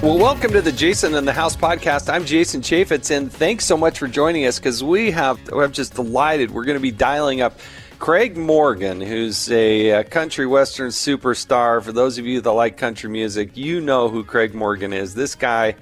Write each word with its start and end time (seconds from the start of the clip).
Well, 0.00 0.16
welcome 0.16 0.52
to 0.52 0.62
the 0.62 0.70
Jason 0.70 1.16
in 1.16 1.24
the 1.24 1.32
House 1.32 1.56
podcast. 1.56 2.08
I'm 2.08 2.24
Jason 2.24 2.60
Chaffetz, 2.60 3.10
and 3.10 3.32
thanks 3.32 3.64
so 3.64 3.76
much 3.76 3.98
for 3.98 4.06
joining 4.06 4.46
us 4.46 4.60
because 4.60 4.82
we 4.84 5.10
have, 5.10 5.40
I'm 5.52 5.72
just 5.72 5.94
delighted. 5.94 6.52
We're 6.52 6.66
going 6.66 6.76
to 6.76 6.80
be 6.80 6.92
dialing 6.92 7.40
up 7.40 7.58
Craig 7.98 8.36
Morgan, 8.36 9.00
who's 9.00 9.50
a, 9.50 9.90
a, 9.90 10.04
country 10.04 10.46
western 10.46 10.90
superstar. 10.90 11.82
For 11.82 11.90
those 11.90 12.16
of 12.16 12.26
you 12.26 12.40
that 12.40 12.52
like 12.52 12.76
country 12.76 13.10
music, 13.10 13.56
you 13.56 13.80
know 13.80 14.08
who 14.08 14.22
Craig 14.22 14.54
Morgan 14.54 14.92
is. 14.92 15.16
This 15.16 15.34
guy 15.34 15.74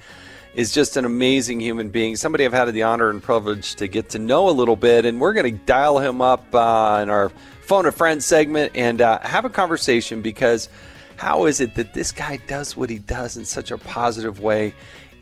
is 0.55 0.73
just 0.73 0.97
an 0.97 1.05
amazing 1.05 1.61
human 1.61 1.91
being, 1.91 2.17
somebody 2.17 2.47
I've 2.47 2.55
had 2.55 2.73
the 2.73 2.85
honor 2.85 3.11
and 3.11 3.23
privilege 3.23 3.75
to 3.75 3.87
get 3.87 4.09
to 4.11 4.19
know 4.19 4.49
a 4.49 4.51
little 4.51 4.77
bit, 4.77 5.05
and 5.05 5.21
we're 5.21 5.35
going 5.35 5.59
to 5.59 5.65
dial 5.67 5.99
him 5.99 6.23
up 6.23 6.55
uh, 6.55 7.01
in 7.03 7.11
our 7.11 7.29
phone 7.61 7.85
a 7.85 7.93
friend 7.93 8.25
segment 8.25 8.73
and 8.75 9.03
uh, 9.03 9.19
have 9.21 9.45
a 9.45 9.51
conversation 9.51 10.23
because 10.23 10.71
how 11.17 11.47
is 11.47 11.61
it 11.61 11.75
that 11.75 11.95
this 11.95 12.13
guy 12.13 12.39
does 12.47 12.77
what 12.77 12.91
he 12.91 12.99
does 12.99 13.37
in 13.37 13.45
such 13.45 13.71
a 13.71 13.79
positive 13.79 14.41
way? 14.41 14.75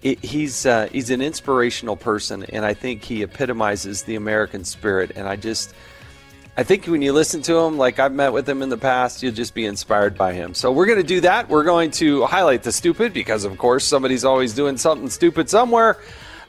It, 0.02 0.22
he's 0.22 0.66
uh, 0.66 0.88
he's 0.92 1.10
an 1.10 1.22
inspirational 1.22 1.96
person, 1.96 2.44
and 2.44 2.64
I 2.64 2.74
think 2.74 3.02
he 3.02 3.22
epitomizes 3.22 4.02
the 4.02 4.16
American 4.16 4.64
spirit. 4.64 5.12
And 5.16 5.26
I 5.26 5.36
just, 5.36 5.74
I 6.56 6.62
think 6.62 6.86
when 6.86 7.00
you 7.00 7.12
listen 7.12 7.40
to 7.42 7.56
him, 7.56 7.78
like 7.78 7.98
I've 7.98 8.12
met 8.12 8.32
with 8.32 8.46
him 8.46 8.60
in 8.60 8.68
the 8.68 8.76
past, 8.76 9.22
you'll 9.22 9.32
just 9.32 9.54
be 9.54 9.64
inspired 9.64 10.18
by 10.18 10.34
him. 10.34 10.52
So 10.52 10.72
we're 10.72 10.86
going 10.86 11.00
to 11.00 11.06
do 11.06 11.20
that. 11.22 11.48
We're 11.48 11.64
going 11.64 11.90
to 11.92 12.26
highlight 12.26 12.64
the 12.64 12.72
stupid 12.72 13.14
because, 13.14 13.44
of 13.44 13.56
course, 13.56 13.84
somebody's 13.84 14.24
always 14.24 14.52
doing 14.52 14.76
something 14.76 15.08
stupid 15.08 15.48
somewhere. 15.48 15.98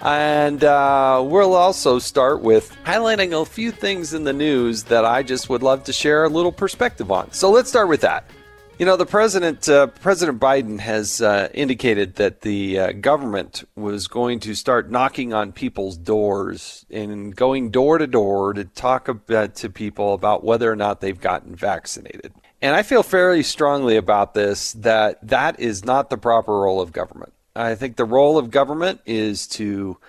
And 0.01 0.63
uh, 0.63 1.23
we'll 1.25 1.53
also 1.53 1.99
start 1.99 2.41
with 2.41 2.75
highlighting 2.83 3.41
a 3.41 3.45
few 3.45 3.71
things 3.71 4.13
in 4.13 4.25
the 4.25 4.33
news 4.33 4.83
that 4.83 5.05
I 5.05 5.23
just 5.23 5.49
would 5.49 5.63
love 5.63 5.85
to 5.85 5.93
share 5.93 6.25
a 6.25 6.29
little 6.29 6.51
perspective 6.51 7.09
on. 7.09 7.31
So 7.31 7.49
let's 7.49 7.69
start 7.69 7.87
with 7.87 8.01
that. 8.01 8.29
You 8.77 8.85
know, 8.85 8.97
the 8.97 9.05
president, 9.05 9.69
uh, 9.69 9.87
President 9.87 10.37
Biden, 10.37 10.79
has 10.79 11.21
uh, 11.21 11.47
indicated 11.53 12.15
that 12.15 12.41
the 12.41 12.77
uh, 12.77 12.91
government 12.91 13.63
was 13.77 14.09
going 14.09 14.41
to 14.41 14.53
start 14.53 14.91
knocking 14.91 15.33
on 15.33 15.53
people's 15.53 15.95
doors 15.95 16.85
and 16.91 17.33
going 17.33 17.69
door 17.69 17.97
to 17.99 18.05
door 18.05 18.51
to 18.51 18.65
talk 18.65 19.07
about, 19.07 19.55
to 19.55 19.69
people 19.69 20.13
about 20.13 20.43
whether 20.43 20.69
or 20.69 20.75
not 20.75 20.99
they've 20.99 21.21
gotten 21.21 21.55
vaccinated. 21.55 22.33
And 22.61 22.75
I 22.75 22.83
feel 22.83 23.01
fairly 23.01 23.43
strongly 23.43 23.95
about 23.95 24.33
this 24.33 24.73
that 24.73 25.25
that 25.25 25.57
is 25.57 25.85
not 25.85 26.09
the 26.09 26.17
proper 26.17 26.59
role 26.59 26.81
of 26.81 26.91
government. 26.91 27.31
I 27.55 27.75
think 27.75 27.95
the 27.95 28.03
role 28.03 28.37
of 28.37 28.51
government 28.51 28.99
is 29.05 29.47
to 29.47 29.99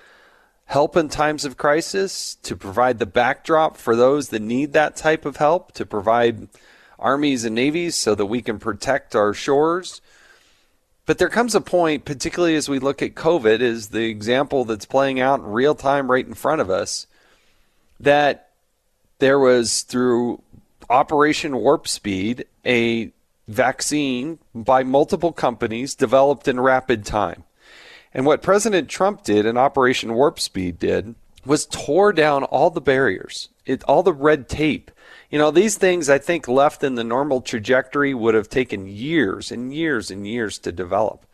help 0.64 0.96
in 0.96 1.08
times 1.08 1.44
of 1.44 1.56
crisis, 1.56 2.34
to 2.42 2.56
provide 2.56 2.98
the 2.98 3.06
backdrop 3.06 3.76
for 3.76 3.94
those 3.94 4.30
that 4.30 4.42
need 4.42 4.72
that 4.72 4.96
type 4.96 5.24
of 5.24 5.36
help, 5.36 5.70
to 5.74 5.86
provide 5.86 6.48
armies 6.98 7.44
and 7.44 7.54
navies 7.54 7.94
so 7.94 8.14
that 8.14 8.26
we 8.26 8.42
can 8.42 8.58
protect 8.58 9.14
our 9.14 9.34
shores. 9.34 10.00
But 11.04 11.18
there 11.18 11.28
comes 11.28 11.54
a 11.54 11.60
point, 11.60 12.04
particularly 12.04 12.56
as 12.56 12.68
we 12.68 12.78
look 12.78 13.00
at 13.00 13.14
COVID, 13.14 13.60
is 13.60 13.88
the 13.88 14.06
example 14.06 14.64
that's 14.64 14.86
playing 14.86 15.20
out 15.20 15.40
in 15.40 15.46
real 15.46 15.74
time 15.74 16.10
right 16.10 16.26
in 16.26 16.34
front 16.34 16.60
of 16.60 16.68
us, 16.68 17.06
that 18.00 18.50
there 19.18 19.38
was 19.38 19.82
through 19.82 20.42
Operation 20.90 21.56
Warp 21.56 21.86
Speed 21.86 22.46
a 22.64 23.12
vaccine 23.48 24.38
by 24.54 24.82
multiple 24.82 25.32
companies 25.32 25.94
developed 25.94 26.48
in 26.48 26.58
rapid 26.58 27.04
time. 27.04 27.44
And 28.12 28.26
what 28.26 28.42
President 28.42 28.88
Trump 28.88 29.22
did 29.22 29.46
and 29.46 29.58
Operation 29.58 30.14
Warp 30.14 30.40
Speed 30.40 30.78
did 30.78 31.14
was 31.44 31.66
tore 31.66 32.12
down 32.12 32.44
all 32.44 32.70
the 32.70 32.80
barriers, 32.80 33.48
it, 33.64 33.84
all 33.84 34.02
the 34.02 34.12
red 34.12 34.48
tape 34.48 34.90
you 35.30 35.38
know, 35.38 35.50
these 35.50 35.76
things 35.76 36.08
I 36.08 36.18
think 36.18 36.48
left 36.48 36.84
in 36.84 36.94
the 36.94 37.04
normal 37.04 37.40
trajectory 37.40 38.14
would 38.14 38.34
have 38.34 38.48
taken 38.48 38.86
years 38.86 39.50
and 39.50 39.74
years 39.74 40.10
and 40.10 40.26
years 40.26 40.58
to 40.58 40.72
develop. 40.72 41.26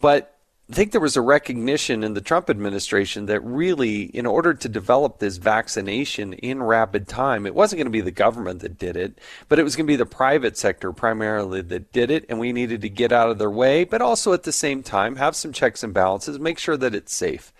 But 0.00 0.34
I 0.70 0.74
think 0.74 0.92
there 0.92 1.00
was 1.00 1.16
a 1.16 1.22
recognition 1.22 2.04
in 2.04 2.12
the 2.12 2.20
Trump 2.20 2.50
administration 2.50 3.24
that 3.24 3.40
really, 3.40 4.02
in 4.02 4.26
order 4.26 4.52
to 4.52 4.68
develop 4.68 5.18
this 5.18 5.38
vaccination 5.38 6.34
in 6.34 6.62
rapid 6.62 7.08
time, 7.08 7.46
it 7.46 7.54
wasn't 7.54 7.78
going 7.78 7.86
to 7.86 7.90
be 7.90 8.02
the 8.02 8.10
government 8.10 8.60
that 8.60 8.78
did 8.78 8.94
it, 8.94 9.18
but 9.48 9.58
it 9.58 9.62
was 9.62 9.76
going 9.76 9.86
to 9.86 9.90
be 9.90 9.96
the 9.96 10.04
private 10.04 10.58
sector 10.58 10.92
primarily 10.92 11.62
that 11.62 11.90
did 11.90 12.10
it. 12.10 12.26
And 12.28 12.38
we 12.38 12.52
needed 12.52 12.82
to 12.82 12.90
get 12.90 13.12
out 13.12 13.30
of 13.30 13.38
their 13.38 13.50
way, 13.50 13.84
but 13.84 14.02
also 14.02 14.34
at 14.34 14.42
the 14.42 14.52
same 14.52 14.82
time 14.82 15.16
have 15.16 15.34
some 15.34 15.54
checks 15.54 15.82
and 15.82 15.94
balances, 15.94 16.38
make 16.38 16.58
sure 16.58 16.76
that 16.76 16.94
it's 16.94 17.14
safe. 17.14 17.50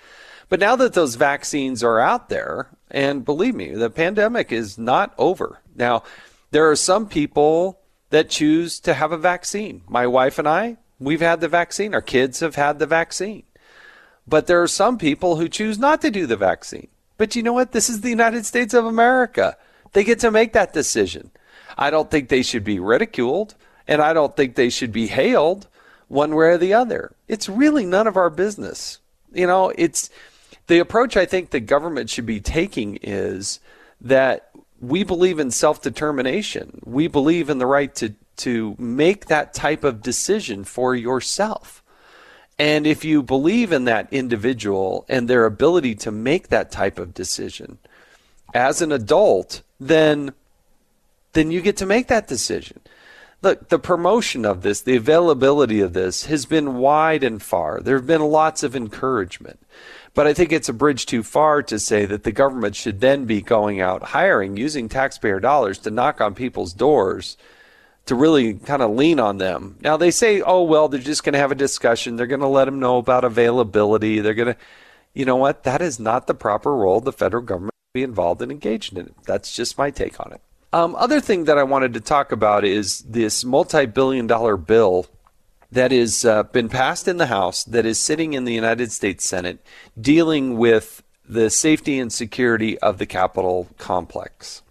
But 0.48 0.60
now 0.60 0.76
that 0.76 0.94
those 0.94 1.16
vaccines 1.16 1.82
are 1.84 2.00
out 2.00 2.28
there, 2.28 2.68
and 2.90 3.24
believe 3.24 3.54
me, 3.54 3.74
the 3.74 3.90
pandemic 3.90 4.50
is 4.50 4.78
not 4.78 5.14
over. 5.18 5.60
Now, 5.74 6.02
there 6.50 6.70
are 6.70 6.76
some 6.76 7.06
people 7.06 7.78
that 8.10 8.30
choose 8.30 8.80
to 8.80 8.94
have 8.94 9.12
a 9.12 9.18
vaccine. 9.18 9.82
My 9.88 10.06
wife 10.06 10.38
and 10.38 10.48
I, 10.48 10.78
we've 10.98 11.20
had 11.20 11.40
the 11.40 11.48
vaccine. 11.48 11.92
Our 11.92 12.00
kids 12.00 12.40
have 12.40 12.54
had 12.54 12.78
the 12.78 12.86
vaccine. 12.86 13.42
But 14.26 14.46
there 14.46 14.62
are 14.62 14.68
some 14.68 14.98
people 14.98 15.36
who 15.36 15.48
choose 15.48 15.78
not 15.78 16.00
to 16.02 16.10
do 16.10 16.26
the 16.26 16.36
vaccine. 16.36 16.88
But 17.18 17.36
you 17.36 17.42
know 17.42 17.52
what? 17.52 17.72
This 17.72 17.90
is 17.90 18.00
the 18.00 18.10
United 18.10 18.46
States 18.46 18.72
of 18.72 18.86
America. 18.86 19.56
They 19.92 20.04
get 20.04 20.20
to 20.20 20.30
make 20.30 20.52
that 20.52 20.72
decision. 20.72 21.30
I 21.76 21.90
don't 21.90 22.10
think 22.10 22.28
they 22.28 22.42
should 22.42 22.64
be 22.64 22.78
ridiculed, 22.78 23.54
and 23.86 24.00
I 24.00 24.12
don't 24.12 24.36
think 24.36 24.54
they 24.54 24.70
should 24.70 24.92
be 24.92 25.08
hailed 25.08 25.68
one 26.08 26.34
way 26.34 26.46
or 26.46 26.58
the 26.58 26.74
other. 26.74 27.14
It's 27.26 27.48
really 27.48 27.84
none 27.84 28.06
of 28.06 28.16
our 28.16 28.30
business. 28.30 28.98
You 29.32 29.46
know, 29.46 29.72
it's 29.76 30.10
the 30.68 30.78
approach 30.78 31.16
I 31.16 31.26
think 31.26 31.50
the 31.50 31.60
government 31.60 32.10
should 32.10 32.26
be 32.26 32.40
taking 32.40 32.98
is 33.02 33.58
that 34.00 34.50
we 34.80 35.02
believe 35.02 35.38
in 35.38 35.50
self 35.50 35.82
determination. 35.82 36.80
We 36.84 37.08
believe 37.08 37.50
in 37.50 37.58
the 37.58 37.66
right 37.66 37.92
to, 37.96 38.14
to 38.38 38.76
make 38.78 39.26
that 39.26 39.54
type 39.54 39.82
of 39.82 40.02
decision 40.02 40.64
for 40.64 40.94
yourself. 40.94 41.82
And 42.58 42.86
if 42.86 43.04
you 43.04 43.22
believe 43.22 43.72
in 43.72 43.84
that 43.84 44.12
individual 44.12 45.04
and 45.08 45.28
their 45.28 45.46
ability 45.46 45.94
to 45.96 46.10
make 46.10 46.48
that 46.48 46.70
type 46.70 46.98
of 46.98 47.14
decision 47.14 47.78
as 48.52 48.82
an 48.82 48.92
adult, 48.92 49.62
then 49.80 50.32
then 51.32 51.50
you 51.50 51.60
get 51.60 51.76
to 51.76 51.86
make 51.86 52.08
that 52.08 52.26
decision. 52.26 52.80
Look, 53.42 53.68
the 53.68 53.78
promotion 53.78 54.44
of 54.44 54.62
this, 54.62 54.80
the 54.80 54.96
availability 54.96 55.80
of 55.80 55.92
this 55.92 56.24
has 56.26 56.46
been 56.46 56.78
wide 56.78 57.22
and 57.22 57.40
far. 57.40 57.80
There 57.80 57.96
have 57.96 58.06
been 58.06 58.22
lots 58.22 58.64
of 58.64 58.74
encouragement. 58.74 59.60
But 60.18 60.26
I 60.26 60.34
think 60.34 60.50
it's 60.50 60.68
a 60.68 60.72
bridge 60.72 61.06
too 61.06 61.22
far 61.22 61.62
to 61.62 61.78
say 61.78 62.04
that 62.04 62.24
the 62.24 62.32
government 62.32 62.74
should 62.74 63.00
then 63.00 63.24
be 63.24 63.40
going 63.40 63.80
out 63.80 64.02
hiring, 64.02 64.56
using 64.56 64.88
taxpayer 64.88 65.38
dollars 65.38 65.78
to 65.78 65.92
knock 65.92 66.20
on 66.20 66.34
people's 66.34 66.72
doors 66.72 67.36
to 68.06 68.16
really 68.16 68.54
kind 68.54 68.82
of 68.82 68.90
lean 68.90 69.20
on 69.20 69.38
them. 69.38 69.76
Now 69.80 69.96
they 69.96 70.10
say, 70.10 70.40
oh, 70.40 70.64
well, 70.64 70.88
they're 70.88 70.98
just 70.98 71.22
going 71.22 71.34
to 71.34 71.38
have 71.38 71.52
a 71.52 71.54
discussion. 71.54 72.16
They're 72.16 72.26
going 72.26 72.40
to 72.40 72.48
let 72.48 72.64
them 72.64 72.80
know 72.80 72.98
about 72.98 73.22
availability. 73.22 74.18
They're 74.18 74.34
going 74.34 74.54
to, 74.54 74.56
you 75.14 75.24
know 75.24 75.36
what? 75.36 75.62
That 75.62 75.80
is 75.80 76.00
not 76.00 76.26
the 76.26 76.34
proper 76.34 76.74
role 76.74 77.00
the 77.00 77.12
federal 77.12 77.44
government 77.44 77.74
should 77.76 78.00
be 78.00 78.02
involved 78.02 78.42
and 78.42 78.50
engaged 78.50 78.98
in. 78.98 79.14
That's 79.24 79.52
just 79.52 79.78
my 79.78 79.92
take 79.92 80.18
on 80.18 80.32
it. 80.32 80.40
Um, 80.72 80.96
other 80.96 81.20
thing 81.20 81.44
that 81.44 81.58
I 81.58 81.62
wanted 81.62 81.94
to 81.94 82.00
talk 82.00 82.32
about 82.32 82.64
is 82.64 83.02
this 83.02 83.44
multi 83.44 83.86
billion 83.86 84.26
dollar 84.26 84.56
bill 84.56 85.06
that 85.70 85.92
has 85.92 86.24
uh, 86.24 86.44
been 86.44 86.68
passed 86.68 87.06
in 87.08 87.18
the 87.18 87.26
House 87.26 87.64
that 87.64 87.84
is 87.84 88.00
sitting 88.00 88.32
in 88.32 88.44
the 88.44 88.54
United 88.54 88.90
States 88.90 89.26
Senate 89.26 89.64
dealing 90.00 90.56
with 90.56 91.02
the 91.28 91.50
safety 91.50 91.98
and 91.98 92.12
security 92.12 92.78
of 92.78 92.98
the 92.98 93.06
Capitol 93.06 93.68
complex. 93.76 94.62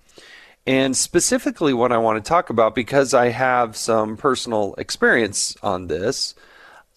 And 0.65 0.97
specifically, 0.97 1.73
what 1.73 1.91
I 1.91 1.97
want 1.97 2.23
to 2.23 2.27
talk 2.27 2.49
about, 2.49 2.75
because 2.75 3.13
I 3.13 3.29
have 3.29 3.77
some 3.77 4.17
personal 4.17 4.73
experience 4.75 5.55
on 5.63 5.87
this, 5.87 6.35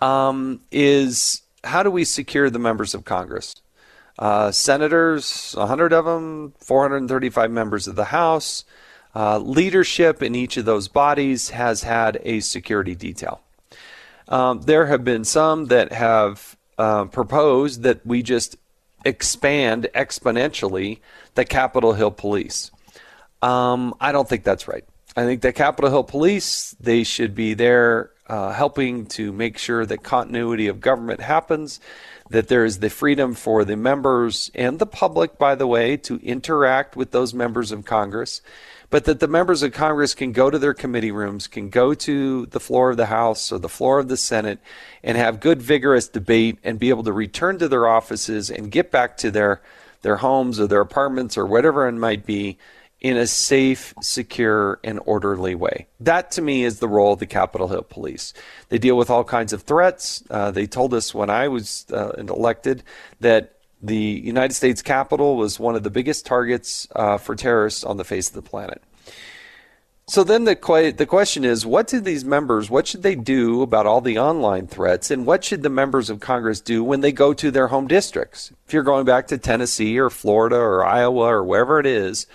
um, 0.01 0.63
is 0.73 1.43
how 1.63 1.83
do 1.83 1.91
we 1.91 2.05
secure 2.05 2.51
the 2.51 2.59
members 2.59 2.95
of 2.95 3.05
Congress? 3.05 3.55
Uh, 4.19 4.51
senators, 4.51 5.55
100 5.57 5.93
of 5.93 6.05
them, 6.05 6.53
435 6.59 7.51
members 7.51 7.87
of 7.87 7.97
the 7.97 8.07
House. 8.07 8.65
Uh, 9.15 9.39
leadership 9.39 10.23
in 10.23 10.35
each 10.35 10.57
of 10.57 10.65
those 10.65 10.89
bodies 10.89 11.51
has 11.51 11.83
had 11.83 12.19
a 12.25 12.41
security 12.41 12.95
detail. 12.95 13.41
Um, 14.31 14.63
there 14.63 14.87
have 14.87 15.05
been 15.05 15.25
some 15.25 15.67
that 15.67 15.93
have 15.93 16.57
uh, 16.79 17.07
proposed 17.07 17.83
that 17.83 18.07
we 18.07 18.23
just 18.23 18.57
expand 19.05 19.89
exponentially 19.95 21.01
the 21.35 21.45
Capitol 21.45 21.93
Hill 21.95 22.13
Police. 22.13 22.71
Um, 23.43 23.95
I 24.01 24.13
don't 24.13 24.29
think 24.29 24.45
that's 24.45 24.69
right. 24.69 24.85
I 25.17 25.25
think 25.25 25.43
the 25.43 25.53
Capitol 25.53 25.91
Hill 25.91 26.05
Police 26.05 26.77
they 26.81 27.03
should 27.03 27.35
be 27.35 27.55
there 27.55 28.13
uh, 28.29 28.53
helping 28.53 29.07
to 29.07 29.33
make 29.33 29.59
sure 29.59 29.85
that 29.85 30.05
continuity 30.05 30.69
of 30.69 30.81
government 30.81 31.21
happens, 31.21 31.81
that 32.29 32.47
there 32.47 32.65
is 32.65 32.79
the 32.79 32.89
freedom 32.89 33.35
for 33.35 33.65
the 33.65 33.77
members 33.77 34.53
and 34.55 34.79
the 34.79 34.87
public, 34.87 35.37
by 35.37 35.57
the 35.57 35.67
way, 35.67 35.97
to 35.97 36.15
interact 36.23 36.95
with 36.95 37.11
those 37.11 37.35
members 37.35 37.73
of 37.73 37.85
Congress, 37.85 38.41
but 38.91 39.05
that 39.05 39.21
the 39.21 39.29
members 39.29 39.63
of 39.63 39.73
Congress 39.73 40.15
can 40.15 40.33
go 40.33 40.51
to 40.51 40.59
their 40.59 40.75
committee 40.75 41.13
rooms, 41.13 41.47
can 41.47 41.71
go 41.71 41.95
to 41.95 42.47
the 42.47 42.61
floor 42.61 42.91
of 42.91 42.97
the 42.97 43.07
House 43.07 43.53
or 43.53 43.59
the 43.59 43.69
floor 43.69 44.01
of 44.01 44.09
the 44.09 44.17
Senate 44.17 44.59
and 45.03 45.17
have 45.17 45.41
good, 45.41 45.63
vigorous 45.63 46.09
debate 46.09 46.59
and 46.65 46.79
be 46.79 46.89
able 46.89 47.05
to 47.05 47.13
return 47.13 47.59
to 47.59 47.69
their 47.69 47.87
offices 47.87 48.51
and 48.51 48.71
get 48.71 48.91
back 48.91 49.17
to 49.19 49.31
their, 49.31 49.63
their 50.03 50.17
homes 50.17 50.59
or 50.59 50.67
their 50.67 50.81
apartments 50.81 51.39
or 51.39 51.47
whatever 51.47 51.89
it 51.89 51.93
might 51.93 52.27
be 52.27 52.59
in 53.01 53.17
a 53.17 53.27
safe, 53.27 53.95
secure, 54.03 54.79
and 54.85 55.01
orderly 55.07 55.55
way. 55.55 55.87
That 56.01 56.33
to 56.33 56.43
me 56.43 56.65
is 56.65 56.81
the 56.81 56.89
role 56.89 57.15
of 57.15 57.19
the 57.19 57.27
Capitol 57.27 57.69
Hill 57.69 57.87
Police. 57.89 58.35
They 58.69 58.77
deal 58.77 58.97
with 58.97 59.09
all 59.09 59.25
kinds 59.25 59.55
of 59.55 59.63
threats. 59.63 60.23
Uh, 60.29 60.51
they 60.51 60.67
told 60.67 60.93
us 60.93 61.15
when 61.15 61.31
I 61.31 61.49
was 61.49 61.87
uh, 61.91 62.11
elected 62.19 62.83
that 63.21 63.55
the 63.83 63.97
United 63.97 64.55
States 64.55 64.83
Capitol 64.83 65.37
was 65.37 65.59
one 65.59 65.75
of 65.75 65.83
the 65.83 65.91
biggest 65.91 66.27
targets 66.27 66.87
uh, 66.95 67.19
for 67.19 67.35
terrorists 67.35 67.85
on 67.85 67.97
the 67.97 68.05
face 68.05 68.29
of 68.29 68.35
the 68.35 68.43
planet. 68.43 68.83
So 70.07 70.25
then 70.25 70.43
the 70.43 70.57
the 70.97 71.07
question 71.07 71.45
is, 71.45 71.65
what 71.65 71.87
do 71.87 72.01
these 72.01 72.25
members, 72.25 72.69
what 72.69 72.89
should 72.89 73.05
they 73.05 73.15
do 73.15 73.63
about 73.63 73.87
all 73.87 74.01
the 74.01 74.19
online 74.19 74.67
threats, 74.67 75.09
and 75.09 75.25
what 75.25 75.45
should 75.45 75.63
the 75.63 75.69
members 75.69 76.11
of 76.11 76.19
Congress 76.19 76.61
do 76.61 76.83
when 76.83 77.01
they 77.01 77.13
go 77.13 77.33
to 77.33 77.51
their 77.53 77.69
home 77.69 77.87
districts? 77.87 78.53
If 78.67 78.73
you're 78.73 78.83
going 78.83 79.05
back 79.05 79.29
to 79.29 79.39
Tennessee 79.39 80.01
or 80.01 80.11
Florida 80.11 80.57
or 80.57 80.85
Iowa 80.85 81.27
or 81.27 81.45
wherever 81.45 81.79
it 81.79 81.87
is, 81.87 82.27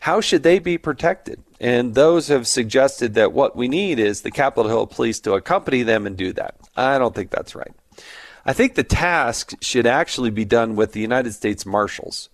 how 0.00 0.20
should 0.20 0.42
they 0.42 0.58
be 0.58 0.76
protected? 0.76 1.42
And 1.58 1.94
those 1.94 2.28
have 2.28 2.46
suggested 2.46 3.14
that 3.14 3.32
what 3.32 3.56
we 3.56 3.66
need 3.66 3.98
is 3.98 4.20
the 4.20 4.30
Capitol 4.30 4.68
Hill 4.68 4.86
Police 4.86 5.20
to 5.20 5.32
accompany 5.32 5.84
them 5.84 6.06
and 6.06 6.18
do 6.18 6.34
that. 6.34 6.56
I 6.76 6.98
don't 6.98 7.14
think 7.14 7.30
that's 7.30 7.54
right. 7.54 7.72
I 8.44 8.52
think 8.52 8.74
the 8.74 8.82
task 8.82 9.54
should 9.60 9.86
actually 9.86 10.30
be 10.30 10.44
done 10.44 10.74
with 10.74 10.92
the 10.92 11.00
United 11.00 11.32
States 11.32 11.64
Marshals. 11.64 12.28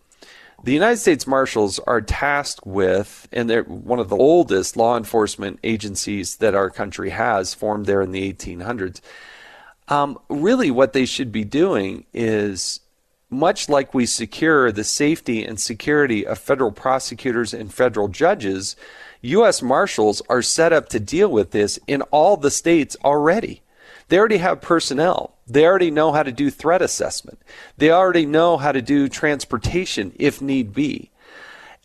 The 0.64 0.72
United 0.72 0.96
States 0.96 1.26
Marshals 1.26 1.78
are 1.80 2.00
tasked 2.00 2.66
with, 2.66 3.28
and 3.30 3.48
they're 3.48 3.62
one 3.62 4.00
of 4.00 4.08
the 4.08 4.16
oldest 4.16 4.76
law 4.76 4.96
enforcement 4.96 5.60
agencies 5.62 6.36
that 6.36 6.54
our 6.54 6.68
country 6.68 7.10
has, 7.10 7.54
formed 7.54 7.86
there 7.86 8.02
in 8.02 8.10
the 8.10 8.32
1800s. 8.32 9.00
Um, 9.86 10.18
really, 10.28 10.70
what 10.70 10.94
they 10.94 11.06
should 11.06 11.30
be 11.30 11.44
doing 11.44 12.06
is 12.12 12.80
much 13.30 13.68
like 13.68 13.94
we 13.94 14.06
secure 14.06 14.72
the 14.72 14.84
safety 14.84 15.44
and 15.44 15.60
security 15.60 16.26
of 16.26 16.38
federal 16.38 16.72
prosecutors 16.72 17.54
and 17.54 17.72
federal 17.72 18.08
judges, 18.08 18.74
U.S. 19.20 19.62
Marshals 19.62 20.22
are 20.28 20.42
set 20.42 20.72
up 20.72 20.88
to 20.88 21.00
deal 21.00 21.28
with 21.28 21.50
this 21.50 21.78
in 21.86 22.02
all 22.02 22.36
the 22.36 22.50
states 22.50 22.96
already. 23.04 23.62
They 24.08 24.18
already 24.18 24.38
have 24.38 24.60
personnel. 24.60 25.34
They 25.46 25.64
already 25.64 25.90
know 25.90 26.12
how 26.12 26.22
to 26.22 26.32
do 26.32 26.50
threat 26.50 26.82
assessment. 26.82 27.40
They 27.76 27.90
already 27.90 28.26
know 28.26 28.56
how 28.56 28.72
to 28.72 28.82
do 28.82 29.08
transportation 29.08 30.12
if 30.16 30.40
need 30.40 30.74
be. 30.74 31.10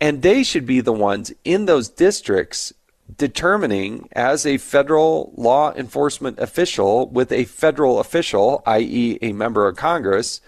And 0.01 0.21
they 0.21 0.43
should 0.43 0.65
be 0.65 0.81
the 0.81 0.93
ones 0.93 1.33
in 1.43 1.65
those 1.65 1.89
districts 1.89 2.73
determining 3.17 4.09
as 4.13 4.45
a 4.45 4.57
federal 4.57 5.33
law 5.35 5.73
enforcement 5.73 6.39
official 6.39 7.07
with 7.07 7.31
a 7.31 7.45
federal 7.45 7.99
official, 7.99 8.63
i.e., 8.65 9.19
a 9.21 9.33
member 9.33 9.67
of 9.67 9.75
Congress, 9.75 10.41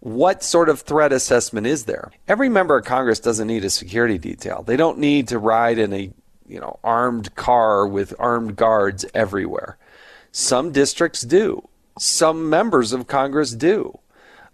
what 0.00 0.42
sort 0.42 0.68
of 0.68 0.80
threat 0.80 1.12
assessment 1.12 1.66
is 1.66 1.84
there? 1.84 2.12
Every 2.28 2.48
member 2.48 2.76
of 2.76 2.84
Congress 2.84 3.18
doesn't 3.18 3.46
need 3.46 3.64
a 3.64 3.70
security 3.70 4.18
detail. 4.18 4.62
They 4.62 4.76
don't 4.76 4.98
need 4.98 5.28
to 5.28 5.38
ride 5.38 5.78
in 5.78 5.92
a 5.92 6.10
you 6.46 6.60
know 6.60 6.78
armed 6.84 7.34
car 7.34 7.86
with 7.86 8.14
armed 8.18 8.56
guards 8.56 9.04
everywhere. 9.14 9.78
Some 10.36 10.70
districts 10.70 11.22
do. 11.22 11.66
Some 11.98 12.50
members 12.50 12.92
of 12.92 13.06
Congress 13.06 13.52
do. 13.52 14.00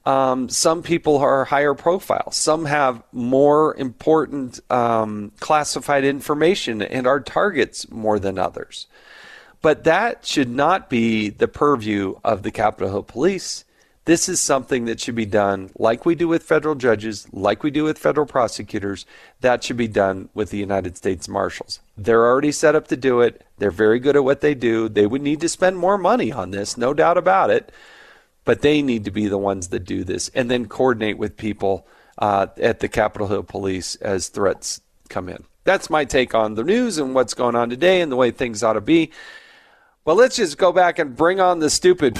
Um, 0.06 0.48
some 0.48 0.80
people 0.80 1.18
are 1.18 1.44
higher 1.44 1.74
profile. 1.74 2.30
Some 2.30 2.66
have 2.66 3.02
more 3.10 3.76
important 3.76 4.60
um, 4.70 5.32
classified 5.40 6.04
information 6.04 6.82
and 6.82 7.04
are 7.08 7.18
targets 7.18 7.90
more 7.90 8.20
than 8.20 8.38
others. 8.38 8.86
But 9.60 9.82
that 9.82 10.24
should 10.24 10.50
not 10.50 10.88
be 10.88 11.30
the 11.30 11.48
purview 11.48 12.14
of 12.22 12.44
the 12.44 12.52
Capitol 12.52 12.90
Hill 12.90 13.02
Police. 13.02 13.64
This 14.04 14.28
is 14.28 14.42
something 14.42 14.86
that 14.86 14.98
should 14.98 15.14
be 15.14 15.26
done 15.26 15.70
like 15.78 16.04
we 16.04 16.16
do 16.16 16.26
with 16.26 16.42
federal 16.42 16.74
judges, 16.74 17.28
like 17.32 17.62
we 17.62 17.70
do 17.70 17.84
with 17.84 17.98
federal 17.98 18.26
prosecutors. 18.26 19.06
That 19.42 19.62
should 19.62 19.76
be 19.76 19.86
done 19.86 20.28
with 20.34 20.50
the 20.50 20.58
United 20.58 20.96
States 20.96 21.28
Marshals. 21.28 21.78
They're 21.96 22.26
already 22.26 22.50
set 22.50 22.74
up 22.74 22.88
to 22.88 22.96
do 22.96 23.20
it. 23.20 23.46
They're 23.58 23.70
very 23.70 24.00
good 24.00 24.16
at 24.16 24.24
what 24.24 24.40
they 24.40 24.54
do. 24.54 24.88
They 24.88 25.06
would 25.06 25.22
need 25.22 25.40
to 25.42 25.48
spend 25.48 25.78
more 25.78 25.98
money 25.98 26.32
on 26.32 26.50
this, 26.50 26.76
no 26.76 26.92
doubt 26.92 27.16
about 27.16 27.50
it. 27.50 27.70
But 28.44 28.62
they 28.62 28.82
need 28.82 29.04
to 29.04 29.12
be 29.12 29.28
the 29.28 29.38
ones 29.38 29.68
that 29.68 29.84
do 29.84 30.02
this 30.02 30.28
and 30.34 30.50
then 30.50 30.66
coordinate 30.66 31.16
with 31.16 31.36
people 31.36 31.86
uh, 32.18 32.48
at 32.56 32.80
the 32.80 32.88
Capitol 32.88 33.28
Hill 33.28 33.44
Police 33.44 33.94
as 33.96 34.28
threats 34.28 34.80
come 35.08 35.28
in. 35.28 35.44
That's 35.62 35.88
my 35.88 36.04
take 36.04 36.34
on 36.34 36.56
the 36.56 36.64
news 36.64 36.98
and 36.98 37.14
what's 37.14 37.34
going 37.34 37.54
on 37.54 37.70
today 37.70 38.00
and 38.00 38.10
the 38.10 38.16
way 38.16 38.32
things 38.32 38.64
ought 38.64 38.72
to 38.72 38.80
be. 38.80 39.12
Well, 40.04 40.16
let's 40.16 40.34
just 40.34 40.58
go 40.58 40.72
back 40.72 40.98
and 40.98 41.14
bring 41.14 41.38
on 41.38 41.60
the 41.60 41.70
stupid. 41.70 42.18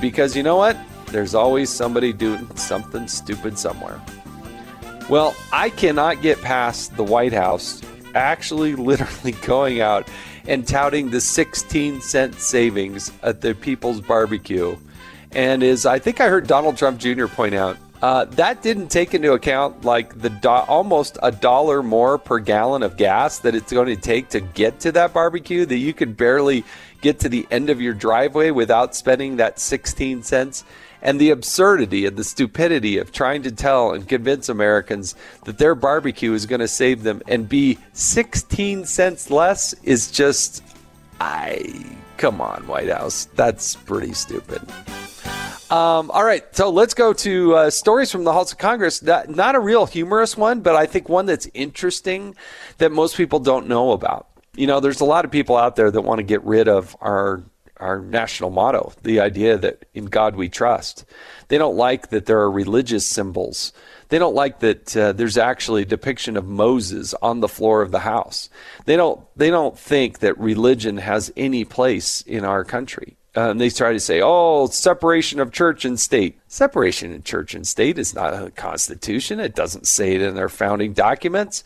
Because 0.00 0.36
you 0.36 0.42
know 0.42 0.56
what? 0.56 0.76
There's 1.06 1.34
always 1.34 1.70
somebody 1.70 2.12
doing 2.12 2.54
something 2.56 3.08
stupid 3.08 3.58
somewhere. 3.58 4.00
Well, 5.08 5.36
I 5.52 5.70
cannot 5.70 6.20
get 6.20 6.40
past 6.42 6.96
the 6.96 7.04
White 7.04 7.32
House 7.32 7.80
actually 8.14 8.74
literally 8.76 9.32
going 9.32 9.80
out 9.80 10.08
and 10.48 10.66
touting 10.66 11.10
the 11.10 11.20
16 11.20 12.00
cent 12.00 12.34
savings 12.36 13.12
at 13.22 13.40
the 13.40 13.54
People's 13.54 14.00
Barbecue. 14.00 14.76
And 15.32 15.62
as 15.62 15.86
I 15.86 15.98
think 15.98 16.20
I 16.20 16.28
heard 16.28 16.46
Donald 16.46 16.76
Trump 16.76 16.98
Jr. 16.98 17.26
point 17.26 17.54
out, 17.54 17.76
uh, 18.02 18.26
that 18.26 18.62
didn't 18.62 18.88
take 18.88 19.14
into 19.14 19.32
account 19.32 19.84
like 19.84 20.20
the 20.20 20.28
do- 20.28 20.48
almost 20.48 21.18
a 21.22 21.32
dollar 21.32 21.82
more 21.82 22.18
per 22.18 22.38
gallon 22.38 22.82
of 22.82 22.96
gas 22.96 23.38
that 23.38 23.54
it's 23.54 23.72
going 23.72 23.88
to 23.88 23.96
take 23.96 24.28
to 24.28 24.40
get 24.40 24.78
to 24.80 24.92
that 24.92 25.12
barbecue 25.14 25.64
that 25.64 25.78
you 25.78 25.94
could 25.94 26.16
barely 26.16 26.62
get 27.00 27.18
to 27.20 27.28
the 27.28 27.46
end 27.50 27.70
of 27.70 27.80
your 27.80 27.94
driveway 27.94 28.50
without 28.50 28.94
spending 28.94 29.36
that 29.36 29.58
16 29.58 30.22
cents 30.22 30.64
and 31.02 31.20
the 31.20 31.30
absurdity 31.30 32.06
and 32.06 32.16
the 32.16 32.24
stupidity 32.24 32.98
of 32.98 33.12
trying 33.12 33.42
to 33.42 33.52
tell 33.52 33.92
and 33.92 34.08
convince 34.08 34.48
Americans 34.48 35.14
that 35.44 35.58
their 35.58 35.74
barbecue 35.74 36.32
is 36.32 36.46
going 36.46 36.60
to 36.60 36.68
save 36.68 37.02
them 37.02 37.22
and 37.28 37.48
be 37.48 37.78
16 37.92 38.84
cents 38.86 39.30
less 39.30 39.74
is 39.82 40.10
just 40.10 40.62
I 41.20 41.84
come 42.16 42.40
on 42.40 42.66
White 42.66 42.90
House 42.90 43.26
that's 43.34 43.76
pretty 43.76 44.14
stupid. 44.14 44.62
Um, 45.68 46.12
all 46.12 46.22
right, 46.22 46.44
so 46.54 46.70
let's 46.70 46.94
go 46.94 47.12
to 47.12 47.54
uh, 47.56 47.70
stories 47.70 48.12
from 48.12 48.22
the 48.22 48.32
halls 48.32 48.52
of 48.52 48.58
Congress. 48.58 49.02
Not, 49.02 49.28
not 49.28 49.56
a 49.56 49.60
real 49.60 49.84
humorous 49.84 50.36
one, 50.36 50.60
but 50.60 50.76
I 50.76 50.86
think 50.86 51.08
one 51.08 51.26
that's 51.26 51.48
interesting 51.54 52.36
that 52.78 52.92
most 52.92 53.16
people 53.16 53.40
don't 53.40 53.66
know 53.66 53.90
about. 53.90 54.28
You 54.56 54.66
know, 54.66 54.80
there's 54.80 55.00
a 55.00 55.04
lot 55.04 55.24
of 55.24 55.30
people 55.30 55.56
out 55.56 55.76
there 55.76 55.90
that 55.90 56.00
want 56.00 56.18
to 56.18 56.24
get 56.24 56.42
rid 56.44 56.68
of 56.68 56.96
our 57.00 57.42
our 57.78 58.00
national 58.00 58.50
motto, 58.50 58.92
the 59.02 59.20
idea 59.20 59.58
that 59.58 59.84
in 59.92 60.06
God 60.06 60.34
we 60.34 60.48
trust. 60.48 61.04
They 61.48 61.58
don't 61.58 61.76
like 61.76 62.08
that 62.08 62.24
there 62.24 62.40
are 62.40 62.50
religious 62.50 63.06
symbols. 63.06 63.72
They 64.08 64.18
don't 64.18 64.34
like 64.34 64.60
that 64.60 64.96
uh, 64.96 65.12
there's 65.12 65.36
actually 65.36 65.82
a 65.82 65.86
depiction 65.86 66.36
of 66.36 66.46
Moses 66.46 67.12
on 67.20 67.40
the 67.40 67.48
floor 67.48 67.82
of 67.82 67.90
the 67.90 68.00
house. 68.00 68.48
They 68.86 68.96
don't 68.96 69.20
they 69.36 69.50
don't 69.50 69.78
think 69.78 70.20
that 70.20 70.38
religion 70.38 70.96
has 70.98 71.32
any 71.36 71.64
place 71.64 72.22
in 72.22 72.44
our 72.44 72.64
country. 72.64 73.16
Uh, 73.36 73.50
and 73.50 73.60
they 73.60 73.68
try 73.68 73.92
to 73.92 74.00
say, 74.00 74.22
oh, 74.22 74.66
separation 74.68 75.40
of 75.40 75.52
church 75.52 75.84
and 75.84 76.00
state. 76.00 76.38
Separation 76.48 77.14
of 77.14 77.24
church 77.24 77.54
and 77.54 77.66
state 77.66 77.98
is 77.98 78.14
not 78.14 78.32
a 78.32 78.50
constitution. 78.50 79.40
It 79.40 79.54
doesn't 79.54 79.86
say 79.86 80.14
it 80.14 80.22
in 80.22 80.34
their 80.34 80.48
founding 80.48 80.94
documents 80.94 81.62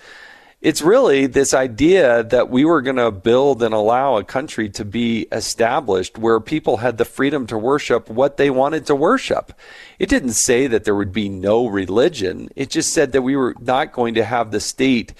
it's 0.60 0.82
really 0.82 1.26
this 1.26 1.54
idea 1.54 2.22
that 2.24 2.50
we 2.50 2.66
were 2.66 2.82
going 2.82 2.96
to 2.96 3.10
build 3.10 3.62
and 3.62 3.72
allow 3.72 4.16
a 4.16 4.24
country 4.24 4.68
to 4.68 4.84
be 4.84 5.26
established 5.32 6.18
where 6.18 6.38
people 6.38 6.78
had 6.78 6.98
the 6.98 7.04
freedom 7.06 7.46
to 7.46 7.56
worship 7.56 8.10
what 8.10 8.36
they 8.36 8.50
wanted 8.50 8.84
to 8.86 8.94
worship. 8.94 9.54
It 9.98 10.10
didn't 10.10 10.32
say 10.32 10.66
that 10.66 10.84
there 10.84 10.94
would 10.94 11.12
be 11.12 11.30
no 11.30 11.66
religion. 11.66 12.50
It 12.56 12.68
just 12.68 12.92
said 12.92 13.12
that 13.12 13.22
we 13.22 13.36
were 13.36 13.54
not 13.58 13.92
going 13.92 14.14
to 14.14 14.24
have 14.24 14.50
the 14.50 14.60
state 14.60 15.14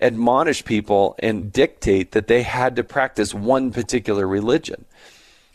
admonish 0.00 0.64
people 0.64 1.14
and 1.18 1.52
dictate 1.52 2.12
that 2.12 2.26
they 2.26 2.42
had 2.42 2.76
to 2.76 2.84
practice 2.84 3.34
one 3.34 3.72
particular 3.72 4.26
religion. 4.26 4.86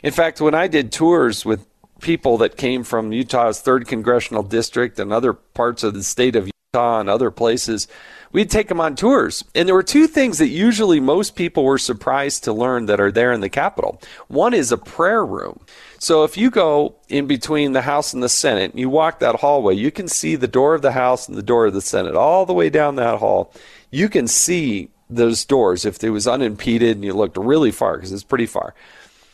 In 0.04 0.12
fact, 0.12 0.40
when 0.40 0.54
I 0.56 0.68
did 0.68 0.92
tours 0.92 1.46
with 1.46 1.68
people 2.00 2.38
that 2.40 2.58
came 2.58 2.84
from 2.84 3.12
Utah's 3.12 3.62
3rd 3.62 3.88
Congressional 3.88 4.44
District 4.44 5.00
and 5.00 5.12
other 5.12 5.34
parts 5.34 5.84
of 5.84 5.94
the 5.94 6.04
state 6.04 6.36
of 6.36 6.50
Utah 6.74 7.00
and 7.00 7.10
other 7.10 7.30
places, 7.30 7.88
we'd 8.32 8.50
take 8.50 8.68
them 8.68 8.82
on 8.82 8.96
tours. 8.96 9.44
And 9.56 9.68
there 9.68 9.76
were 9.76 9.84
two 9.84 10.08
things 10.08 10.38
that 10.38 10.48
usually 10.48 11.00
most 11.00 11.36
people 11.36 11.64
were 11.64 11.78
surprised 11.78 12.44
to 12.44 12.54
learn 12.54 12.86
that 12.86 13.00
are 13.00 13.12
there 13.12 13.32
in 13.32 13.42
the 13.42 13.50
Capitol. 13.50 14.02
One 14.28 14.54
is 14.54 14.72
a 14.72 14.78
prayer 14.78 15.26
room. 15.26 15.60
So 16.00 16.24
if 16.24 16.38
you 16.38 16.50
go 16.50 16.96
in 17.10 17.28
between 17.28 17.74
the 17.74 17.82
House 17.82 18.14
and 18.14 18.24
the 18.24 18.30
Senate, 18.30 18.72
and 18.72 18.80
you 18.80 18.90
walk 18.90 19.20
that 19.20 19.36
hallway, 19.36 19.76
you 19.76 19.92
can 19.92 20.08
see 20.08 20.36
the 20.36 20.48
door 20.48 20.74
of 20.74 20.82
the 20.82 20.94
House 20.94 21.28
and 21.28 21.38
the 21.38 21.44
door 21.44 21.68
of 21.68 21.74
the 21.74 21.82
Senate 21.82 22.16
all 22.16 22.46
the 22.46 22.54
way 22.54 22.70
down 22.70 22.96
that 22.96 23.20
hall. 23.20 23.54
You 23.92 24.10
can 24.10 24.28
see 24.28 24.90
those 25.10 25.46
doors 25.46 25.86
if 25.86 26.04
it 26.04 26.10
was 26.10 26.28
unimpeded 26.28 26.96
and 26.96 27.06
you 27.06 27.14
looked 27.14 27.38
really 27.38 27.72
far 27.72 27.98
because 27.98 28.12
it's 28.12 28.24
pretty 28.24 28.46
far. 28.46 28.74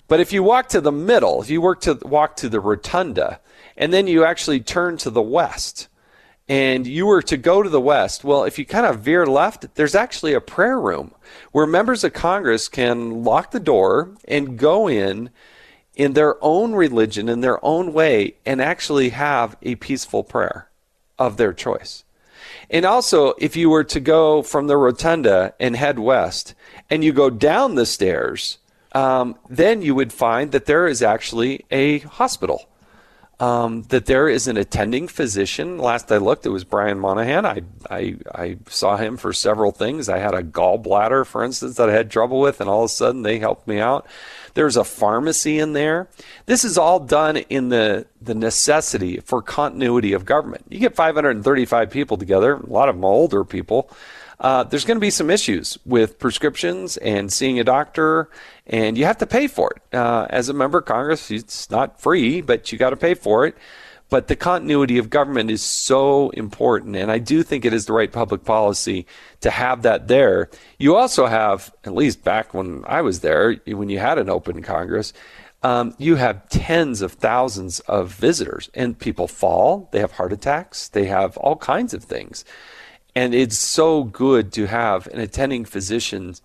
But 0.08 0.20
if 0.20 0.32
you 0.32 0.42
walk 0.42 0.70
to 0.70 0.82
the 0.82 0.92
middle, 0.92 1.42
if 1.42 1.50
you 1.50 1.62
work 1.62 1.82
to 1.82 2.00
walk 2.04 2.38
to 2.38 2.50
the 2.50 2.60
rotunda, 2.60 3.40
and 3.76 3.94
then 3.94 4.08
you 4.08 4.24
actually 4.24 4.62
turn 4.62 4.98
to 4.98 5.10
the 5.10 5.22
west, 5.22 5.88
and 6.50 6.88
you 6.88 7.06
were 7.06 7.22
to 7.24 7.38
go 7.38 7.62
to 7.62 7.70
the 7.70 7.82
west, 7.82 8.24
well, 8.24 8.44
if 8.46 8.58
you 8.58 8.66
kind 8.66 8.86
of 8.86 9.02
veer 9.02 9.26
left, 9.26 9.76
there's 9.76 9.96
actually 9.96 10.34
a 10.34 10.42
prayer 10.42 10.80
room 10.80 11.14
where 11.52 11.68
members 11.68 12.04
of 12.04 12.14
Congress 12.14 12.70
can 12.70 13.24
lock 13.24 13.52
the 13.52 13.60
door 13.60 14.12
and 14.28 14.58
go 14.58 14.88
in 14.88 15.30
in 15.96 16.14
their 16.14 16.42
own 16.44 16.74
religion, 16.74 17.28
in 17.28 17.42
their 17.42 17.64
own 17.66 17.92
way, 17.92 18.36
and 18.46 18.62
actually 18.62 19.10
have 19.10 19.58
a 19.62 19.76
peaceful 19.76 20.24
prayer 20.24 20.70
of 21.20 21.38
their 21.38 21.52
choice. 21.52 22.04
And 22.70 22.86
also, 22.86 23.34
if 23.40 23.56
you 23.56 23.70
were 23.70 23.84
to 23.86 24.00
go 24.00 24.42
from 24.42 24.68
the 24.68 24.78
rotunda 24.78 25.54
and 25.60 25.76
head 25.76 26.00
west, 26.00 26.54
and 26.90 27.04
you 27.04 27.12
go 27.12 27.30
down 27.30 27.76
the 27.76 27.86
stairs, 27.86 28.58
um, 28.94 29.36
then 29.50 29.82
you 29.82 29.96
would 29.96 30.14
find 30.14 30.52
that 30.52 30.66
there 30.66 30.88
is 30.88 31.02
actually 31.02 31.66
a 31.72 32.00
hospital. 32.00 32.70
Um, 33.40 33.84
that 33.90 34.08
there 34.08 34.28
is 34.28 34.48
an 34.48 34.58
attending 34.58 35.08
physician. 35.08 35.78
Last 35.78 36.12
I 36.12 36.18
looked, 36.18 36.48
it 36.48 36.50
was 36.50 36.64
Brian 36.64 37.00
Monahan. 37.00 37.46
I, 37.46 37.62
I, 37.88 38.16
I 38.34 38.58
saw 38.68 38.98
him 38.98 39.16
for 39.16 39.32
several 39.32 39.72
things. 39.72 40.10
I 40.10 40.18
had 40.18 40.34
a 40.34 40.42
gallbladder, 40.42 41.24
for 41.24 41.44
instance, 41.44 41.76
that 41.78 41.88
I 41.88 41.94
had 41.94 42.10
trouble 42.10 42.40
with, 42.40 42.60
and 42.60 42.68
all 42.68 42.84
of 42.84 42.86
a 42.86 42.94
sudden 42.94 43.22
they 43.22 43.38
helped 43.38 43.68
me 43.68 43.80
out. 43.80 44.08
There's 44.56 44.76
a 44.76 44.84
pharmacy 44.84 45.60
in 45.60 45.74
there. 45.74 46.08
This 46.48 46.66
is 46.66 46.80
all 46.80 47.00
done 47.00 47.38
in 47.38 47.70
the, 47.70 48.08
the 48.20 48.34
necessity 48.34 49.20
for 49.20 49.44
continuity 49.44 50.14
of 50.14 50.26
government. 50.26 50.66
You 50.68 50.80
get 50.80 50.96
535 50.96 51.92
people 51.92 52.18
together, 52.18 52.56
a 52.56 52.66
lot 52.66 52.90
of 52.90 52.96
them 52.96 53.06
older 53.06 53.44
people 53.44 53.92
uh, 54.40 54.64
there's 54.64 54.86
going 54.86 54.98
to 54.98 55.02
be 55.02 55.10
some 55.10 55.30
issues 55.30 55.78
with 55.86 56.20
prescriptions 56.20 56.98
and 56.98 57.32
seeing 57.34 57.60
a 57.60 57.64
doctor, 57.64 58.30
and 58.68 58.98
you 58.98 59.06
have 59.06 59.18
to 59.18 59.26
pay 59.26 59.48
for 59.48 59.72
it. 59.72 59.96
Uh, 59.96 60.28
as 60.30 60.48
a 60.48 60.54
member 60.54 60.78
of 60.80 60.86
Congress, 60.86 61.32
it's 61.32 61.70
not 61.72 62.00
free, 62.00 62.42
but 62.42 62.72
you 62.72 62.78
got 62.78 62.92
to 62.92 62.98
pay 62.98 63.14
for 63.14 63.46
it. 63.46 63.58
But 64.10 64.28
the 64.28 64.38
continuity 64.38 65.00
of 65.00 65.10
government 65.10 65.52
is 65.52 65.62
so 65.62 66.30
important, 66.30 66.96
and 66.96 67.12
I 67.12 67.18
do 67.18 67.44
think 67.44 67.66
it 67.66 67.74
is 67.74 67.88
the 67.88 67.94
right 67.94 68.12
public 68.12 68.46
policy 68.46 69.06
to 69.42 69.50
have 69.50 69.82
that 69.82 70.08
there. 70.08 70.50
You 70.78 70.96
also 70.96 71.26
have, 71.26 71.74
at 71.84 71.94
least 71.94 72.24
back 72.24 72.54
when 72.54 72.84
I 72.88 73.02
was 73.02 73.20
there, 73.20 73.56
when 73.66 73.90
you 73.90 74.00
had 74.00 74.18
an 74.18 74.30
open 74.30 74.62
Congress, 74.62 75.12
um, 75.62 75.94
you 75.98 76.16
have 76.16 76.48
tens 76.48 77.02
of 77.02 77.14
thousands 77.14 77.82
of 77.82 78.14
visitors, 78.14 78.70
and 78.74 78.98
people 78.98 79.28
fall, 79.28 79.90
they 79.92 80.00
have 80.00 80.14
heart 80.14 80.32
attacks, 80.32 80.88
they 80.88 81.06
have 81.06 81.36
all 81.36 81.58
kinds 81.58 81.94
of 81.94 82.04
things. 82.04 82.46
And 83.18 83.34
it's 83.34 83.58
so 83.58 84.04
good 84.04 84.54
to 84.54 84.68
have 84.68 85.08
an 85.08 85.20
attending 85.20 85.66
physician 85.66 86.36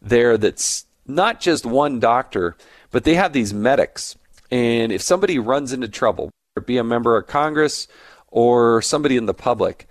there 0.00 0.38
that's 0.38 0.86
not 1.04 1.40
just 1.40 1.66
one 1.66 1.98
doctor, 1.98 2.56
but 2.92 3.02
they 3.02 3.16
have 3.16 3.32
these 3.32 3.52
medics. 3.52 4.16
And 4.48 4.92
if 4.92 5.02
somebody 5.02 5.40
runs 5.40 5.72
into 5.72 5.88
trouble, 5.88 6.30
be 6.64 6.78
a 6.78 6.84
member 6.84 7.16
of 7.16 7.26
Congress 7.26 7.88
or 8.28 8.80
somebody 8.82 9.16
in 9.16 9.26
the 9.26 9.34
public, 9.34 9.88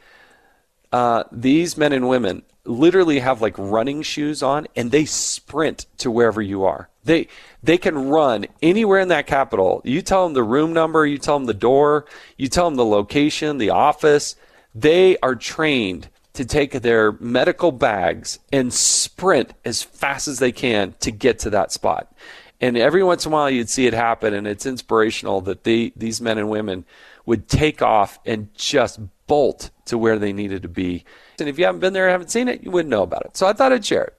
uh, 0.93 1.25
these 1.33 1.75
men 1.75 1.91
and 1.91 2.07
women 2.07 2.43
literally 2.63 3.19
have 3.19 3.41
like 3.41 3.57
running 3.57 4.01
shoes 4.01 4.41
on 4.41 4.69
and 4.73 4.89
they 4.89 5.03
sprint 5.03 5.85
to 5.97 6.09
wherever 6.09 6.41
you 6.41 6.63
are. 6.63 6.87
They 7.03 7.27
they 7.61 7.77
can 7.77 8.07
run 8.07 8.45
anywhere 8.61 9.01
in 9.01 9.09
that 9.09 9.27
Capitol. 9.27 9.81
You 9.83 10.01
tell 10.01 10.23
them 10.23 10.33
the 10.33 10.43
room 10.43 10.71
number, 10.71 11.05
you 11.05 11.17
tell 11.17 11.37
them 11.37 11.47
the 11.47 11.53
door, 11.53 12.05
you 12.37 12.47
tell 12.47 12.69
them 12.69 12.77
the 12.77 12.85
location, 12.85 13.57
the 13.57 13.71
office. 13.71 14.37
They 14.73 15.17
are 15.17 15.35
trained 15.35 16.07
to 16.33 16.45
take 16.45 16.71
their 16.71 17.11
medical 17.13 17.71
bags 17.71 18.39
and 18.51 18.73
sprint 18.73 19.53
as 19.65 19.83
fast 19.83 20.27
as 20.27 20.39
they 20.39 20.51
can 20.51 20.95
to 21.01 21.11
get 21.11 21.39
to 21.39 21.49
that 21.49 21.71
spot. 21.71 22.13
And 22.61 22.77
every 22.77 23.03
once 23.03 23.25
in 23.25 23.31
a 23.31 23.33
while, 23.33 23.49
you'd 23.49 23.69
see 23.69 23.87
it 23.87 23.93
happen, 23.93 24.33
and 24.33 24.47
it's 24.47 24.65
inspirational 24.65 25.41
that 25.41 25.63
they, 25.63 25.91
these 25.95 26.21
men 26.21 26.37
and 26.37 26.49
women 26.49 26.85
would 27.25 27.49
take 27.49 27.81
off 27.81 28.19
and 28.25 28.53
just 28.53 28.99
bolt 29.27 29.71
to 29.85 29.97
where 29.97 30.19
they 30.19 30.31
needed 30.31 30.61
to 30.61 30.67
be. 30.67 31.03
And 31.39 31.49
if 31.49 31.57
you 31.57 31.65
haven't 31.65 31.81
been 31.81 31.93
there 31.93 32.09
haven't 32.09 32.31
seen 32.31 32.47
it, 32.47 32.63
you 32.63 32.71
wouldn't 32.71 32.89
know 32.89 33.03
about 33.03 33.25
it. 33.25 33.35
So 33.35 33.47
I 33.47 33.53
thought 33.53 33.73
I'd 33.73 33.85
share 33.85 34.03
it. 34.03 34.17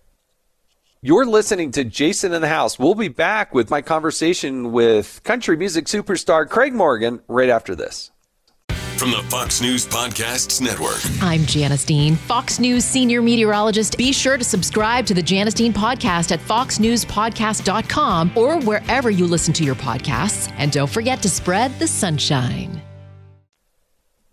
You're 1.04 1.26
listening 1.26 1.72
to 1.72 1.82
Jason 1.82 2.32
in 2.32 2.42
the 2.42 2.48
House. 2.48 2.78
We'll 2.78 2.94
be 2.94 3.08
back 3.08 3.52
with 3.52 3.70
my 3.70 3.82
conversation 3.82 4.70
with 4.70 5.20
country 5.24 5.56
music 5.56 5.86
superstar 5.86 6.48
Craig 6.48 6.72
Morgan 6.72 7.20
right 7.26 7.48
after 7.48 7.74
this 7.74 8.11
from 9.02 9.10
the 9.10 9.22
Fox 9.24 9.60
News 9.60 9.84
Podcasts 9.84 10.60
Network. 10.60 11.00
I'm 11.20 11.44
Janice 11.44 11.84
Dean, 11.84 12.14
Fox 12.14 12.60
News 12.60 12.84
senior 12.84 13.20
meteorologist. 13.20 13.98
Be 13.98 14.12
sure 14.12 14.38
to 14.38 14.44
subscribe 14.44 15.06
to 15.06 15.14
the 15.14 15.20
Janice 15.20 15.54
Dean 15.54 15.72
podcast 15.72 16.30
at 16.30 16.38
foxnewspodcast.com 16.38 18.30
or 18.36 18.60
wherever 18.60 19.10
you 19.10 19.26
listen 19.26 19.52
to 19.54 19.64
your 19.64 19.74
podcasts. 19.74 20.54
And 20.56 20.70
don't 20.70 20.88
forget 20.88 21.20
to 21.22 21.28
spread 21.28 21.76
the 21.80 21.88
sunshine. 21.88 22.80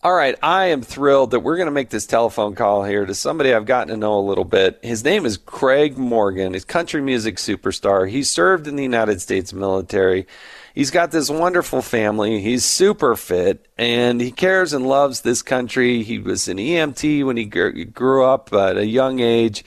All 0.03 0.13
right, 0.13 0.35
I 0.43 0.65
am 0.65 0.83
thrilled 0.83 1.31
that 1.31 1.39
we're 1.39 1.57
going 1.57 1.65
to 1.65 1.71
make 1.71 1.89
this 1.89 2.05
telephone 2.05 2.53
call 2.53 2.83
here 2.83 3.07
to 3.07 3.15
somebody 3.15 3.51
I've 3.51 3.65
gotten 3.65 3.87
to 3.87 3.97
know 3.97 4.19
a 4.19 4.21
little 4.21 4.45
bit. 4.45 4.77
His 4.83 5.03
name 5.03 5.25
is 5.25 5.37
Craig 5.37 5.97
Morgan. 5.97 6.53
He's 6.53 6.63
country 6.63 7.01
music 7.01 7.37
superstar. 7.37 8.07
He 8.07 8.21
served 8.21 8.67
in 8.67 8.75
the 8.75 8.83
United 8.83 9.19
States 9.19 9.51
military 9.51 10.27
he's 10.75 10.91
got 10.91 11.11
this 11.11 11.29
wonderful 11.29 11.81
family. 11.81 12.41
He's 12.41 12.65
super 12.65 13.15
fit 13.15 13.67
and 13.77 14.21
he 14.21 14.31
cares 14.31 14.73
and 14.73 14.87
loves 14.87 15.21
this 15.21 15.41
country. 15.41 16.03
He 16.03 16.19
was 16.19 16.47
an 16.47 16.57
EMT 16.57 17.25
when 17.25 17.37
he 17.37 17.45
grew 17.45 18.25
up 18.25 18.53
at 18.53 18.77
a 18.77 18.85
young 18.85 19.19
age. 19.19 19.63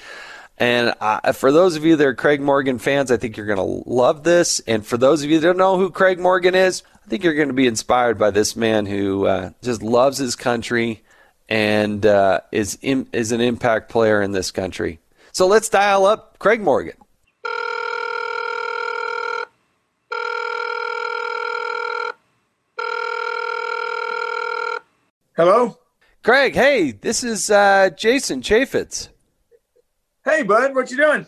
And 0.58 0.94
uh, 1.00 1.32
for 1.32 1.50
those 1.50 1.76
of 1.76 1.84
you 1.84 1.96
that 1.96 2.06
are 2.06 2.14
Craig 2.14 2.40
Morgan 2.40 2.78
fans, 2.78 3.10
I 3.10 3.16
think 3.16 3.36
you're 3.36 3.46
going 3.46 3.58
to 3.58 3.90
love 3.90 4.22
this. 4.22 4.60
And 4.60 4.86
for 4.86 4.96
those 4.96 5.24
of 5.24 5.30
you 5.30 5.40
that 5.40 5.46
don't 5.46 5.56
know 5.56 5.76
who 5.76 5.90
Craig 5.90 6.20
Morgan 6.20 6.54
is, 6.54 6.82
I 7.04 7.08
think 7.08 7.24
you're 7.24 7.34
going 7.34 7.48
to 7.48 7.54
be 7.54 7.66
inspired 7.66 8.18
by 8.18 8.30
this 8.30 8.54
man 8.54 8.86
who 8.86 9.26
uh, 9.26 9.50
just 9.62 9.82
loves 9.82 10.18
his 10.18 10.36
country 10.36 11.02
and 11.48 12.06
uh, 12.06 12.40
is 12.52 12.78
is 12.82 13.32
an 13.32 13.40
impact 13.40 13.90
player 13.90 14.22
in 14.22 14.32
this 14.32 14.50
country. 14.50 15.00
So 15.32 15.46
let's 15.46 15.68
dial 15.68 16.06
up 16.06 16.38
Craig 16.38 16.60
Morgan. 16.60 16.96
Hello? 25.44 25.76
Craig, 26.22 26.54
hey, 26.54 26.92
this 26.92 27.24
is 27.24 27.50
uh, 27.50 27.90
Jason 27.96 28.42
Chaffetz. 28.42 29.08
Hey, 30.24 30.44
bud, 30.44 30.72
what 30.72 30.88
you 30.92 30.96
doing? 30.96 31.26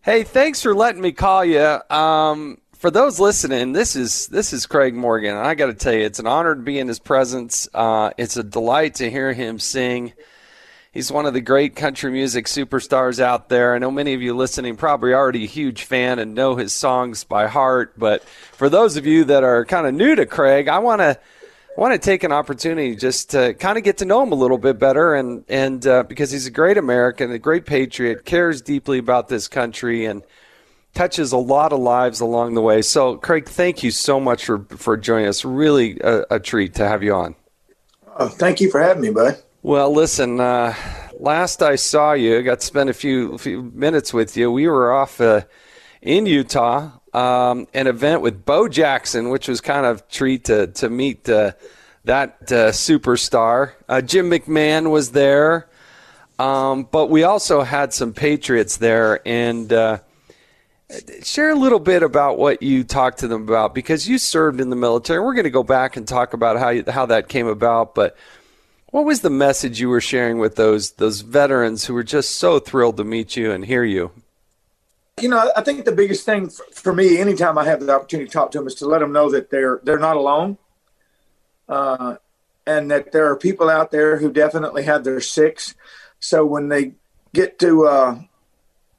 Hey, 0.00 0.22
thanks 0.22 0.62
for 0.62 0.76
letting 0.76 1.02
me 1.02 1.10
call 1.10 1.44
you. 1.44 1.80
Um, 1.90 2.58
for 2.74 2.92
those 2.92 3.18
listening, 3.18 3.72
this 3.72 3.96
is 3.96 4.28
this 4.28 4.52
is 4.52 4.66
Craig 4.66 4.94
Morgan. 4.94 5.36
I 5.36 5.56
got 5.56 5.66
to 5.66 5.74
tell 5.74 5.92
you, 5.92 6.04
it's 6.04 6.20
an 6.20 6.28
honor 6.28 6.54
to 6.54 6.60
be 6.60 6.78
in 6.78 6.86
his 6.86 7.00
presence. 7.00 7.66
Uh, 7.74 8.12
it's 8.16 8.36
a 8.36 8.44
delight 8.44 8.94
to 8.94 9.10
hear 9.10 9.32
him 9.32 9.58
sing. 9.58 10.12
He's 10.92 11.10
one 11.10 11.26
of 11.26 11.34
the 11.34 11.40
great 11.40 11.74
country 11.74 12.12
music 12.12 12.46
superstars 12.46 13.18
out 13.18 13.48
there. 13.48 13.74
I 13.74 13.78
know 13.78 13.90
many 13.90 14.14
of 14.14 14.22
you 14.22 14.36
listening 14.36 14.76
probably 14.76 15.14
already 15.14 15.42
a 15.42 15.48
huge 15.48 15.82
fan 15.82 16.20
and 16.20 16.36
know 16.36 16.54
his 16.54 16.72
songs 16.72 17.24
by 17.24 17.48
heart. 17.48 17.98
But 17.98 18.22
for 18.22 18.68
those 18.68 18.96
of 18.96 19.04
you 19.04 19.24
that 19.24 19.42
are 19.42 19.64
kind 19.64 19.88
of 19.88 19.94
new 19.94 20.14
to 20.14 20.26
Craig, 20.26 20.68
I 20.68 20.78
want 20.78 21.00
to 21.00 21.18
I 21.76 21.80
want 21.80 21.94
to 21.94 21.98
take 21.98 22.22
an 22.22 22.32
opportunity 22.32 22.94
just 22.94 23.30
to 23.30 23.54
kind 23.54 23.78
of 23.78 23.84
get 23.84 23.98
to 23.98 24.04
know 24.04 24.22
him 24.22 24.30
a 24.30 24.34
little 24.34 24.58
bit 24.58 24.78
better, 24.78 25.14
and 25.14 25.44
and 25.48 25.86
uh, 25.86 26.02
because 26.02 26.30
he's 26.30 26.46
a 26.46 26.50
great 26.50 26.76
American, 26.76 27.32
a 27.32 27.38
great 27.38 27.64
patriot, 27.64 28.26
cares 28.26 28.60
deeply 28.60 28.98
about 28.98 29.28
this 29.28 29.48
country, 29.48 30.04
and 30.04 30.22
touches 30.92 31.32
a 31.32 31.38
lot 31.38 31.72
of 31.72 31.80
lives 31.80 32.20
along 32.20 32.54
the 32.54 32.60
way. 32.60 32.82
So, 32.82 33.16
Craig, 33.16 33.48
thank 33.48 33.82
you 33.82 33.90
so 33.90 34.20
much 34.20 34.44
for 34.44 34.66
for 34.76 34.98
joining 34.98 35.28
us. 35.28 35.46
Really 35.46 35.98
a, 36.00 36.24
a 36.32 36.40
treat 36.40 36.74
to 36.74 36.86
have 36.86 37.02
you 37.02 37.14
on. 37.14 37.34
Oh, 38.18 38.28
thank 38.28 38.60
you 38.60 38.70
for 38.70 38.80
having 38.80 39.02
me, 39.02 39.10
bud. 39.10 39.42
Well, 39.62 39.90
listen. 39.94 40.40
Uh, 40.40 40.74
last 41.18 41.62
I 41.62 41.76
saw 41.76 42.12
you, 42.12 42.38
I 42.38 42.42
got 42.42 42.60
to 42.60 42.66
spend 42.66 42.90
a 42.90 42.94
few 42.94 43.38
few 43.38 43.62
minutes 43.62 44.12
with 44.12 44.36
you. 44.36 44.52
We 44.52 44.68
were 44.68 44.92
off 44.92 45.22
uh, 45.22 45.42
in 46.02 46.26
Utah 46.26 46.90
um, 47.12 47.66
an 47.74 47.86
event 47.86 48.22
with 48.22 48.44
Bo 48.44 48.68
Jackson, 48.68 49.28
which 49.28 49.48
was 49.48 49.60
kind 49.60 49.86
of 49.86 50.08
treat 50.08 50.44
to 50.44 50.68
to 50.68 50.88
meet 50.88 51.28
uh, 51.28 51.52
that 52.04 52.36
uh, 52.50 52.70
superstar. 52.70 53.72
Uh, 53.88 54.00
Jim 54.00 54.30
McMahon 54.30 54.90
was 54.90 55.12
there, 55.12 55.68
um, 56.38 56.88
but 56.90 57.10
we 57.10 57.22
also 57.22 57.62
had 57.62 57.92
some 57.92 58.12
Patriots 58.12 58.78
there, 58.78 59.26
and 59.26 59.72
uh, 59.72 59.98
share 61.22 61.50
a 61.50 61.54
little 61.54 61.80
bit 61.80 62.02
about 62.02 62.38
what 62.38 62.62
you 62.62 62.82
talked 62.82 63.18
to 63.18 63.28
them 63.28 63.42
about 63.42 63.74
because 63.74 64.08
you 64.08 64.18
served 64.18 64.60
in 64.60 64.70
the 64.70 64.76
military. 64.76 65.20
We're 65.20 65.34
going 65.34 65.44
to 65.44 65.50
go 65.50 65.62
back 65.62 65.96
and 65.96 66.08
talk 66.08 66.32
about 66.32 66.58
how 66.58 66.70
you, 66.70 66.84
how 66.88 67.06
that 67.06 67.28
came 67.28 67.46
about, 67.46 67.94
but. 67.94 68.16
What 68.90 69.06
was 69.06 69.22
the 69.22 69.30
message 69.30 69.80
you 69.80 69.88
were 69.88 70.02
sharing 70.02 70.36
with 70.36 70.56
those 70.56 70.90
those 70.90 71.22
veterans 71.22 71.86
who 71.86 71.94
were 71.94 72.02
just 72.02 72.32
so 72.32 72.58
thrilled 72.58 72.98
to 72.98 73.04
meet 73.04 73.38
you 73.38 73.50
and 73.50 73.64
hear 73.64 73.84
you? 73.84 74.10
You 75.20 75.28
know, 75.28 75.50
I 75.54 75.62
think 75.62 75.84
the 75.84 75.92
biggest 75.92 76.24
thing 76.24 76.48
for, 76.48 76.94
me, 76.94 77.18
anytime 77.18 77.58
I 77.58 77.64
have 77.64 77.80
the 77.80 77.94
opportunity 77.94 78.28
to 78.28 78.32
talk 78.32 78.50
to 78.52 78.58
them, 78.58 78.66
is 78.66 78.74
to 78.76 78.86
let 78.86 79.00
them 79.00 79.12
know 79.12 79.30
that 79.30 79.50
they're 79.50 79.80
they're 79.84 79.98
not 79.98 80.16
alone, 80.16 80.56
uh, 81.68 82.16
and 82.66 82.90
that 82.90 83.12
there 83.12 83.30
are 83.30 83.36
people 83.36 83.68
out 83.68 83.90
there 83.90 84.16
who 84.16 84.32
definitely 84.32 84.84
have 84.84 85.04
their 85.04 85.20
six. 85.20 85.74
So 86.18 86.46
when 86.46 86.68
they 86.68 86.94
get 87.34 87.58
to 87.58 87.86
uh, 87.86 88.20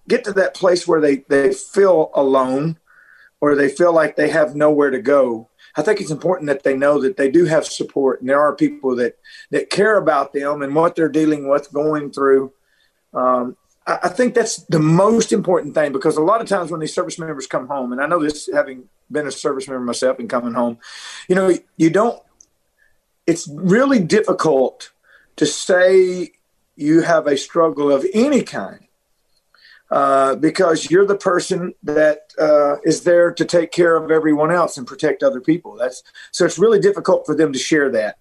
get 0.08 0.24
to 0.26 0.34
that 0.34 0.54
place 0.54 0.88
where 0.88 1.02
they, 1.02 1.18
they 1.30 1.54
feel 1.54 2.12
alone 2.14 2.78
or 3.42 3.56
they 3.56 3.70
feel 3.70 3.94
like 3.94 4.16
they 4.16 4.30
have 4.30 4.56
nowhere 4.56 4.90
to 4.90 5.02
go, 5.02 5.50
I 5.76 5.82
think 5.82 6.00
it's 6.00 6.12
important 6.12 6.48
that 6.48 6.64
they 6.64 6.76
know 6.76 7.02
that 7.02 7.18
they 7.18 7.30
do 7.30 7.46
have 7.46 7.66
support 7.66 8.22
and 8.22 8.30
there 8.30 8.42
are 8.42 8.56
people 8.56 8.96
that, 8.98 9.18
that 9.52 9.70
care 9.70 9.98
about 9.98 10.34
them 10.34 10.62
and 10.62 10.76
what 10.76 10.96
they're 10.96 11.10
dealing 11.10 11.50
with, 11.50 11.74
going 11.74 12.12
through. 12.12 12.54
Um, 13.14 13.58
I, 13.86 14.10
think 14.10 14.34
that's 14.34 14.58
the 14.68 14.80
most 14.80 15.32
important 15.32 15.74
thing 15.76 15.92
because 15.92 16.16
a 16.16 16.22
lot 16.22 16.42
of 16.42 16.48
times 16.48 16.72
when 16.72 16.80
these 16.80 16.94
service 16.94 17.20
members 17.20 17.48
come 17.48 17.68
home, 17.68 17.92
and 17.92 18.02
I 18.02 18.08
know 18.08 18.22
this 18.22 18.50
having 18.54 18.86
been 19.12 19.28
a 19.28 19.32
service 19.32 19.68
member 19.68 19.84
myself 19.84 20.20
and 20.20 20.30
coming 20.30 20.54
home, 20.54 20.78
you 21.28 21.36
know, 21.36 21.54
you 21.78 21.90
don't, 21.90 22.22
it's 23.28 23.48
really 23.48 24.00
difficult 24.00 24.92
to 25.36 25.46
say 25.46 26.32
you 26.76 27.02
have 27.02 27.28
a 27.28 27.38
struggle 27.38 27.92
of 27.92 28.06
any 28.14 28.42
kind 28.42 28.88
uh, 29.92 30.36
because 30.36 30.90
you're 30.90 31.06
the 31.06 31.16
person 31.16 31.74
that 31.84 32.34
uh, 32.40 32.78
is 32.84 33.04
there 33.04 33.32
to 33.32 33.46
take 33.46 33.72
care 33.72 33.96
of 33.96 34.10
everyone 34.10 34.52
else 34.52 34.78
and 34.78 34.88
protect 34.88 35.22
other 35.22 35.40
people. 35.40 35.76
That's 35.76 36.02
so 36.32 36.46
it's 36.46 36.58
really 36.58 36.80
difficult 36.80 37.26
for 37.26 37.36
them 37.36 37.54
to 37.54 37.60
share 37.60 37.92
that. 37.92 38.18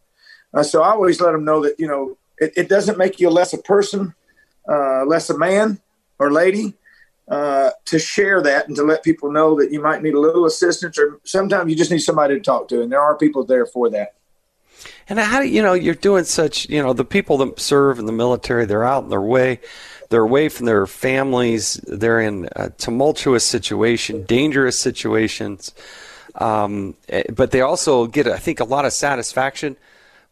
Uh, 0.53 0.63
so 0.63 0.83
I 0.83 0.91
always 0.91 1.21
let 1.21 1.33
them 1.33 1.45
know 1.45 1.63
that 1.63 1.79
you 1.79 1.87
know 1.87 2.19
it, 2.39 2.53
it 2.57 2.69
doesn't 2.69 2.99
make 2.99 3.21
you 3.21 3.31
less 3.31 3.55
a 3.55 3.59
person, 3.59 4.15
uh, 4.69 5.05
less 5.05 5.31
a 5.31 5.39
man 5.39 5.81
or 6.19 6.33
lady. 6.33 6.75
Uh, 7.29 7.71
to 7.87 8.01
share 8.01 8.43
that 8.43 8.67
and 8.67 8.77
to 8.77 8.83
let 8.83 9.03
people 9.05 9.31
know 9.31 9.57
that 9.57 9.71
you 9.71 9.81
might 9.81 10.03
need 10.03 10.13
a 10.13 10.21
little 10.21 10.45
assistance, 10.45 10.99
or 10.99 11.21
sometimes 11.25 11.71
you 11.71 11.77
just 11.77 11.91
need 11.91 12.01
somebody 12.01 12.35
to 12.35 12.41
talk 12.41 12.69
to, 12.69 12.83
and 12.83 12.91
there 12.91 13.01
are 13.01 13.17
people 13.17 13.45
there 13.45 13.65
for 13.65 13.89
that. 13.89 14.15
And 15.09 15.19
how 15.19 15.41
do 15.41 15.49
you 15.49 15.63
know 15.63 15.73
you're 15.73 15.95
doing 15.95 16.25
such? 16.25 16.69
You 16.69 16.83
know, 16.83 16.93
the 16.93 17.05
people 17.05 17.39
that 17.39 17.59
serve 17.61 18.01
in 18.01 18.07
the 18.07 18.13
military, 18.13 18.67
they're 18.67 18.85
out 18.85 19.05
in 19.05 19.09
their 19.09 19.23
way 19.23 19.61
they're 20.13 20.21
away 20.21 20.51
from 20.51 20.67
their 20.67 20.87
families. 20.87 21.81
They're 21.89 22.21
in 22.21 22.47
a 22.55 22.69
tumultuous 22.69 23.45
situation, 23.45 24.25
dangerous 24.25 24.79
situations. 24.79 25.73
Um, 26.35 26.97
eh, 27.09 27.23
but 27.33 27.51
they 27.51 27.63
also 27.63 28.07
get, 28.07 28.29
I 28.29 28.37
think, 28.37 28.61
a 28.61 28.65
lot 28.65 28.85
of 28.85 28.93
satisfaction 28.93 29.75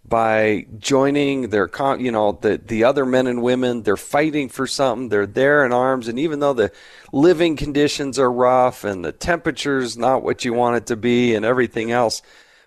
by 0.04 0.66
joining 0.78 1.50
their, 1.50 1.69
con 1.69 2.00
you 2.00 2.11
know, 2.11 2.33
the 2.33 2.59
the 2.59 2.85
other 2.85 3.07
men 3.07 3.26
and 3.26 3.42
women. 3.42 3.83
They're 3.83 3.97
fighting 3.97 4.49
for 4.49 4.66
something. 4.66 5.09
They're 5.09 5.26
there 5.26 5.64
in 5.64 5.73
arms, 5.73 6.09
and 6.09 6.19
even 6.19 6.40
though 6.40 6.52
the 6.52 6.73
living 7.12 7.57
conditions 7.57 8.19
are 8.19 8.30
rough 8.30 8.85
and 8.85 9.04
the 9.04 9.12
temperature's 9.12 9.97
not 9.97 10.23
what 10.23 10.45
you 10.45 10.52
want 10.52 10.76
it 10.76 10.87
to 10.87 10.97
be, 10.97 11.35
and 11.35 11.45
everything 11.45 11.92
else, 11.92 12.23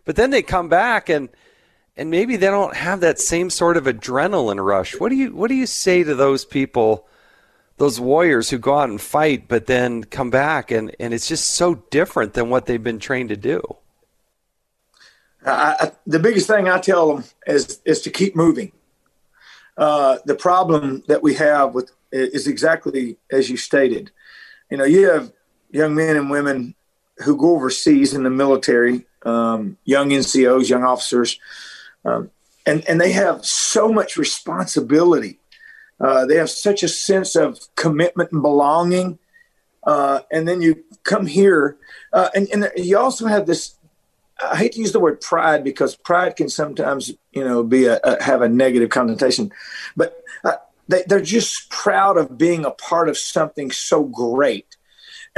but 0.05 0.15
then 0.15 0.29
they 0.29 0.41
come 0.41 0.69
back 0.69 1.09
and 1.09 1.29
and 1.95 2.09
maybe 2.09 2.37
they 2.37 2.47
don't 2.47 2.75
have 2.75 3.01
that 3.01 3.19
same 3.19 3.49
sort 3.49 3.77
of 3.77 3.85
adrenaline 3.85 4.63
rush. 4.63 4.99
What 4.99 5.09
do 5.09 5.15
you 5.15 5.35
what 5.35 5.49
do 5.49 5.55
you 5.55 5.67
say 5.67 6.03
to 6.03 6.15
those 6.15 6.45
people, 6.45 7.07
those 7.77 7.99
warriors 7.99 8.49
who 8.49 8.57
go 8.57 8.79
out 8.79 8.89
and 8.89 9.01
fight, 9.01 9.47
but 9.47 9.65
then 9.65 10.03
come 10.03 10.29
back 10.29 10.71
and, 10.71 10.95
and 10.99 11.13
it's 11.13 11.27
just 11.27 11.51
so 11.51 11.75
different 11.91 12.33
than 12.33 12.49
what 12.49 12.65
they've 12.65 12.81
been 12.81 12.99
trained 12.99 13.29
to 13.29 13.37
do? 13.37 13.61
I, 15.45 15.91
the 16.07 16.19
biggest 16.19 16.47
thing 16.47 16.67
I 16.69 16.79
tell 16.79 17.13
them 17.13 17.23
is 17.47 17.81
is 17.85 18.01
to 18.01 18.09
keep 18.09 18.35
moving. 18.35 18.71
Uh, 19.77 20.17
the 20.25 20.35
problem 20.35 21.03
that 21.07 21.23
we 21.23 21.33
have 21.35 21.73
with 21.73 21.91
is 22.11 22.47
exactly 22.47 23.17
as 23.31 23.49
you 23.49 23.57
stated. 23.57 24.11
You 24.69 24.77
know, 24.77 24.83
you 24.83 25.09
have 25.09 25.31
young 25.71 25.95
men 25.95 26.15
and 26.15 26.29
women 26.29 26.75
who 27.23 27.35
go 27.35 27.55
overseas 27.55 28.13
in 28.13 28.23
the 28.23 28.29
military, 28.29 29.05
um, 29.25 29.77
young 29.83 30.09
NCOs, 30.09 30.69
young 30.69 30.83
officers, 30.83 31.39
um, 32.05 32.29
and 32.65 32.87
and 32.87 33.01
they 33.01 33.11
have 33.11 33.45
so 33.45 33.91
much 33.91 34.17
responsibility. 34.17 35.39
Uh, 35.99 36.25
they 36.25 36.35
have 36.35 36.49
such 36.49 36.83
a 36.83 36.87
sense 36.87 37.35
of 37.35 37.59
commitment 37.75 38.31
and 38.31 38.41
belonging. 38.41 39.19
Uh, 39.85 40.21
and 40.31 40.47
then 40.47 40.61
you 40.61 40.83
come 41.03 41.25
here, 41.25 41.77
uh, 42.13 42.29
and, 42.33 42.47
and 42.53 42.71
you 42.77 42.97
also 42.97 43.27
have 43.27 43.45
this. 43.45 43.75
I 44.41 44.57
hate 44.57 44.73
to 44.73 44.79
use 44.79 44.91
the 44.91 44.99
word 44.99 45.21
pride 45.21 45.63
because 45.63 45.95
pride 45.95 46.35
can 46.35 46.49
sometimes, 46.49 47.11
you 47.31 47.43
know, 47.43 47.63
be 47.63 47.85
a, 47.85 47.99
a 48.03 48.21
have 48.21 48.41
a 48.41 48.49
negative 48.49 48.89
connotation, 48.89 49.51
but 49.95 50.23
uh, 50.43 50.53
they, 50.87 51.03
they're 51.07 51.21
just 51.21 51.69
proud 51.69 52.17
of 52.17 52.37
being 52.37 52.65
a 52.65 52.71
part 52.71 53.09
of 53.09 53.17
something 53.17 53.71
so 53.71 54.03
great. 54.03 54.75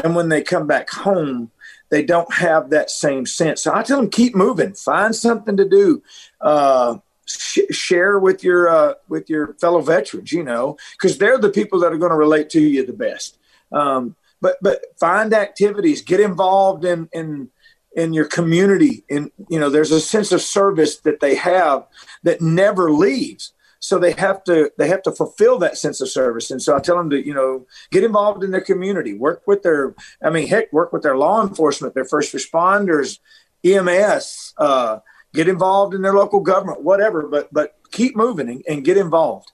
And 0.03 0.15
when 0.15 0.29
they 0.29 0.41
come 0.41 0.67
back 0.67 0.89
home, 0.89 1.51
they 1.89 2.03
don't 2.03 2.33
have 2.33 2.69
that 2.69 2.89
same 2.89 3.25
sense. 3.25 3.61
So 3.61 3.73
I 3.73 3.83
tell 3.83 3.99
them 3.99 4.09
keep 4.09 4.35
moving, 4.35 4.73
find 4.73 5.15
something 5.15 5.55
to 5.57 5.67
do, 5.67 6.01
uh, 6.41 6.97
sh- 7.25 7.59
share 7.71 8.17
with 8.19 8.43
your 8.43 8.69
uh, 8.69 8.93
with 9.07 9.29
your 9.29 9.53
fellow 9.55 9.81
veterans. 9.81 10.31
You 10.31 10.43
know, 10.43 10.77
because 10.93 11.17
they're 11.17 11.37
the 11.37 11.49
people 11.49 11.79
that 11.79 11.93
are 11.93 11.97
going 11.97 12.11
to 12.11 12.17
relate 12.17 12.49
to 12.51 12.61
you 12.61 12.85
the 12.85 12.93
best. 12.93 13.37
Um, 13.71 14.15
but 14.41 14.57
but 14.61 14.81
find 14.99 15.33
activities, 15.33 16.01
get 16.01 16.19
involved 16.19 16.85
in 16.85 17.09
in 17.13 17.49
in 17.95 18.13
your 18.13 18.25
community. 18.25 19.03
And 19.09 19.31
you 19.49 19.59
know, 19.59 19.69
there's 19.69 19.91
a 19.91 20.01
sense 20.01 20.31
of 20.31 20.41
service 20.41 20.97
that 20.97 21.21
they 21.21 21.35
have 21.35 21.87
that 22.23 22.41
never 22.41 22.91
leaves 22.91 23.53
so 23.85 23.99
they 23.99 24.13
have 24.13 24.43
to 24.43 24.71
they 24.77 24.87
have 24.87 25.03
to 25.03 25.11
fulfill 25.11 25.59
that 25.59 25.77
sense 25.77 26.01
of 26.01 26.09
service 26.09 26.49
and 26.49 26.61
so 26.61 26.75
i 26.75 26.79
tell 26.79 26.97
them 26.97 27.09
to 27.09 27.23
you 27.23 27.33
know 27.33 27.65
get 27.91 28.03
involved 28.03 28.43
in 28.43 28.49
their 28.49 28.61
community 28.61 29.13
work 29.13 29.43
with 29.45 29.61
their 29.61 29.93
i 30.23 30.29
mean 30.29 30.47
heck 30.47 30.71
work 30.73 30.91
with 30.91 31.03
their 31.03 31.17
law 31.17 31.45
enforcement 31.45 31.93
their 31.93 32.05
first 32.05 32.33
responders 32.33 33.19
ems 33.63 34.53
uh, 34.57 34.99
get 35.33 35.47
involved 35.47 35.93
in 35.93 36.01
their 36.01 36.13
local 36.13 36.39
government 36.39 36.81
whatever 36.81 37.27
but 37.27 37.51
but 37.53 37.75
keep 37.91 38.15
moving 38.15 38.49
and, 38.49 38.63
and 38.67 38.85
get 38.85 38.97
involved 38.97 39.51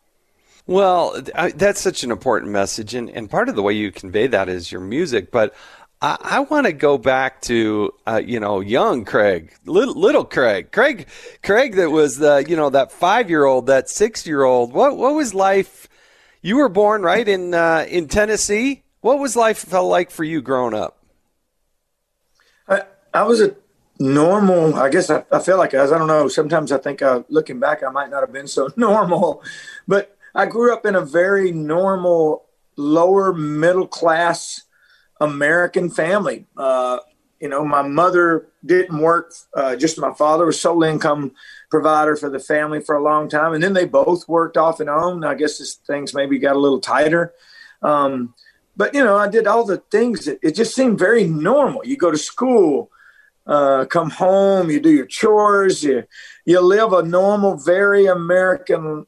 well, 0.68 1.20
that's 1.56 1.82
such 1.82 2.04
an 2.04 2.12
important 2.12 2.52
message, 2.52 2.94
and, 2.94 3.10
and 3.10 3.30
part 3.30 3.50
of 3.50 3.56
the 3.56 3.64
way 3.64 3.74
you 3.74 3.92
convey 3.92 4.28
that 4.28 4.48
is 4.48 4.72
your 4.72 4.80
music. 4.80 5.32
But 5.32 5.56
I, 6.02 6.18
I 6.20 6.40
want 6.40 6.66
to 6.66 6.74
go 6.74 6.98
back 6.98 7.42
to 7.44 7.94
uh, 8.08 8.22
you 8.24 8.40
know 8.40 8.60
young 8.60 9.06
Craig, 9.06 9.54
little, 9.66 9.94
little 9.94 10.26
Craig, 10.26 10.72
Craig, 10.72 11.08
Craig 11.44 11.76
that 11.76 11.92
was 11.92 12.18
the 12.18 12.44
you 12.48 12.56
know 12.56 12.70
that 12.70 12.92
five 12.92 13.30
year 13.30 13.46
old, 13.46 13.68
that 13.68 13.90
six 13.90 14.26
year 14.26 14.44
old. 14.44 14.74
What 14.74 14.98
what 14.98 15.14
was 15.14 15.34
life? 15.34 15.88
You 16.42 16.58
were 16.58 16.70
born 16.70 17.04
right 17.04 17.28
in 17.28 17.54
uh, 17.54 17.86
in 17.88 18.08
Tennessee. 18.08 18.84
What 19.02 19.20
was 19.20 19.36
life 19.36 19.60
felt 19.60 19.90
like 19.90 20.12
for 20.12 20.24
you 20.24 20.42
growing 20.42 20.74
up? 20.74 20.98
I, 22.68 22.84
I 23.14 23.24
was 23.24 23.42
a 23.42 23.56
normal. 24.00 24.76
I 24.76 24.90
guess 24.90 25.10
I, 25.10 25.24
I 25.32 25.40
felt 25.40 25.60
like 25.60 25.76
I. 25.76 25.84
I 25.84 25.98
don't 25.98 26.08
know. 26.08 26.28
Sometimes 26.28 26.72
I 26.72 26.80
think 26.80 27.04
uh, 27.04 27.22
looking 27.30 27.60
back, 27.60 27.84
I 27.84 27.92
might 27.92 28.10
not 28.10 28.22
have 28.22 28.34
been 28.34 28.48
so 28.48 28.70
normal, 28.76 29.44
but 29.88 30.18
I 30.34 30.48
grew 30.48 30.74
up 30.74 30.86
in 30.86 30.96
a 30.96 31.02
very 31.06 31.52
normal, 31.52 32.46
lower 32.76 33.34
middle 33.34 33.88
class 33.88 34.64
American 35.22 35.90
family. 35.90 36.46
Uh, 36.58 36.98
you 37.40 37.48
know, 37.48 37.64
my 37.64 37.82
mother 37.82 38.48
didn't 38.66 39.00
work, 39.00 39.34
uh, 39.56 39.76
just 39.76 39.98
my 39.98 40.14
father 40.14 40.46
was 40.46 40.60
sole 40.60 40.84
income 40.84 41.32
provider 41.70 42.16
for 42.16 42.30
the 42.30 42.40
family 42.40 42.82
for 42.82 42.96
a 42.96 43.04
long 43.04 43.30
time. 43.30 43.54
And 43.54 43.64
then 43.64 43.74
they 43.74 43.86
both 43.86 44.28
worked 44.28 44.58
off 44.58 44.80
and 44.80 44.90
on. 44.90 45.24
I 45.24 45.36
guess 45.36 45.76
things 45.88 46.14
maybe 46.14 46.38
got 46.38 46.56
a 46.56 46.60
little 46.60 46.80
tighter. 46.80 47.34
Um, 47.82 48.36
but, 48.76 48.94
you 48.94 49.04
know, 49.04 49.18
I 49.18 49.28
did 49.28 49.48
all 49.48 49.66
the 49.66 49.78
things 49.78 50.26
that 50.26 50.40
it 50.42 50.56
just 50.56 50.76
seemed 50.76 51.00
very 51.00 51.24
normal. 51.26 51.86
You 51.86 51.98
go 51.98 52.12
to 52.12 52.18
school, 52.18 52.92
uh, 53.46 53.86
come 53.86 54.10
home, 54.10 54.70
you 54.70 54.80
do 54.80 54.92
your 54.92 55.08
chores, 55.08 55.84
you, 55.84 56.04
you 56.46 56.62
live 56.62 56.94
a 56.94 57.04
normal, 57.04 57.58
very 57.58 58.06
American 58.06 59.06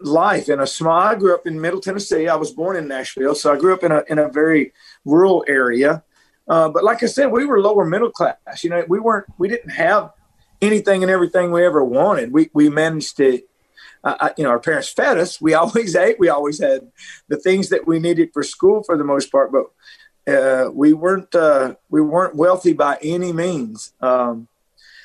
life 0.00 0.48
in 0.48 0.60
a 0.60 0.66
small. 0.66 1.00
I 1.00 1.14
grew 1.14 1.34
up 1.34 1.46
in 1.46 1.60
Middle 1.60 1.80
Tennessee. 1.80 2.28
I 2.28 2.36
was 2.36 2.52
born 2.52 2.76
in 2.76 2.88
Nashville, 2.88 3.34
so 3.34 3.52
I 3.52 3.56
grew 3.56 3.72
up 3.72 3.82
in 3.82 3.92
a 3.92 4.02
in 4.08 4.18
a 4.18 4.28
very 4.28 4.72
rural 5.04 5.44
area. 5.48 6.02
Uh, 6.48 6.68
but 6.68 6.84
like 6.84 7.02
I 7.02 7.06
said, 7.06 7.26
we 7.26 7.44
were 7.44 7.60
lower 7.60 7.84
middle 7.84 8.10
class. 8.10 8.36
You 8.62 8.70
know, 8.70 8.84
we 8.88 9.00
weren't. 9.00 9.26
We 9.38 9.48
didn't 9.48 9.70
have 9.70 10.12
anything 10.60 11.02
and 11.02 11.10
everything 11.10 11.50
we 11.50 11.64
ever 11.64 11.84
wanted. 11.84 12.32
We 12.32 12.50
we 12.52 12.68
managed 12.68 13.16
to. 13.18 13.40
Uh, 14.04 14.30
you 14.36 14.42
know, 14.42 14.50
our 14.50 14.58
parents 14.58 14.88
fed 14.88 15.16
us. 15.18 15.40
We 15.40 15.54
always 15.62 15.94
ate. 15.94 16.18
We 16.18 16.28
always 16.28 16.60
had 16.60 16.90
the 17.28 17.36
things 17.36 17.68
that 17.68 17.86
we 17.86 18.00
needed 18.00 18.30
for 18.32 18.42
school 18.42 18.82
for 18.82 18.96
the 18.96 19.04
most 19.04 19.30
part. 19.30 19.52
But 19.52 19.66
uh, 20.26 20.70
we 20.72 20.92
weren't 20.92 21.34
uh, 21.34 21.76
we 21.88 22.00
weren't 22.00 22.36
wealthy 22.36 22.72
by 22.72 22.98
any 23.02 23.32
means. 23.32 23.92
Um, 24.00 24.48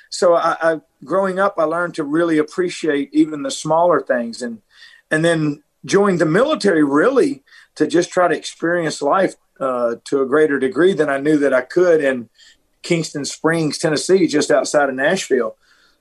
so 0.10 0.36
I, 0.36 0.58
I, 0.62 0.82
growing 1.04 1.38
up, 1.38 1.56
I 1.58 1.64
learned 1.64 1.96
to 1.96 2.04
really 2.04 2.38
appreciate 2.38 3.10
even 3.14 3.44
the 3.44 3.52
smaller 3.52 4.02
things, 4.02 4.42
and 4.42 4.62
and 5.12 5.24
then 5.24 5.64
joined 5.86 6.20
the 6.20 6.26
military 6.26 6.84
really 6.84 7.44
to 7.76 7.88
just 7.88 8.10
try 8.10 8.28
to 8.28 8.36
experience 8.36 9.02
life 9.02 9.36
uh, 9.60 9.96
to 10.06 10.22
a 10.22 10.26
greater 10.26 10.60
degree 10.60 10.94
than 10.94 11.10
I 11.10 11.18
knew 11.18 11.38
that 11.38 11.54
I 11.54 11.62
could 11.62 12.04
in 12.04 12.30
Kingston 12.84 13.26
Springs, 13.26 13.78
Tennessee, 13.78 14.28
just 14.28 14.52
outside 14.52 14.90
of 14.90 14.96
Nashville. 14.96 15.56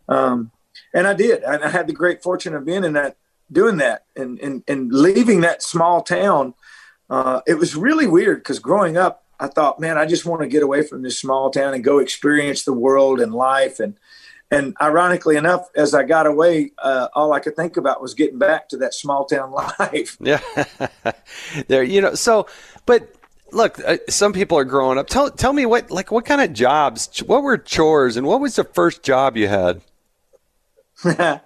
Um, 0.09 0.51
and 0.95 1.07
I 1.07 1.15
did. 1.15 1.43
And 1.43 1.65
I 1.65 1.69
had 1.69 1.87
the 1.87 1.93
great 1.93 2.23
fortune 2.23 2.55
of 2.55 2.65
being 2.65 2.85
in 2.85 2.93
that, 2.95 3.17
doing 3.51 3.77
that, 3.79 4.05
and 4.15 4.39
and, 4.41 4.63
and 4.69 4.93
leaving 4.93 5.41
that 5.43 5.63
small 5.63 6.03
town. 6.03 6.55
Uh, 7.09 7.41
it 7.47 7.55
was 7.55 7.77
really 7.77 8.07
weird 8.07 8.39
because 8.39 8.59
growing 8.59 8.97
up, 8.97 9.25
I 9.39 9.47
thought, 9.49 9.79
man, 9.79 9.99
I 9.99 10.07
just 10.07 10.27
want 10.27 10.43
to 10.43 10.49
get 10.49 10.63
away 10.63 10.83
from 10.83 11.03
this 11.03 11.19
small 11.19 11.51
town 11.51 11.75
and 11.75 11.85
go 11.85 11.99
experience 11.99 12.65
the 12.65 12.73
world 12.73 13.21
and 13.21 13.35
life. 13.35 13.81
And 13.81 13.97
and 14.51 14.77
ironically 14.81 15.37
enough, 15.37 15.69
as 15.75 15.93
I 15.93 16.05
got 16.05 16.27
away, 16.27 16.73
uh, 16.79 17.09
all 17.15 17.33
I 17.33 17.41
could 17.41 17.57
think 17.57 17.77
about 17.77 18.01
was 18.01 18.15
getting 18.15 18.39
back 18.39 18.69
to 18.71 18.77
that 18.79 18.95
small 18.95 19.25
town 19.25 19.53
life. 19.79 20.17
Yeah, 20.21 20.41
there. 21.69 21.83
You 21.83 22.01
know, 22.01 22.15
so, 22.15 22.47
but 22.87 23.13
look, 23.57 23.81
uh, 23.85 23.97
some 24.09 24.33
people 24.33 24.59
are 24.59 24.65
growing 24.65 24.99
up. 24.99 25.09
Tell 25.09 25.31
tell 25.31 25.53
me 25.53 25.67
what 25.67 25.91
like 25.91 26.13
what 26.13 26.25
kind 26.25 26.41
of 26.41 26.53
jobs, 26.53 27.19
what 27.27 27.43
were 27.43 27.59
chores, 27.59 28.17
and 28.17 28.27
what 28.27 28.41
was 28.41 28.57
the 28.57 28.65
first 28.65 29.03
job 29.03 29.37
you 29.37 29.49
had? 29.49 29.81
uh, 31.05 31.39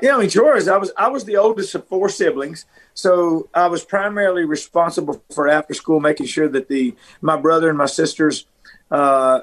yeah, 0.00 0.14
I 0.14 0.18
mean 0.18 0.30
chores. 0.30 0.68
I 0.68 0.78
was 0.78 0.92
I 0.96 1.08
was 1.08 1.24
the 1.24 1.36
oldest 1.36 1.74
of 1.74 1.86
four 1.88 2.08
siblings, 2.08 2.64
so 2.94 3.48
I 3.52 3.66
was 3.66 3.84
primarily 3.84 4.44
responsible 4.44 5.22
for 5.34 5.48
after 5.48 5.74
school, 5.74 6.00
making 6.00 6.26
sure 6.26 6.48
that 6.48 6.68
the 6.68 6.94
my 7.20 7.36
brother 7.36 7.68
and 7.68 7.76
my 7.76 7.86
sisters. 7.86 8.46
Uh, 8.90 9.40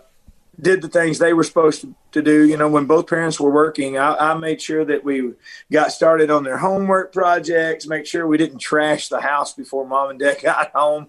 did 0.59 0.81
the 0.81 0.87
things 0.87 1.19
they 1.19 1.33
were 1.33 1.43
supposed 1.43 1.81
to, 1.81 1.95
to 2.11 2.21
do. 2.21 2.45
You 2.45 2.57
know, 2.57 2.69
when 2.69 2.85
both 2.85 3.07
parents 3.07 3.39
were 3.39 3.51
working, 3.51 3.97
I, 3.97 4.15
I, 4.15 4.33
made 4.35 4.61
sure 4.61 4.85
that 4.85 5.03
we 5.03 5.33
got 5.71 5.91
started 5.91 6.29
on 6.31 6.43
their 6.43 6.57
homework 6.57 7.13
projects, 7.13 7.87
make 7.87 8.05
sure 8.05 8.27
we 8.27 8.37
didn't 8.37 8.59
trash 8.59 9.09
the 9.09 9.21
house 9.21 9.53
before 9.53 9.85
mom 9.85 10.11
and 10.11 10.19
dad 10.19 10.37
got 10.43 10.71
home. 10.73 11.07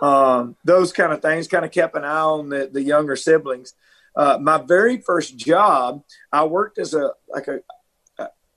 Um, 0.00 0.56
those 0.64 0.92
kind 0.92 1.12
of 1.12 1.20
things 1.20 1.48
kind 1.48 1.64
of 1.64 1.72
kept 1.72 1.96
an 1.96 2.04
eye 2.04 2.20
on 2.20 2.48
the, 2.48 2.68
the 2.72 2.82
younger 2.82 3.16
siblings. 3.16 3.74
Uh, 4.14 4.38
my 4.40 4.58
very 4.58 4.98
first 4.98 5.36
job, 5.36 6.02
I 6.32 6.44
worked 6.44 6.78
as 6.78 6.94
a, 6.94 7.12
like 7.28 7.48
a, 7.48 7.60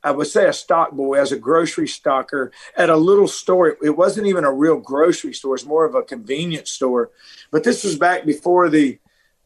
I 0.03 0.11
would 0.11 0.27
say 0.27 0.47
a 0.47 0.53
stock 0.53 0.91
boy 0.91 1.19
as 1.19 1.31
a 1.31 1.37
grocery 1.37 1.85
stocker 1.85 2.49
at 2.75 2.89
a 2.89 2.95
little 2.95 3.27
store. 3.27 3.77
It 3.83 3.95
wasn't 3.95 4.27
even 4.27 4.43
a 4.43 4.51
real 4.51 4.77
grocery 4.77 5.33
store. 5.33 5.55
It's 5.55 5.65
more 5.65 5.85
of 5.85 5.93
a 5.93 6.01
convenience 6.01 6.71
store. 6.71 7.11
But 7.51 7.63
this 7.63 7.83
was 7.83 7.97
back 7.97 8.25
before 8.25 8.69
the 8.69 8.97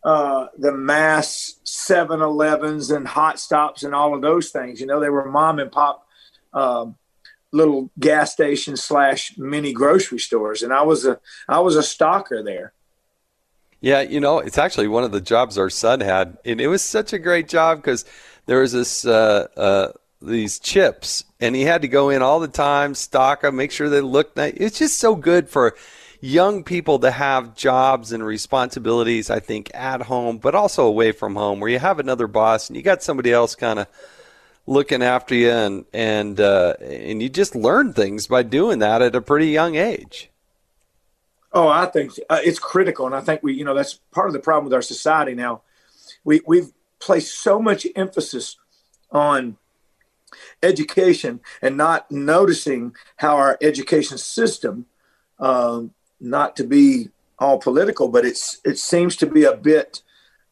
uh, 0.05 0.49
the 0.55 0.71
mass 0.71 1.55
7-Elevens 1.65 2.91
and 2.91 3.07
hot 3.07 3.39
stops 3.39 3.81
and 3.81 3.95
all 3.95 4.13
of 4.13 4.21
those 4.21 4.51
things. 4.51 4.79
You 4.79 4.85
know, 4.85 4.99
they 4.99 5.09
were 5.09 5.25
mom 5.25 5.57
and 5.57 5.71
pop 5.71 6.07
um, 6.53 6.95
little 7.51 7.89
gas 7.99 8.31
stations 8.31 8.83
slash 8.83 9.35
mini 9.35 9.73
grocery 9.73 10.19
stores, 10.19 10.61
and 10.61 10.71
I 10.71 10.83
was 10.83 11.05
a 11.05 11.19
I 11.49 11.59
was 11.59 11.75
a 11.75 11.81
stalker 11.81 12.43
there. 12.43 12.73
Yeah, 13.81 14.01
you 14.01 14.19
know, 14.19 14.39
it's 14.39 14.59
actually 14.59 14.87
one 14.87 15.03
of 15.03 15.11
the 15.11 15.21
jobs 15.21 15.57
our 15.57 15.71
son 15.71 16.01
had, 16.01 16.37
and 16.45 16.61
it 16.61 16.67
was 16.67 16.83
such 16.83 17.11
a 17.11 17.19
great 17.19 17.49
job 17.49 17.79
because 17.79 18.05
there 18.45 18.59
was 18.59 18.73
this 18.73 19.05
uh, 19.07 19.47
uh, 19.57 19.91
these 20.21 20.59
chips, 20.59 21.23
and 21.39 21.55
he 21.55 21.63
had 21.63 21.81
to 21.81 21.87
go 21.87 22.11
in 22.11 22.21
all 22.21 22.39
the 22.39 22.47
time, 22.47 22.93
stock 22.93 23.41
them, 23.41 23.55
make 23.55 23.71
sure 23.71 23.89
they 23.89 24.01
looked 24.01 24.37
nice. 24.37 24.53
It's 24.55 24.77
just 24.77 24.99
so 24.99 25.15
good 25.15 25.49
for 25.49 25.75
young 26.21 26.63
people 26.63 26.99
to 26.99 27.11
have 27.11 27.55
jobs 27.55 28.11
and 28.11 28.25
responsibilities, 28.25 29.29
I 29.29 29.39
think, 29.39 29.71
at 29.73 30.03
home, 30.03 30.37
but 30.37 30.55
also 30.55 30.85
away 30.85 31.11
from 31.11 31.35
home, 31.35 31.59
where 31.59 31.69
you 31.69 31.79
have 31.79 31.99
another 31.99 32.27
boss 32.27 32.69
and 32.69 32.77
you 32.77 32.83
got 32.83 33.03
somebody 33.03 33.31
else 33.31 33.55
kind 33.55 33.79
of 33.79 33.87
looking 34.67 35.03
after 35.03 35.35
you, 35.35 35.51
and 35.51 35.85
and 35.93 36.39
uh, 36.39 36.73
and 36.81 37.21
you 37.21 37.29
just 37.29 37.55
learn 37.55 37.93
things 37.93 38.27
by 38.27 38.43
doing 38.43 38.79
that 38.79 39.01
at 39.01 39.15
a 39.15 39.21
pretty 39.21 39.47
young 39.47 39.75
age. 39.75 40.29
Oh, 41.53 41.67
I 41.67 41.85
think 41.85 42.11
uh, 42.29 42.41
it's 42.43 42.59
critical, 42.59 43.05
and 43.05 43.15
I 43.15 43.21
think 43.21 43.41
we, 43.41 43.53
you 43.53 43.63
know, 43.63 43.73
that's 43.73 43.99
part 44.11 44.27
of 44.27 44.33
the 44.33 44.39
problem 44.39 44.65
with 44.65 44.73
our 44.73 44.81
society 44.81 45.33
now. 45.33 45.61
We 46.23 46.41
we've 46.45 46.71
placed 46.99 47.39
so 47.39 47.61
much 47.61 47.87
emphasis 47.95 48.57
on 49.11 49.57
education 50.61 51.39
and 51.61 51.77
not 51.77 52.11
noticing 52.11 52.95
how 53.17 53.37
our 53.37 53.57
education 53.61 54.17
system 54.17 54.85
um, 55.39 55.93
not 56.25 56.55
to 56.57 56.63
be 56.63 57.09
all 57.39 57.59
political, 57.59 58.07
but 58.07 58.25
it's 58.25 58.59
it 58.65 58.77
seems 58.77 59.15
to 59.17 59.27
be 59.27 59.43
a 59.43 59.55
bit. 59.55 60.01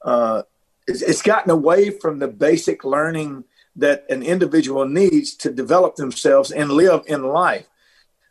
Uh, 0.04 0.44
it's, 0.88 1.02
it's 1.02 1.22
gotten 1.22 1.52
away 1.52 1.90
from 1.90 2.20
the 2.20 2.28
basic 2.28 2.84
learning 2.84 3.46
that 3.76 4.06
an 4.10 4.22
individual 4.22 4.88
needs 4.88 5.34
to 5.36 5.52
develop 5.52 5.96
themselves 5.96 6.52
and 6.52 6.72
live 6.72 7.04
in 7.08 7.24
life. 7.24 7.66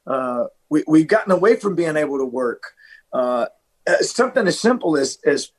Uh, 0.06 0.44
we, 0.68 0.84
we've 0.86 1.08
gotten 1.08 1.32
away 1.32 1.56
from 1.56 1.74
being 1.74 1.96
able 1.96 2.18
to 2.18 2.24
work. 2.24 2.62
Uh, 3.12 3.46
uh 3.88 3.96
something 3.98 4.46
as 4.46 4.58
simple 4.58 4.96
as, 4.96 5.18
as 5.24 5.50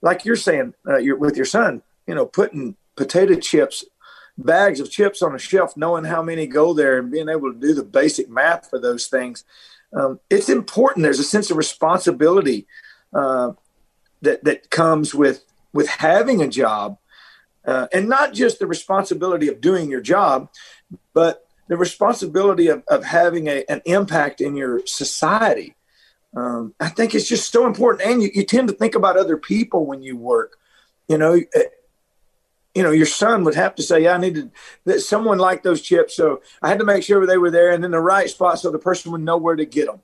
like 0.00 0.24
you're 0.24 0.36
saying 0.36 0.74
uh, 0.86 0.98
you're, 0.98 1.16
with 1.16 1.36
your 1.36 1.46
son, 1.46 1.82
you 2.06 2.14
know, 2.14 2.26
putting 2.26 2.76
potato 2.96 3.34
chips, 3.34 3.84
bags 4.38 4.80
of 4.80 4.90
chips 4.90 5.22
on 5.22 5.34
a 5.34 5.38
shelf, 5.38 5.76
knowing 5.76 6.04
how 6.04 6.22
many 6.22 6.46
go 6.46 6.72
there 6.72 6.98
and 6.98 7.10
being 7.10 7.28
able 7.28 7.52
to 7.52 7.58
do 7.58 7.74
the 7.74 7.82
basic 7.82 8.28
math 8.28 8.70
for 8.70 8.78
those 8.78 9.06
things 9.06 9.44
um, 9.92 10.20
it's 10.30 10.48
important. 10.48 11.02
There's 11.02 11.18
a 11.18 11.24
sense 11.24 11.50
of 11.50 11.56
responsibility 11.56 12.66
uh, 13.12 13.52
that 14.22 14.44
that 14.44 14.70
comes 14.70 15.14
with 15.14 15.44
with 15.72 15.88
having 15.88 16.42
a 16.42 16.48
job, 16.48 16.98
uh, 17.66 17.88
and 17.92 18.08
not 18.08 18.32
just 18.32 18.58
the 18.58 18.66
responsibility 18.66 19.48
of 19.48 19.60
doing 19.60 19.90
your 19.90 20.00
job, 20.00 20.50
but 21.12 21.46
the 21.68 21.76
responsibility 21.76 22.68
of, 22.68 22.82
of 22.88 23.04
having 23.04 23.46
a, 23.48 23.64
an 23.68 23.80
impact 23.84 24.40
in 24.40 24.56
your 24.56 24.84
society. 24.86 25.74
Um, 26.34 26.74
I 26.80 26.88
think 26.88 27.14
it's 27.14 27.28
just 27.28 27.52
so 27.52 27.66
important, 27.66 28.08
and 28.08 28.22
you, 28.22 28.30
you 28.34 28.44
tend 28.44 28.68
to 28.68 28.74
think 28.74 28.94
about 28.94 29.16
other 29.16 29.36
people 29.36 29.86
when 29.86 30.02
you 30.02 30.16
work. 30.16 30.58
You 31.08 31.18
know, 31.18 31.40
you 32.74 32.82
know, 32.82 32.90
your 32.90 33.06
son 33.06 33.44
would 33.44 33.54
have 33.54 33.74
to 33.74 33.82
say, 33.82 34.08
I 34.08 34.16
needed 34.16 34.50
that 34.84 35.00
someone 35.00 35.38
liked 35.38 35.62
those 35.62 35.82
chips. 35.82 36.16
So 36.16 36.42
I 36.62 36.68
had 36.68 36.78
to 36.78 36.84
make 36.84 37.02
sure 37.02 37.26
they 37.26 37.38
were 37.38 37.50
there 37.50 37.70
and 37.72 37.84
in 37.84 37.90
the 37.90 38.00
right 38.00 38.30
spot 38.30 38.58
so 38.58 38.70
the 38.70 38.78
person 38.78 39.12
would 39.12 39.20
know 39.20 39.36
where 39.36 39.56
to 39.56 39.66
get 39.66 39.86
them. 39.86 40.00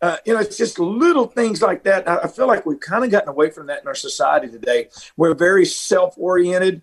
Uh, 0.00 0.18
you 0.24 0.34
know, 0.34 0.40
it's 0.40 0.58
just 0.58 0.78
little 0.78 1.26
things 1.26 1.62
like 1.62 1.82
that. 1.84 2.06
I, 2.08 2.28
feel 2.28 2.46
like 2.46 2.66
we've 2.66 2.78
kind 2.78 3.02
of 3.02 3.10
gotten 3.10 3.30
away 3.30 3.50
from 3.50 3.66
that 3.68 3.80
in 3.80 3.88
our 3.88 3.94
society 3.94 4.48
today. 4.48 4.88
We're 5.16 5.34
very 5.34 5.64
self-oriented. 5.64 6.82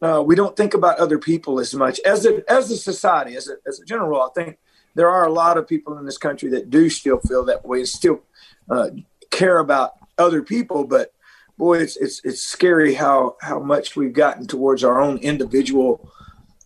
Uh, 0.00 0.22
we 0.24 0.36
don't 0.36 0.56
think 0.56 0.72
about 0.72 0.98
other 0.98 1.18
people 1.18 1.58
as 1.58 1.74
much 1.74 2.00
as 2.00 2.24
a, 2.24 2.42
as 2.50 2.70
a 2.70 2.76
society, 2.76 3.36
as 3.36 3.48
a, 3.48 3.56
as 3.66 3.80
a 3.80 3.84
general. 3.84 4.22
I 4.22 4.28
think 4.34 4.58
there 4.94 5.10
are 5.10 5.26
a 5.26 5.32
lot 5.32 5.58
of 5.58 5.66
people 5.66 5.98
in 5.98 6.06
this 6.06 6.18
country 6.18 6.50
that 6.50 6.70
do 6.70 6.88
still 6.88 7.18
feel 7.20 7.44
that 7.46 7.66
way, 7.66 7.84
still 7.84 8.22
uh, 8.70 8.90
care 9.30 9.58
about 9.58 9.94
other 10.16 10.42
people, 10.42 10.84
but 10.84 11.12
boy, 11.56 11.78
it's 11.78 11.96
it's 11.96 12.20
it's 12.24 12.42
scary 12.42 12.94
how 12.94 13.36
how 13.40 13.58
much 13.60 13.96
we've 13.96 14.12
gotten 14.12 14.46
towards 14.46 14.84
our 14.84 15.00
own 15.00 15.18
individual 15.18 16.10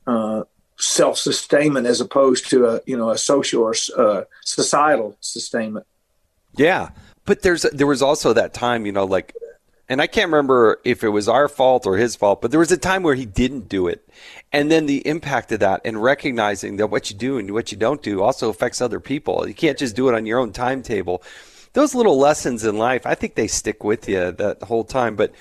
uh, 0.06 0.44
self 0.78 1.18
sustainment 1.18 1.86
as 1.86 2.00
opposed 2.00 2.50
to 2.50 2.66
a 2.66 2.80
you 2.86 2.96
know 2.96 3.10
a 3.10 3.18
social 3.18 3.62
or 3.62 3.74
uh, 3.96 4.22
societal 4.44 5.16
sustainment. 5.20 5.86
Yeah, 6.56 6.90
but 7.24 7.42
there's 7.42 7.62
there 7.62 7.86
was 7.86 8.02
also 8.02 8.32
that 8.32 8.54
time 8.54 8.86
you 8.86 8.92
know 8.92 9.04
like. 9.04 9.34
And 9.88 10.02
I 10.02 10.08
can't 10.08 10.32
remember 10.32 10.80
if 10.82 11.04
it 11.04 11.10
was 11.10 11.28
our 11.28 11.46
fault 11.46 11.86
or 11.86 11.96
his 11.96 12.16
fault, 12.16 12.42
but 12.42 12.50
there 12.50 12.58
was 12.58 12.72
a 12.72 12.76
time 12.76 13.04
where 13.04 13.14
he 13.14 13.24
didn't 13.24 13.68
do 13.68 13.86
it. 13.86 14.04
And 14.52 14.68
then 14.68 14.86
the 14.86 15.06
impact 15.06 15.52
of 15.52 15.60
that 15.60 15.82
and 15.84 16.02
recognizing 16.02 16.78
that 16.78 16.88
what 16.88 17.08
you 17.08 17.16
do 17.16 17.38
and 17.38 17.52
what 17.52 17.70
you 17.70 17.78
don't 17.78 18.02
do 18.02 18.20
also 18.20 18.48
affects 18.48 18.80
other 18.80 18.98
people. 18.98 19.46
You 19.46 19.54
can't 19.54 19.78
just 19.78 19.94
do 19.94 20.08
it 20.08 20.16
on 20.16 20.26
your 20.26 20.40
own 20.40 20.52
timetable 20.52 21.22
those 21.76 21.94
little 21.94 22.18
lessons 22.18 22.64
in 22.64 22.78
life, 22.78 23.04
I 23.04 23.14
think 23.14 23.34
they 23.34 23.46
stick 23.46 23.84
with 23.84 24.08
you 24.08 24.32
that 24.32 24.62
whole 24.62 24.82
time. 24.82 25.14
But 25.14 25.34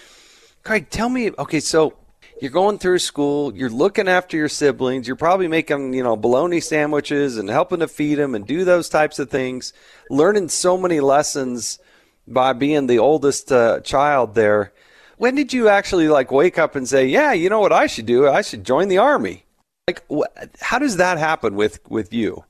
Craig, 0.63 0.89
tell 0.89 1.07
me, 1.07 1.31
okay, 1.39 1.61
so 1.61 1.93
you're 2.41 2.51
going 2.51 2.77
through 2.77 2.99
school, 2.99 3.55
you're 3.55 3.69
looking 3.69 4.09
after 4.09 4.35
your 4.35 4.49
siblings, 4.49 5.07
you're 5.07 5.15
probably 5.15 5.47
making, 5.47 5.93
you 5.93 6.03
know, 6.03 6.17
bologna 6.17 6.59
sandwiches 6.59 7.37
and 7.37 7.49
helping 7.49 7.79
to 7.79 7.87
feed 7.87 8.15
them 8.15 8.35
and 8.35 8.45
do 8.45 8.65
those 8.65 8.89
types 8.89 9.17
of 9.17 9.29
things, 9.29 9.71
learning 10.09 10.49
so 10.49 10.77
many 10.77 10.99
lessons 10.99 11.79
by 12.27 12.51
being 12.51 12.87
the 12.87 12.99
oldest 12.99 13.49
uh, 13.49 13.79
child 13.79 14.35
there. 14.35 14.73
When 15.15 15.35
did 15.35 15.53
you 15.53 15.69
actually 15.69 16.09
like 16.09 16.33
wake 16.33 16.59
up 16.59 16.75
and 16.75 16.85
say, 16.85 17.07
"Yeah, 17.07 17.31
you 17.31 17.49
know 17.49 17.61
what 17.61 17.71
I 17.71 17.87
should 17.87 18.05
do? 18.05 18.27
I 18.27 18.41
should 18.41 18.65
join 18.65 18.89
the 18.89 18.97
army"? 18.97 19.45
Like, 19.87 20.03
wh- 20.11 20.27
how 20.59 20.79
does 20.79 20.97
that 20.97 21.17
happen 21.17 21.55
with 21.55 21.79
with 21.89 22.11
you? 22.13 22.43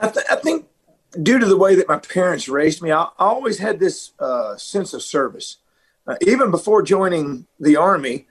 I, 0.00 0.08
th- 0.08 0.26
I 0.28 0.34
think 0.34 0.66
due 1.20 1.38
to 1.38 1.46
the 1.46 1.56
way 1.56 1.74
that 1.74 1.88
my 1.88 1.98
parents 1.98 2.48
raised 2.48 2.82
me, 2.82 2.92
I, 2.92 3.08
always 3.18 3.58
had 3.58 3.78
this 3.78 4.12
uh, 4.18 4.56
sense 4.56 4.94
of 4.94 5.02
service. 5.02 5.58
Uh, 6.06 6.16
even 6.26 6.50
before 6.50 6.82
joining 6.82 7.46
the 7.60 7.76
Army, 7.76 8.26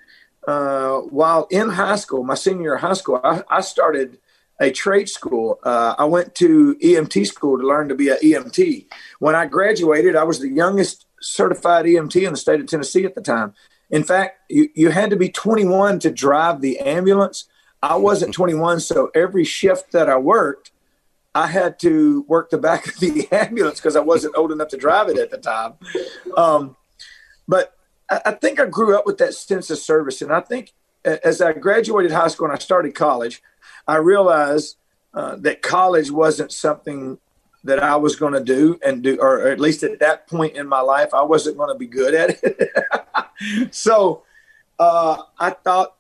uh, 0.47 0.97
while 0.97 1.47
in 1.51 1.69
high 1.69 1.95
school, 1.95 2.23
my 2.23 2.35
senior 2.35 2.61
year 2.61 2.75
of 2.75 2.81
high 2.81 2.93
school, 2.93 3.21
I, 3.23 3.43
I 3.49 3.61
started 3.61 4.17
a 4.59 4.71
trade 4.71 5.09
school. 5.09 5.59
Uh, 5.63 5.95
I 5.97 6.05
went 6.05 6.35
to 6.35 6.75
EMT 6.75 7.27
school 7.27 7.57
to 7.57 7.65
learn 7.65 7.89
to 7.89 7.95
be 7.95 8.09
an 8.09 8.17
EMT. 8.23 8.87
When 9.19 9.35
I 9.35 9.45
graduated, 9.45 10.15
I 10.15 10.23
was 10.23 10.39
the 10.39 10.49
youngest 10.49 11.05
certified 11.21 11.85
EMT 11.85 12.25
in 12.25 12.33
the 12.33 12.37
state 12.37 12.59
of 12.59 12.67
Tennessee 12.67 13.05
at 13.05 13.15
the 13.15 13.21
time. 13.21 13.53
In 13.89 14.03
fact, 14.03 14.39
you, 14.49 14.69
you 14.73 14.89
had 14.89 15.09
to 15.09 15.15
be 15.15 15.29
21 15.29 15.99
to 15.99 16.11
drive 16.11 16.61
the 16.61 16.79
ambulance. 16.79 17.45
I 17.83 17.95
wasn't 17.95 18.33
21, 18.33 18.79
so 18.79 19.09
every 19.15 19.43
shift 19.43 19.91
that 19.91 20.09
I 20.09 20.17
worked, 20.17 20.70
I 21.33 21.47
had 21.47 21.79
to 21.79 22.23
work 22.27 22.49
the 22.49 22.57
back 22.57 22.87
of 22.87 22.99
the 22.99 23.27
ambulance 23.31 23.79
because 23.79 23.95
I 23.95 24.01
wasn't 24.01 24.37
old 24.37 24.51
enough 24.51 24.69
to 24.69 24.77
drive 24.77 25.09
it 25.09 25.17
at 25.17 25.31
the 25.31 25.37
time. 25.37 25.73
Um, 26.35 26.75
but 27.47 27.75
I, 28.09 28.21
I, 28.27 28.31
think 28.31 28.59
I 28.59 28.65
grew 28.65 28.97
up 28.97 29.05
with 29.05 29.17
that 29.19 29.33
sense 29.33 29.69
of 29.69 29.77
service. 29.77 30.21
And 30.21 30.31
I 30.31 30.41
think 30.41 30.73
as 31.05 31.41
I 31.41 31.53
graduated 31.53 32.11
high 32.11 32.27
school 32.27 32.47
and 32.47 32.55
I 32.55 32.59
started 32.59 32.95
college, 32.95 33.41
I 33.87 33.97
realized 33.97 34.77
uh, 35.13 35.35
that 35.37 35.61
college 35.61 36.11
wasn't 36.11 36.51
something 36.51 37.17
that 37.63 37.81
I 37.81 37.95
was 37.95 38.15
going 38.15 38.33
to 38.33 38.43
do 38.43 38.79
and 38.83 39.03
do, 39.03 39.19
or 39.19 39.47
at 39.47 39.59
least 39.59 39.83
at 39.83 39.99
that 39.99 40.27
point 40.27 40.55
in 40.55 40.67
my 40.67 40.81
life, 40.81 41.13
I 41.13 41.21
wasn't 41.21 41.57
going 41.57 41.73
to 41.73 41.77
be 41.77 41.87
good 41.87 42.13
at 42.13 42.39
it. 42.41 43.71
so 43.73 44.23
uh, 44.79 45.21
I 45.39 45.51
thought 45.51 45.95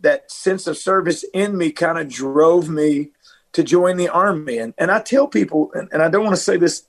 that 0.00 0.30
sense 0.30 0.66
of 0.66 0.78
service 0.78 1.24
in 1.34 1.56
me 1.56 1.72
kind 1.72 1.98
of 1.98 2.08
drove 2.08 2.68
me 2.68 3.10
to 3.56 3.64
join 3.64 3.96
the 3.96 4.10
army. 4.10 4.58
And, 4.58 4.74
and 4.76 4.90
I 4.90 5.00
tell 5.00 5.26
people, 5.26 5.70
and, 5.72 5.88
and 5.90 6.02
I 6.02 6.10
don't 6.10 6.24
want 6.24 6.36
to 6.36 6.42
say 6.42 6.58
this, 6.58 6.84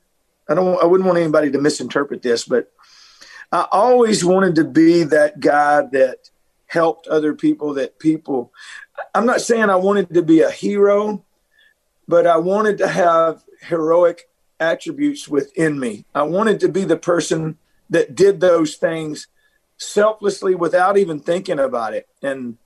I 0.50 0.54
don't, 0.54 0.84
I 0.84 0.86
wouldn't 0.86 1.08
want 1.08 1.18
anybody 1.18 1.50
to 1.52 1.62
misinterpret 1.62 2.22
this, 2.22 2.44
but 2.44 2.74
I 3.54 3.68
always 3.72 4.26
wanted 4.26 4.56
to 4.56 4.66
be 4.66 5.04
that 5.04 5.40
guy 5.40 5.84
that 5.94 6.30
helped 6.66 7.08
other 7.08 7.34
people, 7.34 7.76
that 7.76 8.00
people, 8.00 8.52
I'm 9.16 9.26
not 9.26 9.40
saying 9.40 9.70
I 9.70 9.78
wanted 9.78 10.14
to 10.14 10.22
be 10.22 10.42
a 10.42 10.52
hero, 10.52 11.24
but 12.06 12.28
I 12.28 12.36
wanted 12.36 12.80
to 12.80 12.88
have 12.90 13.46
heroic 13.62 14.30
attributes 14.60 15.26
within 15.26 15.80
me. 15.80 16.04
I 16.14 16.24
wanted 16.24 16.60
to 16.60 16.68
be 16.68 16.84
the 16.84 16.98
person 16.98 17.58
that 17.90 18.14
did 18.14 18.42
those 18.42 18.76
things 18.76 19.28
selflessly 19.78 20.54
without 20.54 20.98
even 20.98 21.22
thinking 21.22 21.60
about 21.60 21.94
it. 21.94 22.10
And 22.22 22.58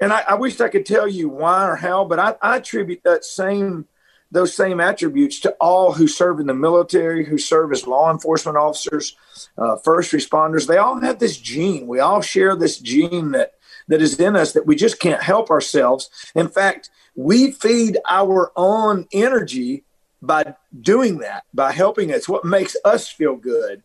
and 0.00 0.12
I, 0.12 0.24
I 0.28 0.34
wish 0.34 0.60
I 0.60 0.68
could 0.68 0.86
tell 0.86 1.08
you 1.08 1.28
why 1.28 1.68
or 1.68 1.76
how, 1.76 2.04
but 2.04 2.18
I, 2.18 2.34
I 2.42 2.56
attribute 2.56 3.02
that 3.04 3.24
same 3.24 3.86
those 4.32 4.54
same 4.54 4.80
attributes 4.80 5.38
to 5.40 5.50
all 5.60 5.92
who 5.92 6.08
serve 6.08 6.40
in 6.40 6.48
the 6.48 6.54
military, 6.54 7.24
who 7.24 7.38
serve 7.38 7.70
as 7.70 7.86
law 7.86 8.10
enforcement 8.10 8.58
officers, 8.58 9.16
uh, 9.56 9.76
first 9.76 10.12
responders. 10.12 10.66
They 10.66 10.78
all 10.78 11.00
have 11.00 11.20
this 11.20 11.36
gene. 11.36 11.86
We 11.86 12.00
all 12.00 12.20
share 12.20 12.56
this 12.56 12.80
gene 12.80 13.30
that 13.32 13.52
that 13.88 14.02
is 14.02 14.18
in 14.18 14.34
us 14.34 14.52
that 14.52 14.66
we 14.66 14.74
just 14.74 14.98
can't 14.98 15.22
help 15.22 15.48
ourselves. 15.48 16.10
In 16.34 16.48
fact, 16.48 16.90
we 17.14 17.52
feed 17.52 17.98
our 18.08 18.50
own 18.56 19.06
energy 19.12 19.84
by 20.20 20.56
doing 20.78 21.18
that, 21.18 21.44
by 21.54 21.70
helping. 21.70 22.10
It's 22.10 22.28
what 22.28 22.44
makes 22.44 22.76
us 22.84 23.08
feel 23.08 23.36
good 23.36 23.82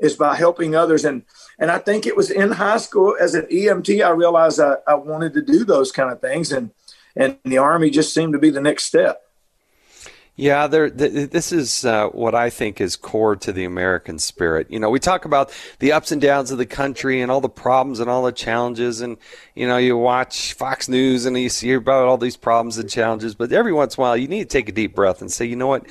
is 0.00 0.16
by 0.16 0.34
helping 0.36 0.74
others. 0.74 1.04
And 1.04 1.22
and 1.58 1.70
I 1.70 1.78
think 1.78 2.06
it 2.06 2.16
was 2.16 2.30
in 2.30 2.52
high 2.52 2.78
school 2.78 3.16
as 3.20 3.34
an 3.34 3.46
EMT, 3.46 4.04
I 4.04 4.10
realized 4.10 4.60
I, 4.60 4.76
I 4.86 4.94
wanted 4.94 5.34
to 5.34 5.42
do 5.42 5.64
those 5.64 5.92
kind 5.92 6.10
of 6.10 6.20
things. 6.20 6.52
And 6.52 6.70
and 7.16 7.38
the 7.44 7.58
Army 7.58 7.90
just 7.90 8.14
seemed 8.14 8.32
to 8.32 8.38
be 8.38 8.50
the 8.50 8.60
next 8.60 8.84
step. 8.84 9.22
Yeah, 10.40 10.68
there. 10.68 10.88
Th- 10.88 11.28
this 11.28 11.52
is 11.52 11.84
uh, 11.84 12.08
what 12.08 12.34
I 12.34 12.48
think 12.48 12.80
is 12.80 12.96
core 12.96 13.36
to 13.36 13.52
the 13.52 13.64
American 13.66 14.18
spirit. 14.18 14.70
You 14.70 14.78
know, 14.78 14.88
we 14.88 14.98
talk 14.98 15.26
about 15.26 15.52
the 15.80 15.92
ups 15.92 16.12
and 16.12 16.22
downs 16.22 16.50
of 16.50 16.56
the 16.56 16.64
country 16.64 17.20
and 17.20 17.30
all 17.30 17.42
the 17.42 17.50
problems 17.50 18.00
and 18.00 18.08
all 18.08 18.22
the 18.22 18.32
challenges, 18.32 19.02
and 19.02 19.18
you 19.54 19.68
know, 19.68 19.76
you 19.76 19.98
watch 19.98 20.54
Fox 20.54 20.88
News 20.88 21.26
and 21.26 21.36
you 21.36 21.50
see 21.50 21.74
about 21.74 22.08
all 22.08 22.16
these 22.16 22.38
problems 22.38 22.78
and 22.78 22.88
challenges. 22.88 23.34
But 23.34 23.52
every 23.52 23.74
once 23.74 23.98
in 23.98 24.00
a 24.00 24.02
while, 24.02 24.16
you 24.16 24.28
need 24.28 24.44
to 24.48 24.48
take 24.48 24.70
a 24.70 24.72
deep 24.72 24.94
breath 24.94 25.20
and 25.20 25.30
say, 25.30 25.44
you 25.44 25.56
know 25.56 25.66
what? 25.66 25.86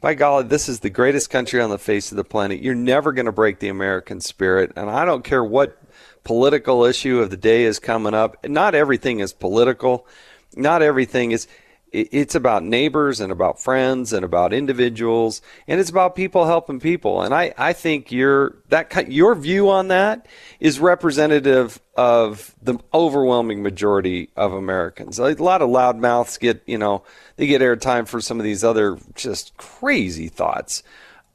By 0.00 0.14
golly, 0.14 0.44
this 0.44 0.68
is 0.68 0.78
the 0.78 0.90
greatest 0.90 1.28
country 1.28 1.60
on 1.60 1.70
the 1.70 1.78
face 1.78 2.12
of 2.12 2.16
the 2.16 2.22
planet. 2.22 2.62
You're 2.62 2.76
never 2.76 3.10
going 3.10 3.26
to 3.26 3.32
break 3.32 3.58
the 3.58 3.68
American 3.68 4.20
spirit, 4.20 4.72
and 4.76 4.88
I 4.88 5.04
don't 5.04 5.24
care 5.24 5.42
what 5.42 5.76
political 6.22 6.84
issue 6.84 7.18
of 7.18 7.30
the 7.30 7.36
day 7.36 7.64
is 7.64 7.80
coming 7.80 8.14
up. 8.14 8.46
Not 8.46 8.76
everything 8.76 9.18
is 9.18 9.32
political. 9.32 10.06
Not 10.54 10.82
everything 10.82 11.32
is 11.32 11.48
it's 11.92 12.34
about 12.34 12.64
neighbors 12.64 13.20
and 13.20 13.32
about 13.32 13.60
friends 13.60 14.12
and 14.12 14.24
about 14.24 14.52
individuals 14.52 15.40
and 15.66 15.80
it's 15.80 15.90
about 15.90 16.14
people 16.14 16.46
helping 16.46 16.80
people. 16.80 17.22
And 17.22 17.34
i, 17.34 17.52
I 17.56 17.72
think 17.72 18.12
your 18.12 18.56
that 18.68 19.10
your 19.10 19.34
view 19.34 19.70
on 19.70 19.88
that 19.88 20.26
is 20.60 20.80
representative 20.80 21.80
of 21.96 22.54
the 22.62 22.78
overwhelming 22.92 23.62
majority 23.62 24.30
of 24.36 24.52
americans. 24.52 25.18
A 25.18 25.34
lot 25.34 25.62
of 25.62 25.70
loud 25.70 25.98
mouths 25.98 26.38
get 26.38 26.62
you 26.66 26.78
know 26.78 27.04
they 27.36 27.46
get 27.46 27.62
airtime 27.62 28.06
for 28.06 28.20
some 28.20 28.38
of 28.38 28.44
these 28.44 28.64
other 28.64 28.98
just 29.14 29.56
crazy 29.56 30.28
thoughts. 30.28 30.82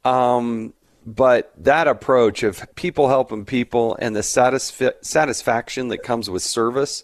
Um, 0.06 0.74
but 1.06 1.52
that 1.58 1.88
approach 1.88 2.44
of 2.44 2.64
people 2.76 3.10
helping 3.10 3.46
people 3.46 3.98
and 4.00 4.16
the 4.16 4.24
satisfaction 4.24 5.88
that 5.90 6.04
comes 6.04 6.30
with 6.30 6.42
service 6.42 7.04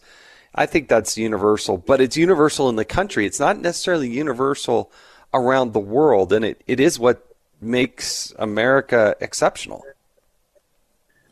I 0.54 0.66
think 0.66 0.88
that's 0.88 1.18
universal, 1.18 1.78
but 1.78 2.02
it's 2.02 2.18
universal 2.18 2.70
in 2.70 2.76
the 2.76 2.86
country. 2.86 3.26
It's 3.26 3.40
not 3.40 3.60
necessarily 3.60 4.10
universal 4.10 4.92
around 5.34 5.74
the 5.74 5.80
world, 5.80 6.34
and 6.34 6.44
it, 6.44 6.62
it 6.66 6.80
is 6.80 7.00
what 7.00 7.26
makes 7.62 8.34
America 8.40 9.16
exceptional. 9.20 9.84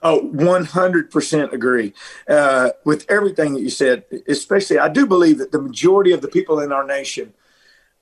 Oh, 0.04 0.30
100% 0.32 1.52
agree 1.52 1.94
uh, 2.30 2.70
with 2.86 3.10
everything 3.10 3.56
that 3.56 3.62
you 3.62 3.72
said. 3.72 4.06
Especially, 4.28 4.78
I 4.78 4.90
do 4.90 5.08
believe 5.08 5.40
that 5.40 5.52
the 5.52 5.62
majority 5.62 6.12
of 6.12 6.22
the 6.22 6.28
people 6.28 6.60
in 6.60 6.72
our 6.72 6.86
nation 6.86 7.34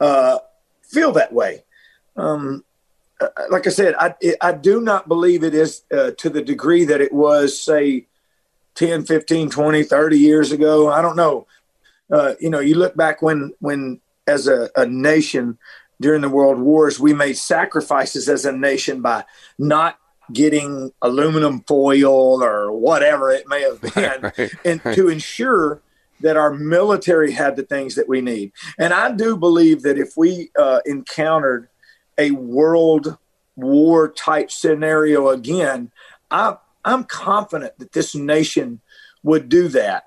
uh, 0.02 0.40
feel 0.82 1.14
that 1.14 1.32
way. 1.32 1.64
Um, 2.18 2.66
uh, 3.22 3.28
like 3.50 3.66
I 3.66 3.70
said, 3.70 3.96
I, 3.98 4.14
I 4.42 4.52
do 4.52 4.82
not 4.82 5.08
believe 5.08 5.44
it 5.44 5.54
is 5.54 5.84
uh, 5.92 6.12
to 6.18 6.30
the 6.30 6.42
degree 6.42 6.84
that 6.84 7.00
it 7.00 7.14
was, 7.14 7.60
say, 7.60 8.08
10, 8.76 9.06
15, 9.06 9.50
20, 9.50 9.84
30 9.84 10.18
years 10.20 10.52
ago. 10.52 10.90
I 10.90 11.02
don't 11.02 11.16
know. 11.16 11.48
Uh, 12.12 12.36
you 12.40 12.50
know, 12.50 12.60
you 12.60 12.76
look 12.76 12.96
back 12.96 13.22
when, 13.22 13.52
when 13.60 14.00
as 14.28 14.48
a, 14.48 14.70
a 14.76 14.86
nation 14.86 15.58
during 16.00 16.22
the 16.22 16.30
world 16.30 16.60
wars, 16.60 17.00
we 17.00 17.14
made 17.14 17.38
sacrifices 17.38 18.30
as 18.30 18.46
a 18.46 18.52
nation 18.52 19.02
by 19.02 19.24
not 19.58 19.98
getting 20.34 20.92
aluminum 21.02 21.62
foil 21.62 22.44
or 22.44 22.72
whatever 22.72 23.32
it 23.32 23.48
may 23.48 23.62
have 23.62 23.82
been, 23.94 24.22
right, 24.22 24.52
and 24.66 24.86
right. 24.86 24.96
to 24.96 25.08
ensure 25.08 25.82
that 26.22 26.38
our 26.38 26.54
military 26.54 27.32
had 27.32 27.56
the 27.56 27.64
things 27.64 27.96
that 27.96 28.08
we 28.08 28.22
need. 28.22 28.52
And 28.78 28.94
I 28.94 29.12
do 29.12 29.38
believe 29.38 29.82
that 29.84 29.98
if 29.98 30.16
we 30.16 30.50
uh, 30.58 30.80
encountered 30.86 31.68
a 32.18 32.32
world 32.32 33.18
war 33.56 34.10
type 34.12 34.52
scenario 34.52 35.30
again, 35.30 35.92
I 36.32 36.58
I'm 36.86 37.04
confident 37.04 37.78
that 37.80 37.92
this 37.92 38.16
nation 38.16 38.80
would 39.24 39.50
do 39.50 39.68
that. 39.70 40.06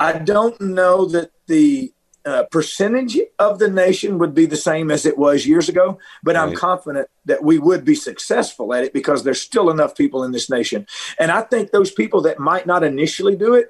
I 0.00 0.18
don't 0.18 0.60
know 0.60 1.04
that 1.06 1.30
the 1.46 1.92
uh, 2.24 2.44
percentage 2.44 3.18
of 3.38 3.58
the 3.58 3.68
nation 3.68 4.18
would 4.18 4.34
be 4.34 4.46
the 4.46 4.56
same 4.56 4.90
as 4.90 5.04
it 5.04 5.18
was 5.18 5.46
years 5.46 5.68
ago, 5.68 5.98
but 6.22 6.34
right. 6.34 6.42
I'm 6.48 6.54
confident 6.56 7.08
that 7.26 7.44
we 7.44 7.58
would 7.58 7.84
be 7.84 7.94
successful 7.94 8.72
at 8.72 8.82
it 8.82 8.94
because 8.94 9.22
there's 9.22 9.40
still 9.40 9.70
enough 9.70 9.94
people 9.94 10.24
in 10.24 10.32
this 10.32 10.48
nation. 10.48 10.86
And 11.18 11.30
I 11.30 11.42
think 11.42 11.70
those 11.70 11.90
people 11.90 12.22
that 12.22 12.38
might 12.38 12.66
not 12.66 12.82
initially 12.82 13.36
do 13.36 13.54
it 13.54 13.68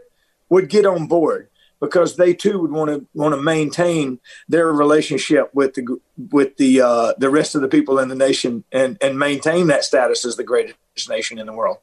would 0.48 0.68
get 0.68 0.86
on 0.86 1.08
board 1.08 1.48
because 1.80 2.16
they 2.16 2.32
too 2.32 2.60
would 2.60 2.70
want 2.70 2.90
to 2.90 3.06
want 3.14 3.34
to 3.34 3.42
maintain 3.42 4.20
their 4.48 4.72
relationship 4.72 5.50
with 5.52 5.74
the 5.74 6.00
with 6.30 6.56
the 6.56 6.80
uh, 6.80 7.12
the 7.18 7.30
rest 7.30 7.56
of 7.56 7.60
the 7.60 7.68
people 7.68 7.98
in 7.98 8.08
the 8.08 8.14
nation 8.14 8.64
and 8.70 8.96
and 9.02 9.18
maintain 9.18 9.66
that 9.66 9.84
status 9.84 10.24
as 10.24 10.36
the 10.36 10.44
greatest 10.44 10.76
nation 11.08 11.38
in 11.38 11.46
the 11.46 11.52
world. 11.52 11.78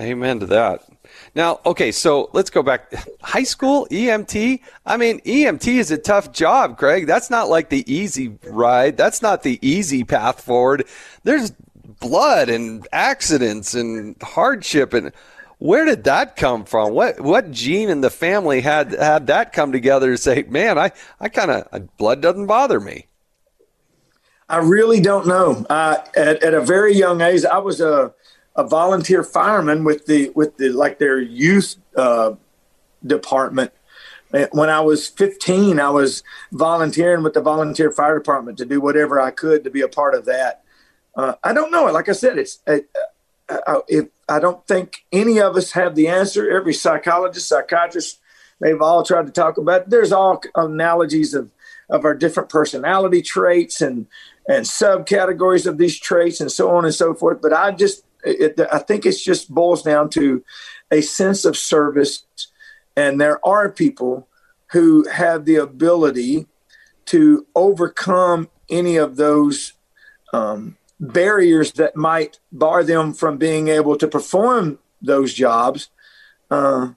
Amen 0.00 0.40
to 0.40 0.46
that. 0.46 0.82
Now, 1.34 1.60
okay, 1.66 1.92
so 1.92 2.30
let's 2.32 2.48
go 2.48 2.62
back. 2.62 2.92
High 3.22 3.42
school 3.42 3.86
EMT. 3.90 4.60
I 4.86 4.96
mean, 4.96 5.20
EMT 5.20 5.66
is 5.66 5.90
a 5.90 5.98
tough 5.98 6.32
job, 6.32 6.78
Craig. 6.78 7.06
That's 7.06 7.28
not 7.28 7.50
like 7.50 7.68
the 7.68 7.84
easy 7.92 8.38
ride. 8.44 8.96
That's 8.96 9.20
not 9.20 9.42
the 9.42 9.58
easy 9.60 10.04
path 10.04 10.40
forward. 10.40 10.86
There's 11.24 11.52
blood 12.00 12.48
and 12.48 12.88
accidents 12.92 13.74
and 13.74 14.16
hardship 14.22 14.94
and 14.94 15.12
where 15.58 15.84
did 15.84 16.04
that 16.04 16.36
come 16.36 16.64
from? 16.64 16.94
What 16.94 17.20
what 17.20 17.50
gene 17.50 17.90
in 17.90 18.00
the 18.00 18.08
family 18.08 18.62
had 18.62 18.92
had 18.92 19.26
that 19.26 19.52
come 19.52 19.72
together 19.72 20.12
to 20.12 20.16
say, 20.16 20.44
man, 20.48 20.78
I 20.78 20.90
I 21.20 21.28
kind 21.28 21.50
of 21.50 21.96
blood 21.98 22.22
doesn't 22.22 22.46
bother 22.46 22.80
me. 22.80 23.08
I 24.48 24.56
really 24.56 25.00
don't 25.00 25.26
know. 25.26 25.66
Uh, 25.68 25.98
at, 26.16 26.42
at 26.42 26.54
a 26.54 26.62
very 26.62 26.94
young 26.94 27.20
age, 27.20 27.44
I 27.44 27.58
was 27.58 27.80
a 27.80 28.12
a 28.60 28.68
volunteer 28.68 29.24
fireman 29.24 29.84
with 29.84 30.04
the 30.04 30.30
with 30.34 30.58
the 30.58 30.68
like 30.68 30.98
their 30.98 31.18
youth 31.18 31.76
uh, 31.96 32.34
department. 33.04 33.72
When 34.52 34.70
I 34.70 34.80
was 34.80 35.08
15, 35.08 35.80
I 35.80 35.90
was 35.90 36.22
volunteering 36.52 37.24
with 37.24 37.34
the 37.34 37.40
volunteer 37.40 37.90
fire 37.90 38.18
department 38.18 38.58
to 38.58 38.64
do 38.64 38.80
whatever 38.80 39.20
I 39.20 39.32
could 39.32 39.64
to 39.64 39.70
be 39.70 39.80
a 39.80 39.88
part 39.88 40.14
of 40.14 40.26
that. 40.26 40.62
Uh, 41.16 41.34
I 41.42 41.52
don't 41.52 41.72
know. 41.72 41.86
Like 41.86 42.08
I 42.08 42.12
said, 42.12 42.38
it's 42.38 42.60
uh, 42.66 42.78
I, 43.48 43.80
if 43.88 44.08
I 44.28 44.38
don't 44.38 44.64
think 44.68 45.04
any 45.10 45.40
of 45.40 45.56
us 45.56 45.72
have 45.72 45.94
the 45.96 46.06
answer. 46.06 46.48
Every 46.48 46.74
psychologist, 46.74 47.48
psychiatrist, 47.48 48.20
they've 48.60 48.80
all 48.80 49.02
tried 49.02 49.26
to 49.26 49.32
talk 49.32 49.56
about. 49.56 49.82
It. 49.82 49.90
There's 49.90 50.12
all 50.12 50.42
analogies 50.54 51.32
of 51.34 51.50
of 51.88 52.04
our 52.04 52.14
different 52.14 52.50
personality 52.50 53.22
traits 53.22 53.80
and 53.80 54.06
and 54.46 54.66
subcategories 54.66 55.66
of 55.66 55.78
these 55.78 55.98
traits 55.98 56.40
and 56.40 56.52
so 56.52 56.70
on 56.76 56.84
and 56.84 56.94
so 56.94 57.14
forth. 57.14 57.40
But 57.40 57.54
I 57.54 57.72
just 57.72 58.04
it, 58.24 58.60
I 58.72 58.78
think 58.78 59.06
it 59.06 59.12
just 59.12 59.52
boils 59.52 59.82
down 59.82 60.10
to 60.10 60.44
a 60.90 61.00
sense 61.00 61.44
of 61.44 61.56
service. 61.56 62.24
And 62.96 63.20
there 63.20 63.44
are 63.46 63.70
people 63.70 64.28
who 64.72 65.08
have 65.08 65.44
the 65.44 65.56
ability 65.56 66.46
to 67.06 67.46
overcome 67.54 68.48
any 68.68 68.96
of 68.96 69.16
those 69.16 69.72
um, 70.32 70.76
barriers 71.00 71.72
that 71.72 71.96
might 71.96 72.38
bar 72.52 72.84
them 72.84 73.12
from 73.14 73.36
being 73.36 73.68
able 73.68 73.96
to 73.96 74.06
perform 74.06 74.78
those 75.02 75.34
jobs. 75.34 75.88
Uh, 76.50 76.90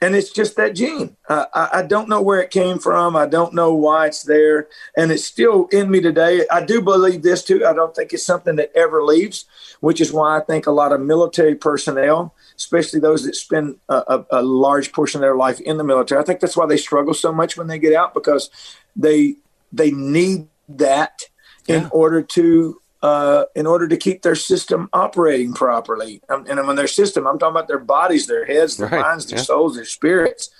and 0.00 0.14
it's 0.14 0.30
just 0.30 0.56
that 0.56 0.74
gene. 0.74 1.16
Uh, 1.28 1.46
I, 1.54 1.68
I, 1.74 1.82
don't 1.82 2.08
know 2.08 2.20
where 2.20 2.40
it 2.40 2.50
came 2.50 2.78
from. 2.78 3.16
I 3.16 3.26
don't 3.26 3.54
know 3.54 3.74
why 3.74 4.06
it's 4.06 4.22
there, 4.22 4.68
and 4.96 5.10
it's 5.10 5.24
still 5.24 5.66
in 5.72 5.90
me 5.90 6.00
today. 6.00 6.46
I 6.50 6.64
do 6.64 6.82
believe 6.82 7.22
this 7.22 7.42
too. 7.42 7.64
I 7.66 7.72
don't 7.72 7.94
think 7.94 8.12
it's 8.12 8.24
something 8.24 8.56
that 8.56 8.72
ever 8.74 9.02
leaves, 9.02 9.46
which 9.80 10.00
is 10.00 10.12
why 10.12 10.36
I 10.36 10.40
think 10.40 10.66
a 10.66 10.70
lot 10.72 10.92
of 10.92 11.00
military 11.00 11.54
personnel, 11.54 12.34
especially 12.56 13.00
those 13.00 13.24
that 13.24 13.36
spend 13.36 13.78
a, 13.88 13.94
a, 13.94 14.26
a 14.32 14.42
large 14.42 14.92
portion 14.92 15.18
of 15.18 15.22
their 15.22 15.36
life 15.36 15.60
in 15.60 15.78
the 15.78 15.84
military, 15.84 16.20
I 16.20 16.24
think 16.24 16.40
that's 16.40 16.56
why 16.56 16.66
they 16.66 16.76
struggle 16.76 17.14
so 17.14 17.32
much 17.32 17.56
when 17.56 17.66
they 17.66 17.78
get 17.78 17.94
out 17.94 18.12
because 18.12 18.50
they 18.94 19.36
they 19.72 19.90
need 19.90 20.48
that 20.68 21.22
yeah. 21.66 21.76
in 21.76 21.88
order 21.90 22.22
to 22.22 22.80
uh, 23.06 23.44
in 23.54 23.66
order 23.66 23.86
to 23.86 23.96
keep 23.96 24.22
their 24.22 24.34
system 24.34 24.88
operating 24.92 25.52
properly. 25.52 26.20
Um, 26.28 26.44
and 26.48 26.66
when 26.66 26.74
their 26.74 26.88
system, 26.88 27.26
I'm 27.26 27.38
talking 27.38 27.54
about 27.54 27.68
their 27.68 27.78
bodies, 27.78 28.26
their 28.26 28.44
heads, 28.44 28.76
their 28.76 28.88
right. 28.88 29.00
minds, 29.00 29.26
their 29.26 29.38
yeah. 29.38 29.44
souls, 29.44 29.76
their 29.76 29.84
spirits. 29.84 30.50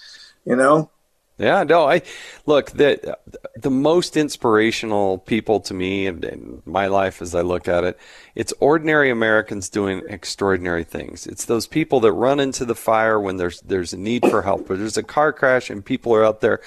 You 0.44 0.54
know. 0.54 0.90
Yeah, 1.38 1.64
no, 1.64 1.86
I 1.86 2.02
look 2.46 2.70
the 2.70 3.18
the 3.56 3.70
most 3.70 4.16
inspirational 4.16 5.18
people 5.18 5.60
to 5.60 5.74
me 5.74 6.06
in, 6.06 6.24
in, 6.24 6.62
my 6.64 6.86
life 6.86 7.20
as 7.20 7.34
I 7.34 7.42
look 7.42 7.68
at 7.68 7.84
it, 7.84 7.98
it's 8.34 8.54
ordinary 8.58 9.10
Americans 9.10 9.68
doing 9.68 10.02
extraordinary 10.08 10.84
things. 10.84 11.26
It's 11.26 11.44
those 11.44 11.66
people 11.66 12.00
that 12.00 12.12
run 12.12 12.40
into 12.40 12.64
the 12.64 12.74
fire 12.76 13.20
when 13.20 13.36
there's 13.36 13.60
there's 13.62 13.92
a 13.92 13.98
need 13.98 14.24
for 14.30 14.40
help, 14.42 14.70
or 14.70 14.76
there's 14.76 14.96
a 14.96 15.02
car 15.02 15.32
crash 15.32 15.68
and 15.68 15.84
people 15.84 16.14
are 16.14 16.24
out 16.24 16.40
there, 16.40 16.60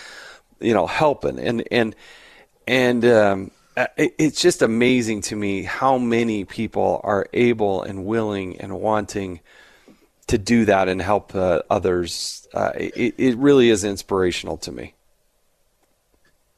you 0.59 0.73
know, 0.73 0.85
helping 0.85 1.39
and 1.39 1.63
and 1.71 1.95
and 2.67 3.05
um, 3.05 3.51
it's 3.97 4.41
just 4.41 4.61
amazing 4.61 5.21
to 5.21 5.35
me 5.35 5.63
how 5.63 5.97
many 5.97 6.45
people 6.45 7.01
are 7.03 7.27
able 7.33 7.83
and 7.83 8.05
willing 8.05 8.59
and 8.59 8.79
wanting 8.79 9.39
to 10.27 10.37
do 10.37 10.65
that 10.65 10.87
and 10.87 11.01
help 11.01 11.33
uh, 11.33 11.61
others. 11.69 12.47
Uh, 12.53 12.71
it, 12.75 13.15
it 13.17 13.37
really 13.37 13.69
is 13.69 13.83
inspirational 13.83 14.57
to 14.57 14.71
me. 14.71 14.93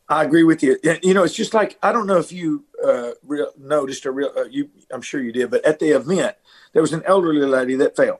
I 0.09 0.25
agree 0.25 0.43
with 0.43 0.61
you. 0.61 0.77
You 1.01 1.13
know, 1.13 1.23
it's 1.23 1.33
just 1.33 1.53
like 1.53 1.77
I 1.81 1.93
don't 1.93 2.05
know 2.05 2.17
if 2.17 2.33
you 2.33 2.65
uh, 2.83 3.11
real, 3.23 3.51
noticed 3.57 4.05
or 4.05 4.11
real, 4.11 4.31
uh, 4.35 4.43
you. 4.43 4.69
I'm 4.91 5.01
sure 5.01 5.21
you 5.21 5.31
did, 5.31 5.49
but 5.49 5.63
at 5.63 5.79
the 5.79 5.95
event 5.95 6.35
there 6.73 6.81
was 6.81 6.91
an 6.91 7.01
elderly 7.05 7.45
lady 7.45 7.75
that 7.75 7.95
fell. 7.95 8.19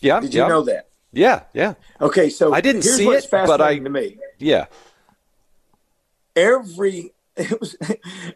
Yeah, 0.00 0.20
did 0.20 0.32
you 0.32 0.40
yeah. 0.40 0.48
know 0.48 0.62
that? 0.62 0.88
Yeah, 1.12 1.42
yeah. 1.52 1.74
Okay, 2.00 2.30
so 2.30 2.54
I 2.54 2.62
didn't 2.62 2.82
see 2.82 3.06
it, 3.08 3.28
but 3.30 3.60
I 3.60 3.78
to 3.78 3.90
me. 3.90 4.16
Yeah, 4.38 4.66
every 6.36 7.12
it 7.36 7.60
was 7.60 7.76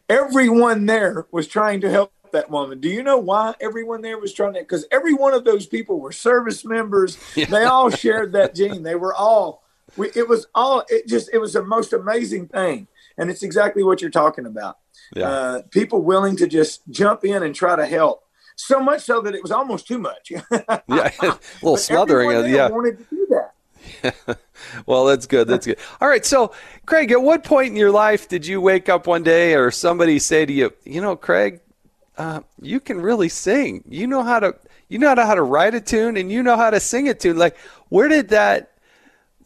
everyone 0.08 0.86
there 0.86 1.26
was 1.30 1.46
trying 1.46 1.80
to 1.82 1.90
help 1.90 2.12
that 2.32 2.50
woman. 2.50 2.80
Do 2.80 2.88
you 2.88 3.02
know 3.02 3.18
why 3.18 3.54
everyone 3.60 4.02
there 4.02 4.18
was 4.18 4.32
trying 4.32 4.54
to? 4.54 4.60
Because 4.60 4.86
every 4.90 5.14
one 5.14 5.34
of 5.34 5.44
those 5.44 5.66
people 5.66 6.00
were 6.00 6.12
service 6.12 6.64
members. 6.64 7.18
Yeah. 7.34 7.46
They 7.46 7.64
all 7.64 7.90
shared 7.90 8.32
that 8.32 8.54
gene. 8.54 8.82
They 8.82 8.94
were 8.94 9.14
all. 9.14 9.62
We, 9.96 10.10
it 10.14 10.28
was 10.28 10.46
all. 10.54 10.84
It 10.88 11.06
just. 11.06 11.30
It 11.32 11.38
was 11.38 11.54
the 11.54 11.64
most 11.64 11.92
amazing 11.92 12.48
thing, 12.48 12.88
and 13.18 13.30
it's 13.30 13.42
exactly 13.42 13.82
what 13.82 14.00
you're 14.00 14.10
talking 14.10 14.46
about. 14.46 14.78
Yeah. 15.14 15.28
Uh, 15.28 15.62
people 15.70 16.02
willing 16.02 16.36
to 16.36 16.46
just 16.46 16.82
jump 16.90 17.24
in 17.24 17.42
and 17.42 17.54
try 17.54 17.76
to 17.76 17.86
help. 17.86 18.22
So 18.56 18.80
much 18.80 19.02
so 19.02 19.20
that 19.20 19.34
it 19.34 19.42
was 19.42 19.52
almost 19.52 19.86
too 19.86 19.98
much. 19.98 20.30
yeah, 20.30 20.40
a 20.88 21.38
little 21.62 21.76
smothering. 21.76 22.32
Of, 22.32 22.48
yeah, 22.48 22.68
wanted 22.68 22.98
to 22.98 23.04
do 23.04 23.26
that. 23.30 23.52
well, 24.86 25.06
that's 25.06 25.26
good. 25.26 25.48
That's 25.48 25.66
good. 25.66 25.78
All 26.00 26.08
right. 26.08 26.24
So, 26.24 26.52
Craig, 26.86 27.10
at 27.12 27.22
what 27.22 27.44
point 27.44 27.68
in 27.68 27.76
your 27.76 27.90
life 27.90 28.28
did 28.28 28.46
you 28.46 28.60
wake 28.60 28.88
up 28.88 29.06
one 29.06 29.22
day 29.22 29.54
or 29.54 29.70
somebody 29.70 30.18
say 30.18 30.46
to 30.46 30.52
you, 30.52 30.72
you 30.84 31.00
know, 31.00 31.16
Craig, 31.16 31.60
uh, 32.18 32.40
you 32.60 32.80
can 32.80 33.00
really 33.00 33.28
sing. 33.28 33.84
You 33.88 34.06
know 34.06 34.22
how 34.22 34.40
to 34.40 34.54
you 34.88 34.98
know 34.98 35.14
how 35.14 35.34
to 35.34 35.42
write 35.42 35.74
a 35.74 35.80
tune 35.80 36.16
and 36.16 36.30
you 36.30 36.42
know 36.42 36.56
how 36.56 36.70
to 36.70 36.80
sing 36.80 37.08
a 37.08 37.14
tune. 37.14 37.36
Like, 37.36 37.56
where 37.88 38.08
did 38.08 38.28
that? 38.28 38.72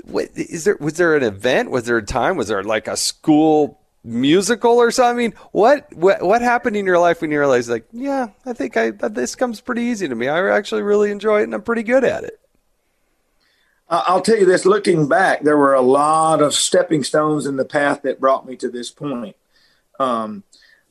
What, 0.04 0.28
is 0.34 0.64
there 0.64 0.76
was 0.80 0.94
there 0.94 1.16
an 1.16 1.22
event? 1.22 1.70
Was 1.70 1.84
there 1.84 1.96
a 1.96 2.04
time? 2.04 2.36
Was 2.36 2.48
there 2.48 2.62
like 2.62 2.88
a 2.88 2.96
school 2.96 3.80
musical 4.04 4.72
or 4.72 4.90
something? 4.90 5.10
I 5.10 5.28
mean, 5.28 5.34
what 5.52 5.92
what 5.94 6.22
what 6.22 6.42
happened 6.42 6.76
in 6.76 6.86
your 6.86 6.98
life 6.98 7.20
when 7.20 7.30
you 7.30 7.38
realized 7.38 7.68
like, 7.68 7.86
yeah, 7.92 8.28
I 8.46 8.52
think 8.52 8.76
I 8.76 8.90
this 8.90 9.34
comes 9.34 9.60
pretty 9.60 9.82
easy 9.82 10.08
to 10.08 10.14
me. 10.14 10.28
I 10.28 10.56
actually 10.56 10.82
really 10.82 11.10
enjoy 11.10 11.40
it 11.40 11.44
and 11.44 11.54
I'm 11.54 11.62
pretty 11.62 11.82
good 11.82 12.04
at 12.04 12.24
it. 12.24 12.39
I'll 13.90 14.22
tell 14.22 14.38
you 14.38 14.46
this 14.46 14.64
looking 14.64 15.09
back, 15.09 15.42
there 15.42 15.57
were 15.57 15.74
a 15.74 15.81
lot 15.81 16.40
of 16.40 16.55
stepping 16.55 17.03
stones 17.03 17.44
in 17.46 17.57
the 17.57 17.64
path 17.64 18.03
that 18.03 18.20
brought 18.20 18.46
me 18.46 18.55
to 18.57 18.70
this 18.70 18.90
point. 18.90 19.35
Um, 19.98 20.44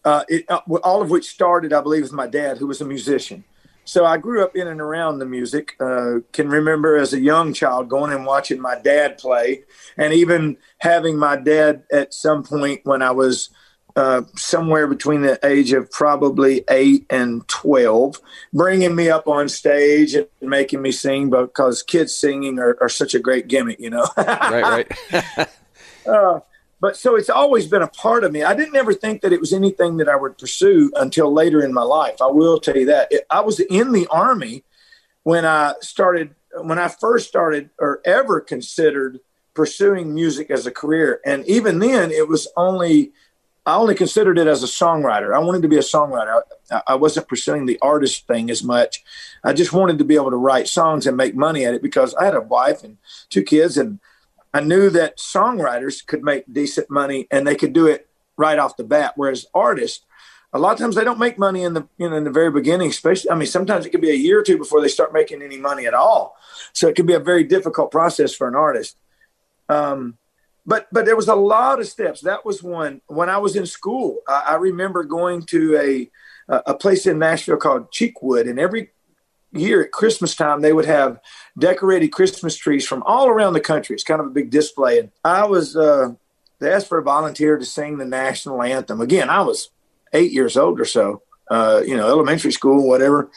uh, 0.04 0.26
it, 0.28 0.46
uh, 0.50 0.60
all 0.84 1.02
of 1.02 1.10
which 1.10 1.30
started, 1.30 1.72
I 1.72 1.82
believe, 1.82 2.04
with 2.04 2.12
my 2.12 2.28
dad, 2.28 2.58
who 2.58 2.68
was 2.68 2.82
a 2.82 2.86
musician. 2.86 3.46
So 3.86 4.06
I 4.06 4.18
grew 4.18 4.44
up 4.44 4.56
in 4.56 4.68
and 4.68 4.82
around 4.82 5.20
the 5.20 5.26
music. 5.26 5.76
Uh, 5.80 6.20
can 6.34 6.50
remember 6.50 6.98
as 6.98 7.14
a 7.14 7.20
young 7.20 7.54
child 7.54 7.90
going 7.90 8.12
and 8.12 8.26
watching 8.26 8.60
my 8.60 8.78
dad 8.80 9.18
play, 9.18 9.64
and 9.98 10.14
even 10.14 10.58
having 10.80 11.18
my 11.18 11.38
dad 11.38 11.84
at 11.92 12.14
some 12.14 12.44
point 12.44 12.82
when 12.84 13.02
I 13.02 13.12
was 13.12 13.50
uh, 13.96 14.22
somewhere 14.36 14.88
between 14.88 15.22
the 15.22 15.40
age 15.46 15.74
of 15.74 15.92
probably 15.92 16.64
eight 16.70 17.06
and 17.10 17.48
12, 17.48 18.20
bringing 18.54 18.96
me 18.96 19.10
up 19.10 19.28
on 19.28 19.50
stage 19.50 20.14
and 20.14 20.28
making 20.42 20.82
me 20.82 20.92
sing 20.92 21.30
because 21.30 21.84
kids 21.84 22.16
singing 22.16 22.60
are, 22.60 22.78
are 22.82 22.90
such 22.90 23.14
a 23.14 23.20
great 23.20 23.48
gimmick, 23.48 23.80
you 23.80 23.90
know? 23.90 24.08
right, 24.18 24.88
right. 25.12 25.50
uh, 26.08 26.40
but 26.82 26.96
so 26.96 27.16
it's 27.16 27.30
always 27.30 27.68
been 27.68 27.82
a 27.82 27.88
part 27.88 28.24
of 28.24 28.32
me. 28.32 28.44
I 28.44 28.54
didn't 28.54 28.76
ever 28.76 28.94
think 28.94 29.22
that 29.22 29.34
it 29.34 29.40
was 29.40 29.52
anything 29.52 29.98
that 29.98 30.08
I 30.08 30.16
would 30.16 30.38
pursue 30.38 30.92
until 30.96 31.34
later 31.34 31.62
in 31.62 31.74
my 31.74 31.84
life. 31.84 32.22
I 32.22 32.28
will 32.28 32.60
tell 32.60 32.78
you 32.78 32.86
that. 32.86 33.10
It, 33.12 33.26
I 33.30 33.42
was 33.42 33.60
in 33.60 33.92
the 33.92 34.08
Army 34.08 34.64
when 35.24 35.46
I 35.46 35.74
started, 35.82 36.36
when 36.62 36.80
I 36.80 36.88
first 36.88 37.28
started 37.28 37.70
or 37.80 38.02
ever 38.06 38.40
considered 38.40 39.20
pursuing 39.54 40.16
music 40.16 40.50
as 40.50 40.66
a 40.66 40.72
career. 40.72 41.20
And 41.26 41.46
even 41.48 41.80
then, 41.80 42.12
it 42.12 42.30
was 42.30 42.48
only 42.56 43.12
I 43.66 43.76
only 43.76 43.96
considered 43.96 44.40
it 44.40 44.48
as 44.48 44.64
a 44.64 44.68
songwriter. 44.68 45.36
I 45.36 45.40
wanted 45.40 45.62
to 45.62 45.68
be 45.68 45.78
a 45.78 45.82
songwriter. 45.82 46.42
I, 46.72 46.82
I, 46.88 46.96
wasn't 46.96 47.28
pursuing 47.28 47.66
the 47.66 47.78
artist 47.82 48.26
thing 48.26 48.50
as 48.50 48.64
much. 48.64 49.04
I 49.44 49.54
just 49.54 49.74
wanted 49.74 49.98
to 50.00 50.06
be 50.06 50.16
able 50.16 50.32
to 50.32 50.38
write 50.38 50.68
songs 50.68 51.06
and 51.06 51.18
make 51.18 51.36
money 51.36 51.66
at 51.66 51.74
it 51.74 51.82
because 51.82 52.16
I 52.16 52.26
had 52.26 52.36
a 52.36 52.42
wife 52.42 52.84
and 52.84 52.98
two 53.30 53.44
kids, 53.44 53.78
and 53.78 54.00
I 54.54 54.62
knew 54.62 54.90
that 54.92 55.18
songwriters 55.18 56.06
could 56.06 56.24
make 56.24 56.52
decent 56.52 56.90
money 56.90 57.28
and 57.30 57.46
they 57.46 57.56
could 57.56 57.74
do 57.74 57.86
it 57.86 58.10
right 58.38 58.58
off 58.58 58.78
the 58.78 58.84
bat. 58.84 59.14
Whereas 59.16 59.46
artists, 59.54 60.06
a 60.52 60.58
lot 60.58 60.74
of 60.74 60.80
times 60.80 60.96
they 60.96 61.04
don't 61.04 61.20
make 61.20 61.38
money 61.38 61.64
in 61.64 61.74
the 61.74 61.88
you 61.98 62.10
know 62.10 62.16
in 62.16 62.24
the 62.24 62.32
very 62.32 62.52
beginning. 62.52 62.90
Especially, 62.90 63.30
I 63.30 63.36
mean, 63.36 63.48
sometimes 63.48 63.86
it 63.86 63.92
could 63.92 64.02
be 64.02 64.10
a 64.10 64.16
year 64.16 64.40
or 64.40 64.44
two 64.44 64.58
before 64.58 64.82
they 64.82 64.88
start 64.88 65.14
making 65.14 65.44
any 65.44 65.58
money 65.58 65.86
at 65.86 65.94
all. 65.94 66.36
So 66.74 66.88
it 66.88 66.96
could 66.96 67.06
be 67.06 67.14
a 67.14 67.20
very 67.20 67.44
difficult 67.44 67.92
process 67.92 68.34
for 68.34 68.48
an 68.48 68.56
artist. 68.56 68.98
Um, 69.68 70.18
but 70.70 70.88
but 70.92 71.06
there 71.06 71.16
was 71.16 71.28
a 71.28 71.36
lot 71.36 71.80
of 71.80 71.88
steps. 71.88 72.22
That 72.22 72.46
was 72.46 72.62
one. 72.62 73.02
When 73.08 73.28
I 73.28 73.40
was 73.40 73.56
in 73.56 73.66
school, 73.66 74.20
I, 74.28 74.44
I 74.50 74.56
remember 74.56 75.04
going 75.04 75.42
to 75.48 75.76
a 75.78 76.12
a 76.48 76.76
place 76.76 77.08
in 77.08 77.18
Nashville 77.18 77.58
called 77.58 77.92
Cheekwood, 77.92 78.48
and 78.48 78.60
every 78.60 78.92
year 79.52 79.84
at 79.84 79.92
Christmas 79.92 80.36
time 80.36 80.62
they 80.62 80.72
would 80.72 80.86
have 80.86 81.20
decorated 81.58 82.10
Christmas 82.10 82.56
trees 82.56 82.86
from 82.88 83.02
all 83.08 83.28
around 83.28 83.54
the 83.54 83.60
country. 83.60 83.96
It's 83.96 84.04
kind 84.04 84.22
of 84.22 84.28
a 84.28 84.32
big 84.32 84.52
display, 84.52 85.00
and 85.00 85.12
I 85.26 85.48
was 85.48 85.76
uh, 85.76 86.14
they 86.60 86.72
asked 86.72 86.88
for 86.88 87.00
a 87.00 87.04
volunteer 87.04 87.58
to 87.58 87.66
sing 87.66 87.98
the 87.98 88.06
national 88.06 88.62
anthem. 88.62 89.02
Again, 89.02 89.28
I 89.28 89.42
was 89.42 89.72
eight 90.14 90.32
years 90.32 90.56
old 90.56 90.80
or 90.80 90.86
so, 90.86 91.24
uh, 91.50 91.82
you 91.84 91.98
know, 91.98 92.08
elementary 92.08 92.52
school, 92.52 92.88
whatever, 92.88 93.32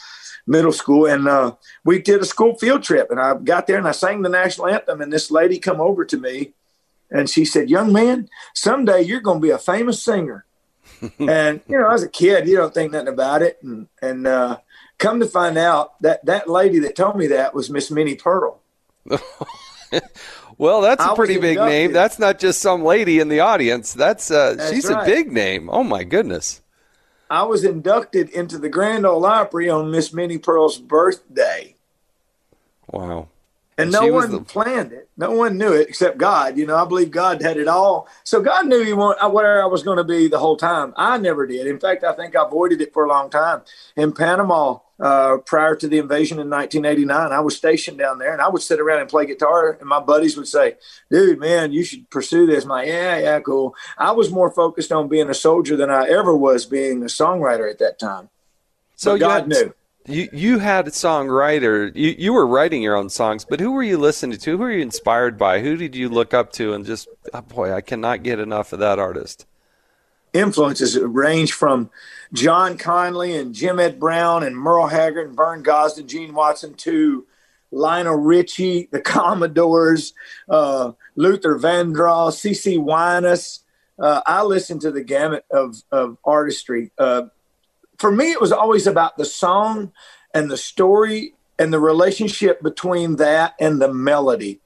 middle 0.46 0.72
school, 0.72 1.06
and 1.06 1.26
uh, 1.26 1.54
we 1.82 2.02
did 2.02 2.20
a 2.20 2.26
school 2.26 2.58
field 2.58 2.82
trip, 2.82 3.10
and 3.10 3.18
I 3.18 3.34
got 3.36 3.66
there 3.66 3.78
and 3.78 3.88
I 3.88 3.92
sang 3.92 4.20
the 4.20 4.28
national 4.28 4.68
anthem, 4.68 5.00
and 5.00 5.10
this 5.10 5.30
lady 5.30 5.58
come 5.58 5.80
over 5.80 6.04
to 6.04 6.18
me 6.18 6.52
and 7.12 7.28
she 7.28 7.44
said, 7.44 7.70
Young 7.70 7.92
man, 7.92 8.28
someday 8.54 9.02
you're 9.02 9.20
going 9.20 9.40
to 9.40 9.46
be 9.46 9.50
a 9.50 9.58
famous 9.58 10.02
singer. 10.02 10.44
and, 11.18 11.60
you 11.68 11.78
know, 11.78 11.90
as 11.90 12.02
a 12.02 12.08
kid, 12.08 12.48
you 12.48 12.56
don't 12.56 12.72
think 12.72 12.92
nothing 12.92 13.08
about 13.08 13.42
it. 13.42 13.58
And, 13.62 13.86
and 14.00 14.26
uh, 14.26 14.58
come 14.98 15.20
to 15.20 15.26
find 15.26 15.58
out 15.58 16.00
that 16.00 16.24
that 16.24 16.48
lady 16.48 16.78
that 16.80 16.96
told 16.96 17.16
me 17.16 17.28
that 17.28 17.54
was 17.54 17.70
Miss 17.70 17.90
Minnie 17.90 18.14
Pearl. 18.14 18.60
well, 20.58 20.80
that's 20.80 21.04
a 21.04 21.14
pretty 21.14 21.38
big 21.38 21.58
name. 21.58 21.92
That's 21.92 22.18
not 22.18 22.38
just 22.38 22.60
some 22.60 22.82
lady 22.82 23.20
in 23.20 23.28
the 23.28 23.40
audience. 23.40 23.92
That's, 23.92 24.30
uh, 24.30 24.54
that's 24.54 24.72
she's 24.72 24.88
right. 24.88 25.02
a 25.02 25.06
big 25.06 25.30
name. 25.30 25.68
Oh, 25.70 25.84
my 25.84 26.04
goodness. 26.04 26.62
I 27.28 27.42
was 27.44 27.64
inducted 27.64 28.30
into 28.30 28.58
the 28.58 28.68
Grand 28.68 29.06
Ole 29.06 29.24
Opry 29.24 29.68
on 29.68 29.90
Miss 29.90 30.12
Minnie 30.12 30.38
Pearl's 30.38 30.78
birthday. 30.78 31.76
Wow. 32.90 33.28
And 33.78 33.90
no 33.90 34.06
one 34.06 34.30
the... 34.30 34.40
planned 34.40 34.92
it. 34.92 35.01
No 35.16 35.30
one 35.32 35.58
knew 35.58 35.72
it 35.72 35.88
except 35.88 36.16
God. 36.16 36.56
You 36.56 36.66
know, 36.66 36.76
I 36.76 36.86
believe 36.86 37.10
God 37.10 37.42
had 37.42 37.58
it 37.58 37.68
all. 37.68 38.08
So 38.24 38.40
God 38.40 38.66
knew 38.66 38.82
he 38.82 38.94
want, 38.94 39.18
where 39.32 39.62
I 39.62 39.66
was 39.66 39.82
going 39.82 39.98
to 39.98 40.04
be 40.04 40.26
the 40.26 40.38
whole 40.38 40.56
time. 40.56 40.94
I 40.96 41.18
never 41.18 41.46
did. 41.46 41.66
In 41.66 41.78
fact, 41.78 42.02
I 42.02 42.14
think 42.14 42.34
I 42.34 42.44
avoided 42.44 42.80
it 42.80 42.94
for 42.94 43.04
a 43.04 43.08
long 43.08 43.28
time. 43.28 43.60
In 43.94 44.12
Panama, 44.12 44.78
uh, 44.98 45.38
prior 45.44 45.76
to 45.76 45.86
the 45.86 45.98
invasion 45.98 46.38
in 46.38 46.48
1989, 46.48 47.30
I 47.30 47.40
was 47.40 47.56
stationed 47.56 47.98
down 47.98 48.18
there, 48.18 48.32
and 48.32 48.40
I 48.40 48.48
would 48.48 48.62
sit 48.62 48.80
around 48.80 49.00
and 49.00 49.08
play 49.08 49.26
guitar. 49.26 49.76
And 49.78 49.88
my 49.88 50.00
buddies 50.00 50.36
would 50.36 50.48
say, 50.48 50.76
"Dude, 51.10 51.38
man, 51.38 51.72
you 51.72 51.84
should 51.84 52.08
pursue 52.08 52.46
this." 52.46 52.64
I'm 52.64 52.70
like, 52.70 52.86
"Yeah, 52.86 53.18
yeah, 53.18 53.40
cool." 53.40 53.74
I 53.98 54.12
was 54.12 54.30
more 54.30 54.50
focused 54.50 54.92
on 54.92 55.08
being 55.08 55.28
a 55.28 55.34
soldier 55.34 55.76
than 55.76 55.90
I 55.90 56.08
ever 56.08 56.34
was 56.34 56.64
being 56.64 57.02
a 57.02 57.06
songwriter 57.06 57.70
at 57.70 57.80
that 57.80 57.98
time. 57.98 58.30
So 58.96 59.14
but 59.14 59.20
God 59.20 59.40
had, 59.40 59.48
knew 59.48 59.74
you 60.06 60.28
you 60.32 60.58
had 60.58 60.88
a 60.88 60.90
songwriter. 60.90 61.94
You 61.94 62.14
you 62.18 62.32
were 62.32 62.46
writing 62.46 62.82
your 62.82 62.96
own 62.96 63.08
songs, 63.08 63.44
but 63.44 63.60
who 63.60 63.72
were 63.72 63.82
you 63.82 63.98
listening 63.98 64.38
to? 64.38 64.50
Who 64.52 64.58
were 64.58 64.72
you 64.72 64.82
inspired 64.82 65.38
by? 65.38 65.60
Who 65.60 65.76
did 65.76 65.94
you 65.94 66.08
look 66.08 66.34
up 66.34 66.52
to? 66.54 66.74
And 66.74 66.84
just 66.84 67.08
oh 67.32 67.42
boy, 67.42 67.72
I 67.72 67.80
cannot 67.80 68.22
get 68.22 68.40
enough 68.40 68.72
of 68.72 68.80
that 68.80 68.98
artist. 68.98 69.46
Influences 70.32 70.98
range 70.98 71.52
from 71.52 71.90
John 72.32 72.78
Conlee 72.78 73.38
and 73.38 73.54
Jim 73.54 73.78
Ed 73.78 74.00
Brown 74.00 74.42
and 74.42 74.56
Merle 74.56 74.86
Haggard 74.86 75.28
and 75.28 75.36
Vern 75.36 75.62
Gosdin, 75.62 76.06
Gene 76.06 76.32
Watson 76.32 76.74
to 76.74 77.26
Lionel 77.70 78.16
Richie, 78.16 78.88
the 78.90 79.00
Commodores, 79.00 80.14
uh, 80.48 80.92
Luther 81.16 81.58
Vandross, 81.58 82.36
CeCe 82.40 82.82
Winans. 82.82 83.60
Uh, 83.98 84.22
I 84.26 84.42
listened 84.42 84.80
to 84.82 84.90
the 84.90 85.02
gamut 85.02 85.44
of, 85.50 85.76
of 85.90 86.16
artistry. 86.24 86.90
Uh, 86.98 87.24
for 88.02 88.10
me, 88.10 88.32
it 88.32 88.40
was 88.40 88.50
always 88.50 88.88
about 88.88 89.16
the 89.16 89.24
song 89.24 89.92
and 90.34 90.50
the 90.50 90.56
story 90.56 91.34
and 91.56 91.72
the 91.72 91.78
relationship 91.78 92.60
between 92.60 93.14
that 93.14 93.54
and 93.60 93.80
the 93.80 93.94
melody. 93.94 94.60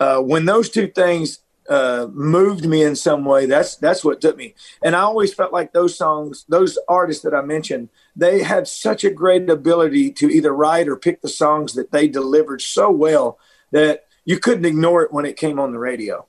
Uh, 0.00 0.18
when 0.18 0.46
those 0.46 0.68
two 0.68 0.88
things 0.88 1.38
uh, 1.68 2.08
moved 2.10 2.66
me 2.66 2.82
in 2.82 2.96
some 2.96 3.24
way, 3.24 3.46
that's 3.46 3.76
that's 3.76 4.04
what 4.04 4.20
took 4.20 4.36
me. 4.36 4.56
And 4.82 4.96
I 4.96 5.02
always 5.02 5.32
felt 5.32 5.52
like 5.52 5.72
those 5.72 5.96
songs, 5.96 6.44
those 6.48 6.76
artists 6.88 7.22
that 7.22 7.34
I 7.34 7.42
mentioned, 7.42 7.88
they 8.16 8.42
had 8.42 8.66
such 8.66 9.04
a 9.04 9.10
great 9.10 9.48
ability 9.48 10.10
to 10.14 10.28
either 10.28 10.52
write 10.52 10.88
or 10.88 10.96
pick 10.96 11.22
the 11.22 11.28
songs 11.28 11.74
that 11.74 11.92
they 11.92 12.08
delivered 12.08 12.62
so 12.62 12.90
well 12.90 13.38
that 13.70 14.06
you 14.24 14.40
couldn't 14.40 14.64
ignore 14.64 15.02
it 15.02 15.12
when 15.12 15.24
it 15.24 15.36
came 15.36 15.60
on 15.60 15.70
the 15.70 15.78
radio. 15.78 16.26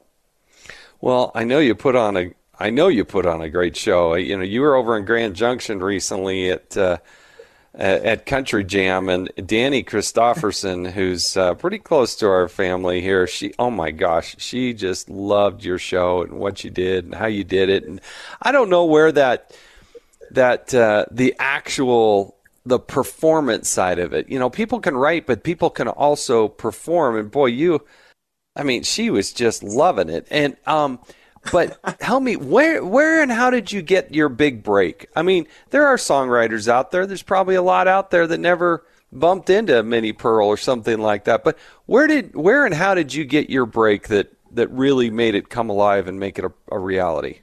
Well, 1.01 1.32
I 1.34 1.45
know 1.45 1.58
you 1.58 1.74
put 1.74 1.95
on 1.95 2.16
a 2.16 2.32
I 2.64 2.70
know 2.70 2.88
you 2.88 3.03
put 3.03 3.26
on 3.26 3.41
a 3.41 3.49
great 3.49 3.76
show. 3.76 4.14
You 4.16 4.38
know, 4.38 4.43
you 4.43 4.61
were 4.61 4.76
over 4.76 4.95
in 4.95 5.03
Grand 5.03 5.36
Junction 5.36 5.84
recently 5.84 6.49
at 6.49 6.78
uh, 6.78 6.99
at 7.76 8.26
Country 8.26 8.64
Jam, 8.64 9.09
and 9.09 9.30
Danny 9.45 9.84
Christopherson, 9.84 10.86
who's 10.95 11.36
uh, 11.36 11.55
pretty 11.55 11.78
close 11.78 12.16
to 12.16 12.28
our 12.28 12.47
family 12.47 13.01
here, 13.01 13.28
she 13.28 13.53
oh 13.59 13.70
my 13.70 13.91
gosh, 13.91 14.38
she 14.39 14.74
just 14.74 15.09
loved 15.09 15.66
your 15.66 15.78
show 15.78 16.22
and 16.22 16.39
what 16.39 16.64
you 16.64 16.70
did 16.70 17.03
and 17.03 17.16
how 17.16 17.26
you 17.26 17.43
did 17.43 17.68
it, 17.68 17.84
and 17.84 17.99
I 18.41 18.53
don't 18.53 18.70
know 18.70 18.86
where 18.86 19.11
that 19.11 19.53
that 20.32 20.74
uh, 20.74 21.03
the 21.11 21.36
actual 21.39 22.38
the 22.66 22.80
performance 22.80 23.68
side 23.68 23.99
of 23.99 24.14
it. 24.14 24.30
You 24.30 24.39
know, 24.39 24.49
people 24.49 24.80
can 24.80 24.95
write, 24.95 25.28
but 25.28 25.43
people 25.43 25.70
can 25.70 25.89
also 25.89 26.47
perform, 26.47 27.18
and 27.18 27.30
boy, 27.30 27.47
you, 27.47 27.86
I 28.55 28.64
mean, 28.64 28.84
she 28.84 29.09
was 29.09 29.34
just 29.34 29.64
loving 29.64 30.07
it, 30.07 30.26
and 30.32 30.55
um 30.66 30.99
but 31.51 31.77
tell 31.99 32.19
me 32.19 32.35
where 32.35 32.83
where 32.83 33.21
and 33.21 33.31
how 33.31 33.49
did 33.49 33.71
you 33.71 33.81
get 33.81 34.13
your 34.13 34.29
big 34.29 34.63
break? 34.63 35.07
I 35.15 35.21
mean, 35.21 35.47
there 35.69 35.87
are 35.87 35.97
songwriters 35.97 36.67
out 36.67 36.91
there. 36.91 37.05
There's 37.05 37.23
probably 37.23 37.55
a 37.55 37.61
lot 37.61 37.87
out 37.87 38.11
there 38.11 38.27
that 38.27 38.39
never 38.39 38.85
bumped 39.11 39.49
into 39.49 39.81
Minnie 39.83 40.13
Pearl 40.13 40.47
or 40.47 40.57
something 40.57 40.99
like 40.99 41.25
that. 41.25 41.43
But 41.43 41.57
where 41.85 42.07
did 42.07 42.35
where 42.35 42.65
and 42.65 42.73
how 42.73 42.95
did 42.95 43.13
you 43.13 43.25
get 43.25 43.49
your 43.49 43.65
break 43.65 44.07
that 44.07 44.33
that 44.51 44.69
really 44.71 45.09
made 45.09 45.35
it 45.35 45.49
come 45.49 45.69
alive 45.69 46.07
and 46.07 46.19
make 46.19 46.37
it 46.39 46.45
a, 46.45 46.51
a 46.71 46.79
reality? 46.79 47.39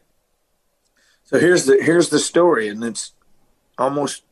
So 1.24 1.38
here's 1.38 1.66
the 1.66 1.80
here's 1.80 2.08
the 2.08 2.18
story, 2.18 2.68
and 2.68 2.82
it's 2.82 3.12
almost, 3.78 4.24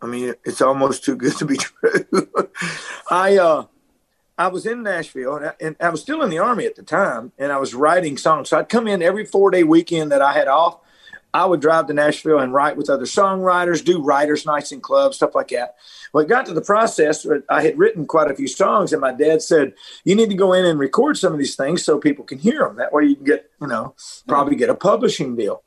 I 0.00 0.06
mean, 0.06 0.34
it's 0.44 0.62
almost 0.62 1.04
too 1.04 1.14
good 1.14 1.36
to 1.36 1.44
be 1.44 1.56
true. 1.58 2.28
I 3.10 3.36
uh, 3.36 3.66
I 4.38 4.48
was 4.48 4.66
in 4.66 4.84
Nashville 4.84 5.36
and 5.36 5.46
I, 5.46 5.52
and 5.60 5.76
I, 5.80 5.90
was 5.90 6.00
still 6.00 6.22
in 6.22 6.30
the 6.30 6.38
army 6.38 6.64
at 6.64 6.76
the 6.76 6.84
time 6.84 7.32
and 7.38 7.50
I 7.50 7.58
was 7.58 7.74
writing 7.74 8.16
songs. 8.16 8.48
So 8.48 8.58
I'd 8.58 8.68
come 8.68 8.86
in 8.86 9.02
every 9.02 9.26
four 9.26 9.50
day 9.50 9.64
weekend 9.64 10.12
that 10.12 10.22
I 10.22 10.32
had 10.32 10.46
off. 10.46 10.78
I 11.34 11.44
would 11.44 11.60
drive 11.60 11.88
to 11.88 11.92
Nashville 11.92 12.38
and 12.38 12.54
write 12.54 12.76
with 12.76 12.88
other 12.88 13.04
songwriters, 13.04 13.84
do 13.84 14.02
writers' 14.02 14.46
nights 14.46 14.72
in 14.72 14.80
clubs, 14.80 15.16
stuff 15.16 15.34
like 15.34 15.48
that. 15.48 15.76
Well, 16.12 16.24
it 16.24 16.28
got 16.28 16.46
to 16.46 16.54
the 16.54 16.62
process 16.62 17.24
where 17.24 17.42
I 17.50 17.62
had 17.62 17.78
written 17.78 18.06
quite 18.06 18.30
a 18.30 18.34
few 18.34 18.48
songs, 18.48 18.92
and 18.92 19.00
my 19.00 19.12
dad 19.12 19.42
said, 19.42 19.74
"You 20.04 20.14
need 20.14 20.30
to 20.30 20.34
go 20.34 20.54
in 20.54 20.64
and 20.64 20.78
record 20.78 21.18
some 21.18 21.34
of 21.34 21.38
these 21.38 21.54
things 21.54 21.84
so 21.84 21.98
people 21.98 22.24
can 22.24 22.38
hear 22.38 22.60
them. 22.60 22.76
That 22.76 22.94
way, 22.94 23.04
you 23.04 23.14
can 23.14 23.26
get, 23.26 23.50
you 23.60 23.66
know, 23.66 23.94
probably 24.26 24.56
get 24.56 24.70
a 24.70 24.74
publishing 24.74 25.36
deal." 25.36 25.62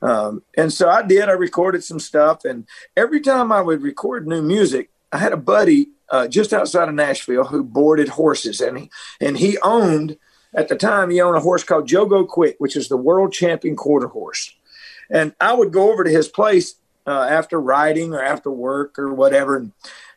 Um, 0.00 0.44
and 0.56 0.72
so 0.72 0.88
I 0.88 1.02
did. 1.02 1.28
I 1.28 1.32
recorded 1.32 1.82
some 1.82 1.98
stuff, 1.98 2.44
and 2.44 2.66
every 2.96 3.20
time 3.20 3.50
I 3.50 3.62
would 3.62 3.82
record 3.82 4.28
new 4.28 4.42
music, 4.42 4.90
I 5.12 5.18
had 5.18 5.32
a 5.32 5.36
buddy 5.36 5.88
uh, 6.10 6.26
just 6.28 6.52
outside 6.52 6.88
of 6.88 6.94
Nashville 6.94 7.44
who 7.44 7.62
boarded 7.62 8.08
horses, 8.08 8.60
and 8.60 8.78
he 8.78 8.90
and 9.20 9.38
he 9.38 9.58
owned 9.58 10.16
at 10.54 10.68
the 10.68 10.76
time 10.76 11.10
he 11.10 11.20
owned 11.20 11.36
a 11.36 11.40
horse 11.40 11.62
called 11.62 11.88
Jogo 11.88 12.26
Quick, 12.26 12.56
which 12.58 12.76
is 12.76 12.88
the 12.88 12.96
world 12.96 13.32
champion 13.32 13.76
quarter 13.76 14.08
horse. 14.08 14.54
And 15.08 15.34
I 15.40 15.52
would 15.52 15.72
go 15.72 15.92
over 15.92 16.04
to 16.04 16.10
his 16.10 16.28
place 16.28 16.74
uh, 17.06 17.26
after 17.30 17.60
riding 17.60 18.12
or 18.12 18.22
after 18.22 18.50
work 18.50 18.98
or 18.98 19.12
whatever, 19.12 19.56
and, 19.56 19.72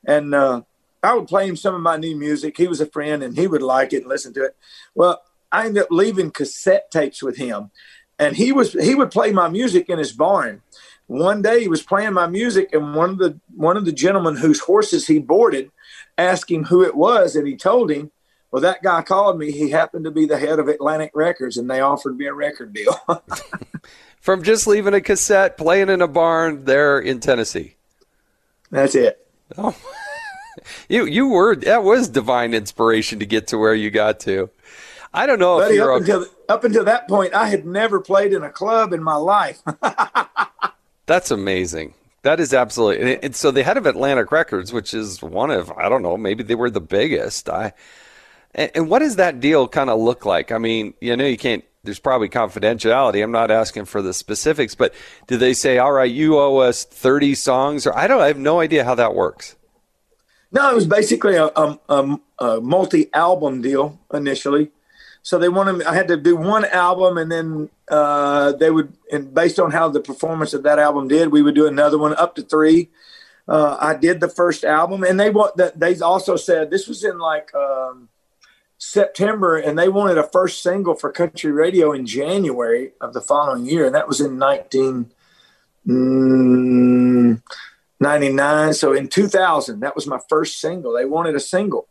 and 0.05 0.35
uh, 0.35 0.61
I 1.01 1.13
would 1.15 1.27
play 1.27 1.47
him 1.47 1.55
some 1.55 1.75
of 1.75 1.81
my 1.81 1.97
new 1.97 2.15
music. 2.15 2.57
He 2.57 2.67
was 2.67 2.81
a 2.81 2.85
friend, 2.85 3.23
and 3.23 3.37
he 3.37 3.47
would 3.47 3.61
like 3.61 3.93
it 3.93 4.01
and 4.01 4.07
listen 4.07 4.33
to 4.33 4.43
it. 4.45 4.55
Well, 4.95 5.21
I 5.51 5.65
ended 5.65 5.83
up 5.83 5.89
leaving 5.91 6.31
cassette 6.31 6.89
tapes 6.91 7.21
with 7.21 7.37
him, 7.37 7.71
and 8.17 8.35
he 8.35 8.51
was 8.51 8.73
he 8.73 8.95
would 8.95 9.11
play 9.11 9.31
my 9.31 9.49
music 9.49 9.89
in 9.89 9.99
his 9.99 10.11
barn. 10.11 10.61
One 11.07 11.41
day 11.41 11.61
he 11.61 11.67
was 11.67 11.83
playing 11.83 12.13
my 12.13 12.27
music, 12.27 12.69
and 12.73 12.95
one 12.95 13.11
of 13.11 13.17
the 13.19 13.39
one 13.55 13.77
of 13.77 13.85
the 13.85 13.91
gentlemen 13.91 14.37
whose 14.37 14.61
horses 14.61 15.05
he 15.07 15.19
boarded 15.19 15.71
asked 16.17 16.51
him 16.51 16.65
who 16.65 16.83
it 16.83 16.95
was, 16.95 17.35
and 17.35 17.47
he 17.47 17.55
told 17.55 17.91
him. 17.91 18.11
Well, 18.51 18.61
that 18.61 18.83
guy 18.83 19.01
called 19.01 19.39
me. 19.39 19.51
He 19.51 19.71
happened 19.71 20.05
to 20.05 20.11
be 20.11 20.27
the 20.27 20.37
head 20.37 20.59
of 20.59 20.67
Atlantic 20.67 21.09
Records, 21.15 21.57
and 21.57 21.67
they 21.67 21.81
offered 21.81 22.17
me 22.17 22.27
a 22.27 22.33
record 22.33 22.71
deal. 22.71 22.95
From 24.21 24.43
just 24.43 24.67
leaving 24.67 24.93
a 24.93 25.01
cassette, 25.01 25.57
playing 25.57 25.89
in 25.89 26.03
a 26.03 26.07
barn 26.07 26.65
there 26.65 26.99
in 26.99 27.19
Tennessee. 27.19 27.75
That's 28.69 28.93
it. 28.93 29.27
Oh, 29.57 29.75
you 30.87 31.05
you 31.05 31.29
were 31.29 31.55
that 31.55 31.83
was 31.83 32.09
divine 32.09 32.53
inspiration 32.53 33.19
to 33.19 33.25
get 33.25 33.47
to 33.47 33.57
where 33.57 33.73
you 33.73 33.89
got 33.89 34.19
to. 34.21 34.49
I 35.13 35.25
don't 35.25 35.39
know 35.39 35.59
Buddy, 35.59 35.75
if 35.75 35.77
you're 35.77 35.93
up, 35.93 36.01
until, 36.01 36.25
up 36.49 36.63
until 36.63 36.85
that 36.85 37.07
point, 37.07 37.33
I 37.33 37.47
had 37.49 37.65
never 37.65 37.99
played 37.99 38.33
in 38.33 38.43
a 38.43 38.49
club 38.49 38.93
in 38.93 39.03
my 39.03 39.15
life. 39.15 39.61
That's 41.05 41.29
amazing. 41.29 41.93
That 42.23 42.39
is 42.39 42.53
absolutely. 42.53 43.19
And 43.21 43.35
so 43.35 43.51
the 43.51 43.63
head 43.63 43.77
of 43.77 43.85
Atlantic 43.85 44.31
Records, 44.31 44.73
which 44.73 44.93
is 44.93 45.21
one 45.21 45.51
of 45.51 45.71
I 45.73 45.89
don't 45.89 46.01
know, 46.01 46.17
maybe 46.17 46.43
they 46.43 46.55
were 46.55 46.69
the 46.69 46.81
biggest. 46.81 47.49
I 47.49 47.73
and, 48.55 48.89
what 48.89 48.99
does 48.99 49.15
that 49.15 49.39
deal 49.39 49.67
kind 49.67 49.89
of 49.89 49.99
look 49.99 50.25
like? 50.25 50.51
I 50.51 50.57
mean, 50.57 50.93
you 51.01 51.15
know, 51.15 51.25
you 51.25 51.37
can't. 51.37 51.63
There's 51.83 51.99
probably 51.99 52.29
confidentiality. 52.29 53.21
I'm 53.21 53.31
not 53.31 53.51
asking 53.51 53.85
for 53.85 54.01
the 54.01 54.13
specifics, 54.13 54.73
but 54.73 54.93
do 55.27 55.37
they 55.37 55.53
say, 55.53 55.79
"All 55.79 55.91
right, 55.91 56.09
you 56.09 56.39
owe 56.39 56.57
us 56.57 56.85
30 56.85 57.35
songs," 57.35 57.85
or 57.85 57.97
I 57.97 58.07
don't. 58.07 58.21
I 58.21 58.27
have 58.27 58.37
no 58.37 58.61
idea 58.61 58.85
how 58.85 58.95
that 58.95 59.15
works. 59.15 59.57
No, 60.51 60.69
it 60.69 60.75
was 60.75 60.85
basically 60.85 61.35
a, 61.35 61.47
a, 61.47 62.19
a 62.39 62.61
multi-album 62.61 63.61
deal 63.61 63.99
initially. 64.13 64.69
So 65.23 65.39
they 65.39 65.47
wanted. 65.47 65.83
I 65.83 65.95
had 65.95 66.09
to 66.09 66.17
do 66.17 66.35
one 66.35 66.65
album, 66.65 67.17
and 67.17 67.31
then 67.31 67.69
uh, 67.87 68.51
they 68.51 68.69
would, 68.69 68.93
and 69.09 69.33
based 69.33 69.57
on 69.57 69.71
how 69.71 69.87
the 69.87 70.01
performance 70.01 70.53
of 70.53 70.63
that 70.63 70.79
album 70.79 71.07
did, 71.07 71.31
we 71.31 71.41
would 71.41 71.55
do 71.55 71.65
another 71.65 71.97
one 71.97 72.13
up 72.15 72.35
to 72.35 72.41
three. 72.41 72.89
Uh, 73.47 73.77
I 73.79 73.95
did 73.95 74.19
the 74.19 74.27
first 74.27 74.65
album, 74.65 75.03
and 75.03 75.17
they 75.17 75.29
want 75.29 75.55
that. 75.55 75.79
They 75.79 75.97
also 75.99 76.35
said 76.35 76.69
this 76.69 76.89
was 76.89 77.05
in 77.05 77.19
like 77.19 77.55
um, 77.55 78.09
September, 78.77 79.57
and 79.57 79.79
they 79.79 79.87
wanted 79.87 80.17
a 80.17 80.27
first 80.27 80.61
single 80.61 80.93
for 80.93 81.09
country 81.09 81.53
radio 81.53 81.93
in 81.93 82.05
January 82.05 82.91
of 82.99 83.13
the 83.13 83.21
following 83.21 83.65
year, 83.65 83.85
and 83.85 83.95
that 83.95 84.09
was 84.09 84.19
in 84.19 84.37
nineteen 84.37 85.09
ninety 85.85 87.39
nine. 88.29 88.71
Mm, 88.71 88.75
so 88.75 88.91
in 88.91 89.07
two 89.07 89.27
thousand, 89.27 89.79
that 89.79 89.95
was 89.95 90.05
my 90.05 90.19
first 90.27 90.59
single. 90.59 90.91
They 90.91 91.05
wanted 91.05 91.35
a 91.35 91.39
single. 91.39 91.87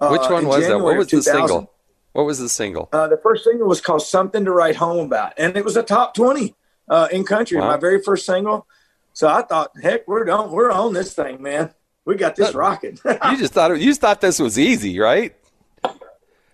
Which 0.00 0.22
uh, 0.22 0.30
one 0.30 0.48
was 0.48 0.62
January 0.62 0.78
that? 0.78 0.84
What 0.84 0.96
was 0.96 1.08
the 1.08 1.22
single? 1.22 1.72
What 2.12 2.26
was 2.26 2.38
the 2.38 2.48
single? 2.48 2.88
Uh, 2.92 3.06
the 3.08 3.18
first 3.18 3.44
single 3.44 3.68
was 3.68 3.80
called 3.80 4.02
"Something 4.02 4.44
to 4.44 4.52
Write 4.52 4.76
Home 4.76 5.06
About," 5.06 5.34
and 5.36 5.56
it 5.56 5.64
was 5.64 5.76
a 5.76 5.82
top 5.82 6.14
twenty 6.14 6.54
uh, 6.88 7.08
in 7.12 7.24
country. 7.24 7.58
Wow. 7.58 7.68
My 7.68 7.76
very 7.76 8.02
first 8.02 8.26
single. 8.26 8.66
So 9.12 9.28
I 9.28 9.42
thought, 9.42 9.72
heck, 9.82 10.06
we're 10.06 10.30
on, 10.30 10.52
we're 10.52 10.70
on 10.70 10.94
this 10.94 11.12
thing, 11.12 11.42
man. 11.42 11.74
We 12.04 12.14
got 12.14 12.36
this 12.36 12.54
rocking. 12.54 12.98
you 13.04 13.36
just 13.36 13.52
thought 13.52 13.70
you 13.78 13.86
just 13.86 14.00
thought 14.00 14.20
this 14.20 14.38
was 14.38 14.58
easy, 14.58 14.98
right? 14.98 15.34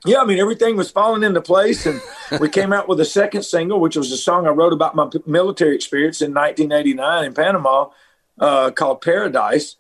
Yeah, 0.05 0.20
I 0.20 0.24
mean 0.24 0.38
everything 0.38 0.76
was 0.76 0.90
falling 0.90 1.22
into 1.22 1.40
place, 1.40 1.86
and 1.86 2.00
we 2.40 2.48
came 2.48 2.72
out 2.72 2.88
with 2.88 3.00
a 3.00 3.05
second 3.05 3.44
single, 3.44 3.80
which 3.80 3.96
was 3.96 4.12
a 4.12 4.16
song 4.16 4.46
I 4.46 4.50
wrote 4.50 4.72
about 4.72 4.94
my 4.94 5.09
military 5.26 5.74
experience 5.74 6.20
in 6.20 6.34
1989 6.34 7.24
in 7.24 7.34
Panama, 7.34 7.90
uh, 8.38 8.70
called 8.72 9.00
"Paradise," 9.00 9.76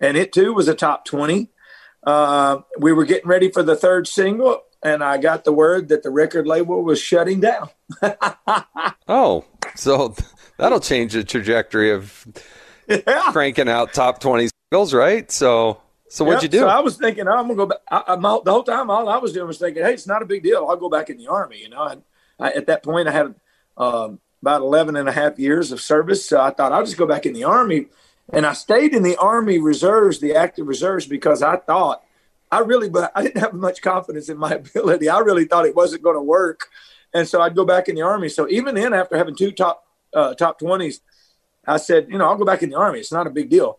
and 0.00 0.16
it 0.16 0.32
too 0.32 0.54
was 0.54 0.68
a 0.68 0.74
top 0.74 1.04
20. 1.04 1.50
Uh, 2.02 2.60
we 2.78 2.92
were 2.92 3.04
getting 3.04 3.28
ready 3.28 3.50
for 3.50 3.62
the 3.62 3.74
third 3.76 4.06
single, 4.06 4.62
and 4.82 5.02
I 5.02 5.18
got 5.18 5.44
the 5.44 5.52
word 5.52 5.88
that 5.88 6.02
the 6.02 6.10
record 6.10 6.46
label 6.46 6.82
was 6.82 7.00
shutting 7.00 7.40
down. 7.40 7.68
oh, 9.08 9.44
so 9.74 10.14
that'll 10.56 10.80
change 10.80 11.12
the 11.12 11.24
trajectory 11.24 11.90
of 11.90 12.26
yeah. 12.88 13.32
cranking 13.32 13.68
out 13.68 13.92
top 13.92 14.20
20 14.20 14.48
singles, 14.70 14.94
right? 14.94 15.30
So, 15.30 15.80
so 16.08 16.24
what'd 16.24 16.42
you 16.42 16.48
do? 16.48 16.58
So 16.58 16.68
I 16.68 16.80
was 16.80 16.96
thinking, 16.96 17.28
oh, 17.28 17.32
I'm 17.32 17.48
gonna 17.48 17.54
go 17.54 17.66
back. 17.66 17.78
I, 17.90 18.04
I, 18.08 18.16
the 18.16 18.52
whole 18.52 18.62
time, 18.62 18.90
all 18.90 19.08
I 19.08 19.18
was 19.18 19.32
doing 19.32 19.46
was 19.46 19.58
thinking, 19.58 19.82
hey, 19.82 19.94
it's 19.94 20.06
not 20.06 20.22
a 20.22 20.26
big 20.26 20.42
deal. 20.42 20.66
I'll 20.68 20.76
go 20.76 20.88
back 20.88 21.10
in 21.10 21.18
the 21.18 21.26
army. 21.26 21.60
You 21.60 21.70
know, 21.70 21.84
and 21.84 22.02
I, 22.38 22.52
at 22.52 22.66
that 22.66 22.82
point, 22.82 23.08
I 23.08 23.12
had 23.12 23.34
um, 23.76 24.20
about 24.42 24.62
11 24.62 24.96
and 24.96 25.08
a 25.08 25.12
half 25.12 25.38
years 25.38 25.72
of 25.72 25.80
service. 25.80 26.26
So 26.26 26.40
I 26.40 26.50
thought 26.50 26.72
I'll 26.72 26.84
just 26.84 26.96
go 26.96 27.06
back 27.06 27.26
in 27.26 27.32
the 27.32 27.44
army 27.44 27.86
And 28.32 28.46
I 28.46 28.52
stayed 28.52 28.94
in 28.94 29.02
the 29.02 29.16
Army 29.16 29.58
Reserves, 29.58 30.20
the 30.20 30.34
active 30.34 30.66
reserves, 30.66 31.06
because 31.06 31.42
I 31.42 31.56
thought 31.56 32.02
I 32.50 32.60
really, 32.60 32.88
but 32.88 33.12
I 33.14 33.22
didn't 33.22 33.40
have 33.40 33.52
much 33.52 33.82
confidence 33.82 34.28
in 34.28 34.38
my 34.38 34.52
ability. 34.54 35.08
I 35.08 35.18
really 35.18 35.44
thought 35.44 35.66
it 35.66 35.76
wasn't 35.76 36.02
going 36.02 36.16
to 36.16 36.22
work, 36.22 36.68
and 37.14 37.26
so 37.26 37.40
I'd 37.40 37.56
go 37.56 37.64
back 37.64 37.88
in 37.88 37.94
the 37.94 38.02
Army. 38.02 38.28
So 38.28 38.48
even 38.48 38.74
then, 38.74 38.94
after 38.94 39.16
having 39.16 39.36
two 39.36 39.52
top 39.52 39.84
uh, 40.14 40.34
top 40.34 40.58
twenties, 40.58 41.00
I 41.66 41.76
said, 41.76 42.08
you 42.08 42.18
know, 42.18 42.26
I'll 42.26 42.36
go 42.36 42.44
back 42.44 42.62
in 42.62 42.70
the 42.70 42.76
Army. 42.76 43.00
It's 43.00 43.12
not 43.12 43.26
a 43.26 43.30
big 43.30 43.50
deal. 43.50 43.78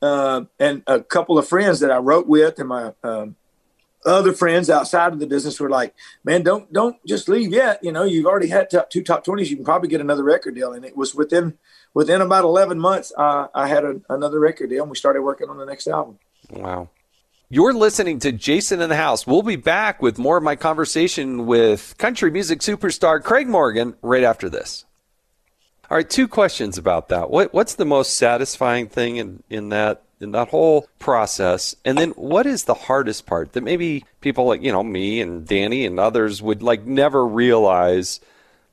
Uh, 0.00 0.42
and 0.60 0.82
a 0.86 1.00
couple 1.00 1.38
of 1.38 1.48
friends 1.48 1.80
that 1.80 1.90
I 1.90 1.98
wrote 1.98 2.28
with, 2.28 2.58
and 2.60 2.68
my 2.68 2.92
um, 3.02 3.34
other 4.06 4.32
friends 4.32 4.70
outside 4.70 5.12
of 5.12 5.18
the 5.18 5.26
business 5.26 5.58
were 5.58 5.68
like, 5.68 5.94
"Man, 6.22 6.44
don't 6.44 6.72
don't 6.72 7.04
just 7.04 7.28
leave 7.28 7.52
yet. 7.52 7.82
You 7.82 7.90
know, 7.90 8.04
you've 8.04 8.26
already 8.26 8.48
had 8.48 8.70
top, 8.70 8.90
two 8.90 9.02
top 9.02 9.24
twenties. 9.24 9.50
You 9.50 9.56
can 9.56 9.64
probably 9.64 9.88
get 9.88 10.00
another 10.00 10.22
record 10.22 10.54
deal." 10.54 10.72
And 10.72 10.84
it 10.84 10.96
was 10.96 11.16
within 11.16 11.58
within 11.94 12.20
about 12.20 12.44
eleven 12.44 12.78
months, 12.78 13.12
uh, 13.16 13.48
I 13.52 13.66
had 13.66 13.84
a, 13.84 14.00
another 14.08 14.38
record 14.38 14.70
deal, 14.70 14.82
and 14.82 14.90
we 14.90 14.96
started 14.96 15.22
working 15.22 15.48
on 15.48 15.58
the 15.58 15.66
next 15.66 15.88
album. 15.88 16.20
Wow. 16.50 16.90
You're 17.50 17.72
listening 17.72 18.18
to 18.18 18.32
Jason 18.32 18.82
in 18.82 18.90
the 18.90 18.96
House. 18.96 19.26
We'll 19.26 19.40
be 19.40 19.56
back 19.56 20.02
with 20.02 20.18
more 20.18 20.36
of 20.36 20.42
my 20.42 20.54
conversation 20.54 21.46
with 21.46 21.96
country 21.96 22.30
music 22.30 22.58
superstar 22.58 23.24
Craig 23.24 23.48
Morgan 23.48 23.96
right 24.02 24.22
after 24.22 24.50
this. 24.50 24.84
All 25.90 25.96
right, 25.96 26.08
two 26.08 26.28
questions 26.28 26.76
about 26.76 27.08
that. 27.08 27.30
What 27.30 27.54
what's 27.54 27.76
the 27.76 27.86
most 27.86 28.18
satisfying 28.18 28.86
thing 28.86 29.16
in, 29.16 29.42
in 29.48 29.70
that 29.70 30.02
in 30.20 30.32
that 30.32 30.48
whole 30.48 30.88
process? 30.98 31.74
And 31.86 31.96
then 31.96 32.10
what 32.10 32.44
is 32.44 32.64
the 32.64 32.74
hardest 32.74 33.24
part 33.24 33.54
that 33.54 33.64
maybe 33.64 34.04
people 34.20 34.44
like, 34.44 34.60
you 34.60 34.70
know, 34.70 34.82
me 34.82 35.22
and 35.22 35.46
Danny 35.46 35.86
and 35.86 35.98
others 35.98 36.42
would 36.42 36.62
like 36.62 36.84
never 36.84 37.26
realize 37.26 38.20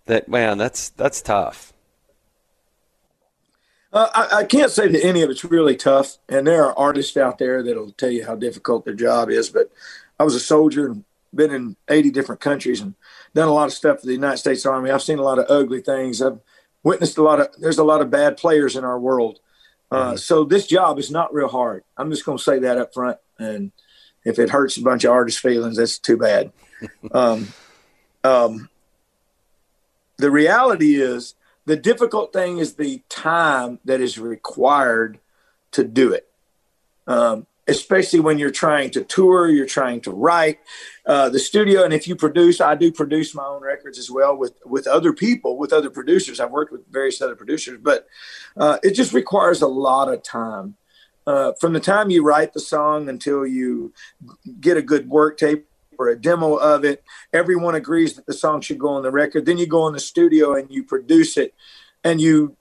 that 0.07 0.27
man, 0.27 0.57
that's 0.57 0.89
that's 0.89 1.21
tough. 1.21 1.71
Uh, 3.95 4.09
I, 4.13 4.39
I, 4.39 4.43
can't 4.43 4.69
say 4.69 4.89
that 4.89 5.05
any 5.05 5.21
of 5.21 5.29
it's 5.29 5.45
really 5.45 5.77
tough, 5.77 6.17
and 6.27 6.45
there 6.45 6.65
are 6.65 6.77
artists 6.77 7.15
out 7.15 7.37
there 7.37 7.63
that'll 7.63 7.91
tell 7.91 8.11
you 8.11 8.25
how 8.25 8.35
difficult 8.35 8.83
their 8.83 8.93
job 8.93 9.29
is. 9.29 9.49
But 9.49 9.71
I 10.19 10.25
was 10.25 10.35
a 10.35 10.39
soldier 10.39 10.87
and 10.87 11.05
been 11.33 11.53
in 11.53 11.77
80 11.89 12.11
different 12.11 12.41
countries 12.41 12.81
and 12.81 12.95
done 13.33 13.47
a 13.47 13.53
lot 13.53 13.67
of 13.67 13.73
stuff 13.73 14.01
for 14.01 14.05
the 14.05 14.11
United 14.11 14.37
States 14.37 14.65
Army. 14.65 14.91
I've 14.91 15.01
seen 15.01 15.17
a 15.17 15.23
lot 15.23 15.39
of 15.39 15.45
ugly 15.49 15.79
things. 15.79 16.21
I've 16.21 16.39
witnessed 16.83 17.17
a 17.17 17.23
lot 17.23 17.39
of. 17.39 17.47
There's 17.57 17.77
a 17.77 17.85
lot 17.85 18.01
of 18.01 18.11
bad 18.11 18.35
players 18.35 18.75
in 18.75 18.83
our 18.83 18.99
world. 18.99 19.39
Uh, 19.89 20.07
mm-hmm. 20.07 20.17
So 20.17 20.43
this 20.43 20.67
job 20.67 20.99
is 20.99 21.09
not 21.09 21.33
real 21.33 21.47
hard. 21.47 21.85
I'm 21.95 22.11
just 22.11 22.25
going 22.25 22.37
to 22.37 22.43
say 22.43 22.59
that 22.59 22.77
up 22.77 22.93
front. 22.93 23.17
And 23.39 23.71
if 24.25 24.39
it 24.39 24.49
hurts 24.49 24.75
a 24.75 24.81
bunch 24.81 25.05
of 25.05 25.11
artists' 25.11 25.39
feelings, 25.39 25.77
that's 25.77 25.99
too 25.99 26.17
bad. 26.17 26.51
um, 27.13 27.47
um, 28.25 28.67
the 30.17 30.31
reality 30.31 30.95
is 31.01 31.33
the 31.65 31.75
difficult 31.75 32.31
thing 32.31 32.59
is 32.59 32.75
the 32.75 33.01
time 33.09 33.79
that 33.85 34.01
is 34.01 34.17
required 34.17 35.19
to 35.71 35.83
do 35.83 36.13
it. 36.13 36.27
Um, 37.07 37.47
especially 37.67 38.19
when 38.19 38.37
you're 38.37 38.51
trying 38.51 38.91
to 38.91 39.03
tour, 39.03 39.49
you're 39.49 39.65
trying 39.65 39.99
to 40.01 40.11
write 40.11 40.59
uh, 41.05 41.29
the 41.29 41.39
studio. 41.39 41.83
And 41.83 41.93
if 41.93 42.07
you 42.07 42.15
produce, 42.15 42.61
I 42.61 42.75
do 42.75 42.91
produce 42.91 43.33
my 43.33 43.43
own 43.43 43.63
records 43.63 43.97
as 43.97 44.09
well 44.09 44.37
with 44.37 44.53
with 44.65 44.87
other 44.87 45.13
people, 45.13 45.57
with 45.57 45.73
other 45.73 45.89
producers. 45.89 46.39
I've 46.39 46.51
worked 46.51 46.71
with 46.71 46.87
various 46.91 47.21
other 47.21 47.35
producers, 47.35 47.79
but 47.81 48.07
uh, 48.57 48.77
it 48.83 48.91
just 48.91 49.13
requires 49.13 49.61
a 49.61 49.67
lot 49.67 50.13
of 50.13 50.23
time. 50.23 50.75
Uh, 51.27 51.53
from 51.59 51.73
the 51.73 51.79
time 51.79 52.11
you 52.11 52.23
write 52.23 52.53
the 52.53 52.59
song 52.59 53.09
until 53.09 53.47
you 53.47 53.91
get 54.59 54.77
a 54.77 54.81
good 54.81 55.09
work 55.09 55.39
tape 55.39 55.67
or 55.97 56.09
a 56.09 56.19
demo 56.19 56.55
of 56.55 56.83
it. 56.83 57.03
Everyone 57.33 57.75
agrees 57.75 58.15
that 58.15 58.25
the 58.25 58.33
song 58.33 58.61
should 58.61 58.79
go 58.79 58.89
on 58.89 59.03
the 59.03 59.11
record. 59.11 59.45
Then 59.45 59.57
you 59.57 59.67
go 59.67 59.87
in 59.87 59.93
the 59.93 59.99
studio 59.99 60.55
and 60.55 60.69
you 60.69 60.83
produce 60.83 61.37
it 61.37 61.53
and 62.03 62.21
you 62.21 62.55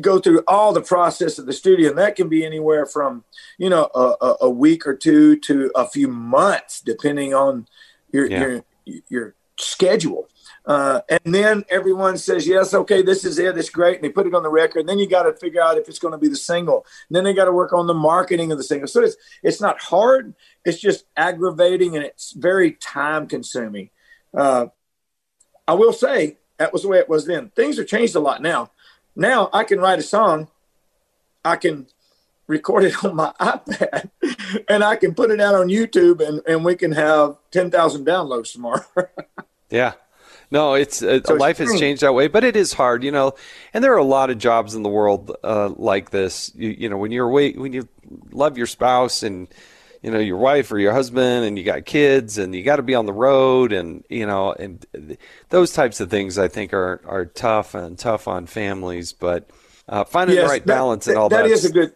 go 0.00 0.18
through 0.18 0.42
all 0.48 0.72
the 0.72 0.80
process 0.80 1.38
of 1.38 1.46
the 1.46 1.52
studio. 1.52 1.90
And 1.90 1.98
that 1.98 2.16
can 2.16 2.28
be 2.28 2.44
anywhere 2.44 2.86
from, 2.86 3.24
you 3.58 3.68
know, 3.68 3.90
a, 3.94 4.36
a 4.42 4.50
week 4.50 4.86
or 4.86 4.94
two 4.94 5.36
to 5.40 5.70
a 5.74 5.86
few 5.86 6.08
months, 6.08 6.80
depending 6.80 7.34
on 7.34 7.66
your, 8.10 8.26
yeah. 8.26 8.60
your, 8.86 9.02
your 9.08 9.34
schedule. 9.58 10.28
Uh, 10.64 11.00
and 11.08 11.34
then 11.34 11.64
everyone 11.68 12.16
says, 12.16 12.46
yes, 12.46 12.72
okay, 12.72 13.02
this 13.02 13.24
is 13.24 13.38
it. 13.38 13.58
It's 13.58 13.70
great. 13.70 13.96
And 13.96 14.04
they 14.04 14.10
put 14.10 14.26
it 14.26 14.34
on 14.34 14.42
the 14.42 14.50
record. 14.50 14.80
And 14.80 14.88
then 14.88 14.98
you 14.98 15.08
got 15.08 15.24
to 15.24 15.32
figure 15.32 15.60
out 15.60 15.76
if 15.76 15.88
it's 15.88 15.98
going 15.98 16.12
to 16.12 16.18
be 16.18 16.28
the 16.28 16.36
single. 16.36 16.86
And 17.08 17.16
then 17.16 17.24
they 17.24 17.34
got 17.34 17.46
to 17.46 17.52
work 17.52 17.72
on 17.72 17.86
the 17.86 17.94
marketing 17.94 18.52
of 18.52 18.58
the 18.58 18.64
single. 18.64 18.86
So 18.86 19.02
it's, 19.02 19.16
it's 19.42 19.60
not 19.60 19.80
hard. 19.80 20.34
It's 20.64 20.80
just 20.80 21.04
aggravating 21.16 21.96
and 21.96 22.04
it's 22.04 22.32
very 22.32 22.72
time 22.72 23.26
consuming. 23.26 23.90
Uh, 24.32 24.66
I 25.66 25.74
will 25.74 25.92
say 25.92 26.38
that 26.58 26.72
was 26.72 26.82
the 26.82 26.88
way 26.88 26.98
it 26.98 27.08
was 27.08 27.26
then. 27.26 27.50
Things 27.50 27.76
have 27.78 27.86
changed 27.86 28.14
a 28.14 28.20
lot 28.20 28.40
now. 28.40 28.70
Now 29.16 29.50
I 29.52 29.64
can 29.64 29.80
write 29.80 29.98
a 29.98 30.02
song. 30.02 30.48
I 31.44 31.56
can 31.56 31.88
record 32.46 32.84
it 32.84 33.04
on 33.04 33.16
my 33.16 33.32
iPad 33.40 34.10
and 34.68 34.84
I 34.84 34.96
can 34.96 35.14
put 35.14 35.30
it 35.30 35.40
out 35.40 35.56
on 35.56 35.68
YouTube 35.68 36.26
and, 36.26 36.40
and 36.46 36.64
we 36.64 36.76
can 36.76 36.92
have 36.92 37.36
10,000 37.50 38.06
downloads 38.06 38.52
tomorrow. 38.52 38.84
yeah. 39.70 39.94
No, 40.52 40.74
it's 40.74 41.02
uh, 41.02 41.20
so 41.24 41.32
life 41.32 41.56
has 41.58 41.80
changed 41.80 42.02
that 42.02 42.12
way, 42.12 42.28
but 42.28 42.44
it 42.44 42.56
is 42.56 42.74
hard, 42.74 43.02
you 43.02 43.10
know. 43.10 43.32
And 43.72 43.82
there 43.82 43.94
are 43.94 43.98
a 43.98 44.04
lot 44.04 44.28
of 44.28 44.36
jobs 44.36 44.74
in 44.74 44.82
the 44.82 44.90
world 44.90 45.34
uh, 45.42 45.70
like 45.76 46.10
this. 46.10 46.52
You, 46.54 46.68
you 46.68 46.88
know, 46.90 46.98
when 46.98 47.10
you're 47.10 47.26
away, 47.26 47.52
when 47.52 47.72
you 47.72 47.88
love 48.32 48.58
your 48.58 48.66
spouse 48.66 49.22
and 49.22 49.48
you 50.02 50.10
know 50.10 50.18
your 50.18 50.36
wife 50.36 50.70
or 50.70 50.78
your 50.78 50.92
husband, 50.92 51.46
and 51.46 51.56
you 51.56 51.64
got 51.64 51.86
kids, 51.86 52.36
and 52.36 52.54
you 52.54 52.62
got 52.62 52.76
to 52.76 52.82
be 52.82 52.94
on 52.94 53.06
the 53.06 53.14
road, 53.14 53.72
and 53.72 54.04
you 54.10 54.26
know, 54.26 54.52
and 54.52 54.86
those 55.48 55.72
types 55.72 56.00
of 56.00 56.10
things, 56.10 56.36
I 56.36 56.48
think 56.48 56.74
are 56.74 57.00
are 57.06 57.24
tough 57.24 57.74
and 57.74 57.98
tough 57.98 58.28
on 58.28 58.44
families. 58.44 59.14
But 59.14 59.48
uh, 59.88 60.04
finding 60.04 60.36
yes, 60.36 60.44
the 60.44 60.50
right 60.50 60.66
that, 60.66 60.74
balance 60.74 61.06
and 61.06 61.16
all 61.16 61.30
that. 61.30 61.44
That 61.44 61.50
is 61.50 61.64
a 61.64 61.72
good. 61.72 61.94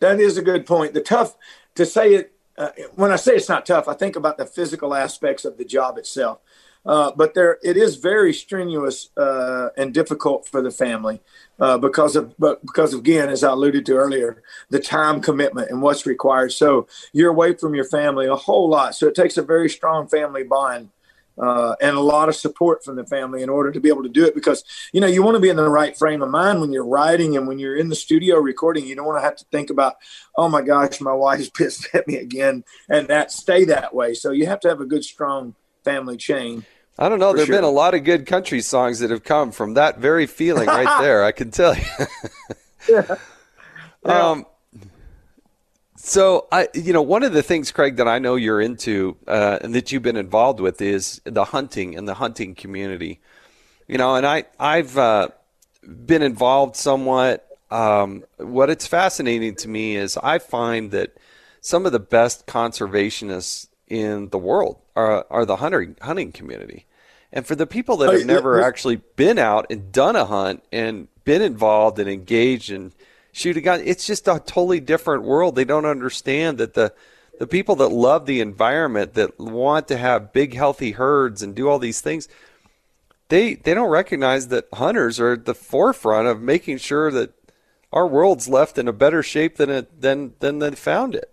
That 0.00 0.20
is 0.20 0.38
a 0.38 0.42
good 0.42 0.64
point. 0.64 0.94
The 0.94 1.02
tough 1.02 1.36
to 1.74 1.84
say 1.84 2.14
it. 2.14 2.30
Uh, 2.56 2.70
when 2.94 3.10
I 3.10 3.16
say 3.16 3.34
it's 3.34 3.48
not 3.48 3.66
tough, 3.66 3.88
I 3.88 3.94
think 3.94 4.16
about 4.16 4.38
the 4.38 4.46
physical 4.46 4.94
aspects 4.94 5.44
of 5.44 5.58
the 5.58 5.64
job 5.66 5.98
itself 5.98 6.38
uh, 6.86 7.12
but 7.16 7.34
there, 7.34 7.58
it 7.62 7.76
is 7.76 7.96
very 7.96 8.32
strenuous 8.32 9.08
uh, 9.16 9.68
and 9.76 9.94
difficult 9.94 10.46
for 10.46 10.60
the 10.60 10.70
family 10.70 11.20
uh, 11.58 11.78
because 11.78 12.16
of, 12.16 12.34
but 12.38 12.64
because 12.64 12.92
again, 12.92 13.28
as 13.28 13.42
I 13.42 13.52
alluded 13.52 13.86
to 13.86 13.94
earlier, 13.94 14.42
the 14.70 14.80
time 14.80 15.20
commitment 15.20 15.70
and 15.70 15.80
what's 15.80 16.06
required. 16.06 16.52
So 16.52 16.86
you're 17.12 17.30
away 17.30 17.54
from 17.54 17.74
your 17.74 17.86
family 17.86 18.26
a 18.26 18.36
whole 18.36 18.68
lot. 18.68 18.94
So 18.94 19.06
it 19.06 19.14
takes 19.14 19.36
a 19.36 19.42
very 19.42 19.70
strong 19.70 20.08
family 20.08 20.44
bond 20.44 20.90
uh, 21.38 21.74
and 21.80 21.96
a 21.96 22.00
lot 22.00 22.28
of 22.28 22.36
support 22.36 22.84
from 22.84 22.96
the 22.96 23.06
family 23.06 23.42
in 23.42 23.48
order 23.48 23.72
to 23.72 23.80
be 23.80 23.88
able 23.88 24.02
to 24.02 24.08
do 24.08 24.24
it 24.24 24.34
because 24.34 24.64
you 24.92 25.00
know 25.00 25.06
you 25.06 25.22
want 25.22 25.34
to 25.34 25.40
be 25.40 25.48
in 25.48 25.56
the 25.56 25.68
right 25.68 25.96
frame 25.96 26.22
of 26.22 26.30
mind 26.30 26.60
when 26.60 26.72
you're 26.72 26.86
writing 26.86 27.36
and 27.36 27.48
when 27.48 27.58
you're 27.58 27.76
in 27.76 27.88
the 27.88 27.96
studio 27.96 28.36
recording 28.36 28.86
you 28.86 28.94
don't 28.94 29.06
want 29.06 29.18
to 29.18 29.24
have 29.24 29.36
to 29.36 29.44
think 29.50 29.70
about 29.70 29.96
oh 30.36 30.48
my 30.48 30.62
gosh 30.62 31.00
my 31.00 31.12
wife's 31.12 31.50
pissed 31.54 31.88
at 31.94 32.06
me 32.06 32.16
again 32.16 32.64
and 32.88 33.08
that 33.08 33.32
stay 33.32 33.64
that 33.64 33.94
way 33.94 34.14
so 34.14 34.30
you 34.30 34.46
have 34.46 34.60
to 34.60 34.68
have 34.68 34.80
a 34.80 34.86
good 34.86 35.04
strong 35.04 35.54
family 35.84 36.16
chain 36.16 36.64
I 36.98 37.08
don't 37.08 37.18
know. 37.18 37.32
There 37.32 37.40
have 37.40 37.46
sure. 37.46 37.56
been 37.56 37.64
a 37.64 37.70
lot 37.70 37.94
of 37.94 38.04
good 38.04 38.26
country 38.26 38.60
songs 38.60 39.00
that 39.00 39.10
have 39.10 39.24
come 39.24 39.50
from 39.50 39.74
that 39.74 39.98
very 39.98 40.26
feeling 40.26 40.68
right 40.68 41.00
there. 41.00 41.24
I 41.24 41.32
can 41.32 41.50
tell 41.50 41.74
you. 41.76 41.82
yeah. 42.88 43.16
Um, 44.04 44.46
so 45.96 46.46
I, 46.52 46.68
you 46.74 46.92
know, 46.92 47.02
one 47.02 47.24
of 47.24 47.32
the 47.32 47.42
things, 47.42 47.72
Craig, 47.72 47.96
that 47.96 48.06
I 48.06 48.18
know 48.18 48.36
you're 48.36 48.60
into 48.60 49.16
uh, 49.26 49.58
and 49.62 49.74
that 49.74 49.90
you've 49.90 50.02
been 50.02 50.16
involved 50.16 50.60
with 50.60 50.80
is 50.80 51.20
the 51.24 51.46
hunting 51.46 51.96
and 51.96 52.06
the 52.06 52.14
hunting 52.14 52.54
community. 52.54 53.20
You 53.88 53.98
know, 53.98 54.14
and 54.14 54.24
I, 54.24 54.44
I've 54.60 54.96
uh, 54.96 55.28
been 55.82 56.22
involved 56.22 56.76
somewhat. 56.76 57.48
Um, 57.70 58.24
what 58.36 58.70
it's 58.70 58.86
fascinating 58.86 59.56
to 59.56 59.68
me 59.68 59.96
is 59.96 60.16
I 60.16 60.38
find 60.38 60.92
that 60.92 61.16
some 61.60 61.86
of 61.86 61.92
the 61.92 61.98
best 61.98 62.46
conservationists 62.46 63.66
in 63.88 64.28
the 64.28 64.38
world 64.38 64.78
are, 64.96 65.26
are 65.30 65.44
the 65.44 65.56
hunting 65.56 65.96
hunting 66.00 66.32
community. 66.32 66.86
And 67.32 67.46
for 67.46 67.56
the 67.56 67.66
people 67.66 67.96
that 67.98 68.12
have 68.12 68.26
never 68.26 68.62
actually 68.62 68.96
been 69.16 69.38
out 69.38 69.66
and 69.68 69.90
done 69.90 70.14
a 70.14 70.24
hunt 70.24 70.62
and 70.70 71.08
been 71.24 71.42
involved 71.42 71.98
and 71.98 72.08
engaged 72.08 72.70
and 72.70 72.92
shoot 73.32 73.56
a 73.56 73.60
gun, 73.60 73.80
it's 73.84 74.06
just 74.06 74.28
a 74.28 74.38
totally 74.38 74.78
different 74.78 75.24
world. 75.24 75.56
They 75.56 75.64
don't 75.64 75.84
understand 75.86 76.58
that 76.58 76.74
the 76.74 76.92
the 77.40 77.48
people 77.48 77.74
that 77.76 77.88
love 77.88 78.26
the 78.26 78.40
environment, 78.40 79.14
that 79.14 79.40
want 79.40 79.88
to 79.88 79.96
have 79.96 80.32
big 80.32 80.54
healthy 80.54 80.92
herds 80.92 81.42
and 81.42 81.56
do 81.56 81.68
all 81.68 81.80
these 81.80 82.00
things, 82.00 82.28
they 83.28 83.54
they 83.54 83.74
don't 83.74 83.90
recognize 83.90 84.48
that 84.48 84.68
hunters 84.72 85.18
are 85.18 85.32
at 85.32 85.44
the 85.44 85.54
forefront 85.54 86.28
of 86.28 86.40
making 86.40 86.78
sure 86.78 87.10
that 87.10 87.32
our 87.92 88.06
world's 88.06 88.48
left 88.48 88.78
in 88.78 88.86
a 88.86 88.92
better 88.92 89.24
shape 89.24 89.56
than 89.56 89.70
it 89.70 90.00
than 90.00 90.34
than 90.38 90.60
they 90.60 90.70
found 90.72 91.16
it. 91.16 91.32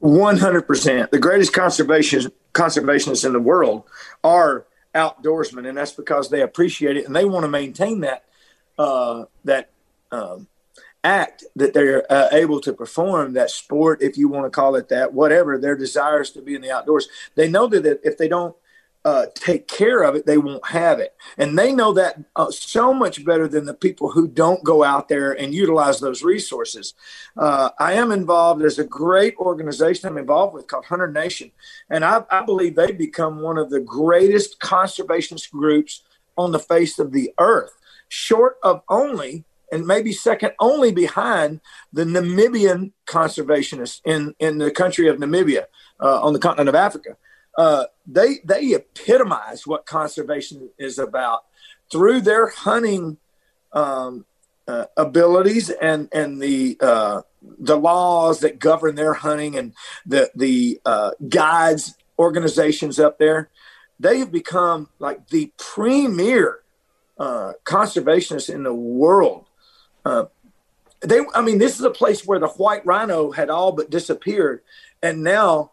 One 0.00 0.38
hundred 0.38 0.62
percent. 0.62 1.12
The 1.12 1.20
greatest 1.20 1.52
conservation 1.52 2.32
conservationists 2.52 3.24
in 3.24 3.32
the 3.32 3.40
world 3.40 3.84
are 4.24 4.66
outdoorsmen, 4.94 5.68
and 5.68 5.78
that's 5.78 5.92
because 5.92 6.30
they 6.30 6.42
appreciate 6.42 6.96
it 6.96 7.06
and 7.06 7.14
they 7.14 7.24
want 7.24 7.44
to 7.44 7.48
maintain 7.48 8.00
that 8.00 8.24
uh, 8.78 9.24
that 9.44 9.70
um, 10.10 10.48
act 11.04 11.44
that 11.56 11.74
they're 11.74 12.10
uh, 12.10 12.28
able 12.32 12.60
to 12.60 12.72
perform 12.72 13.34
that 13.34 13.50
sport, 13.50 14.02
if 14.02 14.16
you 14.16 14.28
want 14.28 14.46
to 14.46 14.50
call 14.50 14.74
it 14.74 14.88
that, 14.88 15.12
whatever 15.12 15.58
their 15.58 15.76
desires 15.76 16.30
to 16.30 16.42
be 16.42 16.54
in 16.54 16.62
the 16.62 16.70
outdoors. 16.70 17.08
They 17.34 17.48
know 17.48 17.68
that 17.68 18.00
if 18.02 18.18
they 18.18 18.28
don't 18.28 18.56
uh, 19.04 19.26
take 19.34 19.66
care 19.66 20.02
of 20.02 20.14
it, 20.14 20.26
they 20.26 20.36
won't 20.36 20.66
have 20.68 20.98
it. 20.98 21.14
And 21.38 21.58
they 21.58 21.72
know 21.72 21.92
that 21.94 22.18
uh, 22.36 22.50
so 22.50 22.92
much 22.92 23.24
better 23.24 23.48
than 23.48 23.64
the 23.64 23.74
people 23.74 24.10
who 24.10 24.28
don't 24.28 24.62
go 24.62 24.84
out 24.84 25.08
there 25.08 25.32
and 25.32 25.54
utilize 25.54 26.00
those 26.00 26.22
resources. 26.22 26.94
Uh, 27.36 27.70
I 27.78 27.94
am 27.94 28.12
involved. 28.12 28.60
There's 28.60 28.78
a 28.78 28.84
great 28.84 29.36
organization 29.38 30.08
I'm 30.08 30.18
involved 30.18 30.54
with 30.54 30.66
called 30.66 30.84
Hunter 30.84 31.10
Nation. 31.10 31.50
And 31.88 32.04
I, 32.04 32.24
I 32.30 32.44
believe 32.44 32.74
they've 32.74 32.96
become 32.96 33.40
one 33.40 33.56
of 33.56 33.70
the 33.70 33.80
greatest 33.80 34.60
conservationist 34.60 35.50
groups 35.50 36.02
on 36.36 36.52
the 36.52 36.58
face 36.58 36.98
of 36.98 37.12
the 37.12 37.32
earth, 37.38 37.72
short 38.08 38.56
of 38.62 38.82
only 38.88 39.44
and 39.72 39.86
maybe 39.86 40.12
second 40.12 40.52
only 40.58 40.92
behind 40.92 41.60
the 41.92 42.04
Namibian 42.04 42.92
conservationists 43.06 44.00
in, 44.04 44.34
in 44.38 44.58
the 44.58 44.70
country 44.70 45.08
of 45.08 45.18
Namibia 45.18 45.66
uh, 46.00 46.20
on 46.20 46.32
the 46.32 46.38
continent 46.38 46.68
of 46.68 46.74
Africa. 46.74 47.16
Uh, 47.60 47.84
they 48.06 48.38
they 48.42 48.72
epitomize 48.72 49.66
what 49.66 49.84
conservation 49.84 50.70
is 50.78 50.98
about 50.98 51.40
through 51.92 52.22
their 52.22 52.48
hunting 52.48 53.18
um, 53.74 54.24
uh, 54.66 54.86
abilities 54.96 55.68
and 55.68 56.08
and 56.10 56.40
the 56.40 56.78
uh, 56.80 57.20
the 57.58 57.76
laws 57.76 58.40
that 58.40 58.58
govern 58.58 58.94
their 58.94 59.12
hunting 59.12 59.56
and 59.56 59.74
the 60.06 60.30
the 60.34 60.80
uh, 60.86 61.10
guides 61.28 61.98
organizations 62.18 62.98
up 62.98 63.18
there. 63.18 63.50
They 63.98 64.20
have 64.20 64.32
become 64.32 64.88
like 64.98 65.28
the 65.28 65.52
premier 65.58 66.60
uh, 67.18 67.52
conservationists 67.64 68.48
in 68.48 68.62
the 68.62 68.72
world. 68.72 69.44
They, 71.02 71.20
I 71.34 71.42
mean, 71.42 71.58
this 71.58 71.78
is 71.78 71.84
a 71.84 71.90
place 71.90 72.26
where 72.26 72.38
the 72.38 72.48
white 72.48 72.86
rhino 72.86 73.32
had 73.32 73.50
all 73.50 73.72
but 73.72 73.90
disappeared, 73.90 74.62
and 75.02 75.22
now 75.22 75.72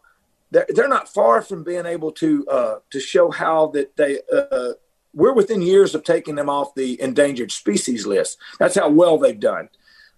they're, 0.50 0.66
they're 0.68 0.88
not 0.88 1.12
far 1.12 1.42
from 1.42 1.64
being 1.64 1.86
able 1.86 2.12
to 2.12 2.46
uh, 2.48 2.78
to 2.90 3.00
show 3.00 3.30
how 3.30 3.68
that 3.68 3.96
they 3.96 4.20
uh, 4.32 4.72
we're 5.14 5.32
within 5.32 5.62
years 5.62 5.94
of 5.94 6.04
taking 6.04 6.34
them 6.34 6.48
off 6.48 6.74
the 6.74 7.00
endangered 7.00 7.52
species 7.52 8.06
list. 8.06 8.38
That's 8.58 8.76
how 8.76 8.88
well 8.88 9.18
they've 9.18 9.38
done. 9.38 9.68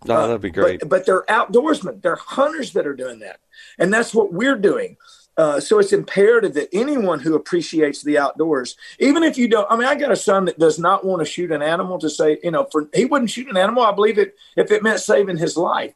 No, 0.04 0.16
uh, 0.16 0.26
that'd 0.28 0.40
be 0.40 0.50
great. 0.50 0.80
But, 0.80 0.88
but, 0.88 1.06
they're 1.06 1.24
outdoorsmen. 1.24 2.00
They're 2.00 2.16
hunters 2.16 2.72
that 2.72 2.86
are 2.86 2.94
doing 2.94 3.18
that, 3.20 3.40
and 3.78 3.92
that's 3.92 4.14
what 4.14 4.32
we're 4.32 4.56
doing. 4.56 4.96
Uh, 5.36 5.60
so 5.60 5.78
it's 5.78 5.92
imperative 5.92 6.54
that 6.54 6.68
anyone 6.72 7.20
who 7.20 7.34
appreciates 7.34 8.02
the 8.02 8.18
outdoors, 8.18 8.76
even 8.98 9.22
if 9.22 9.38
you 9.38 9.48
don't, 9.48 9.66
I 9.70 9.76
mean, 9.76 9.88
I 9.88 9.94
got 9.94 10.10
a 10.10 10.16
son 10.16 10.44
that 10.46 10.58
does 10.58 10.78
not 10.78 11.04
want 11.04 11.20
to 11.20 11.24
shoot 11.24 11.50
an 11.50 11.62
animal 11.62 11.98
to 12.00 12.10
say, 12.10 12.38
you 12.42 12.50
know, 12.50 12.66
for 12.70 12.88
he 12.92 13.04
wouldn't 13.04 13.30
shoot 13.30 13.48
an 13.48 13.56
animal. 13.56 13.82
I 13.82 13.92
believe 13.92 14.18
it 14.18 14.34
if 14.56 14.70
it 14.70 14.82
meant 14.82 15.00
saving 15.00 15.38
his 15.38 15.56
life. 15.56 15.94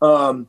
Um, 0.00 0.48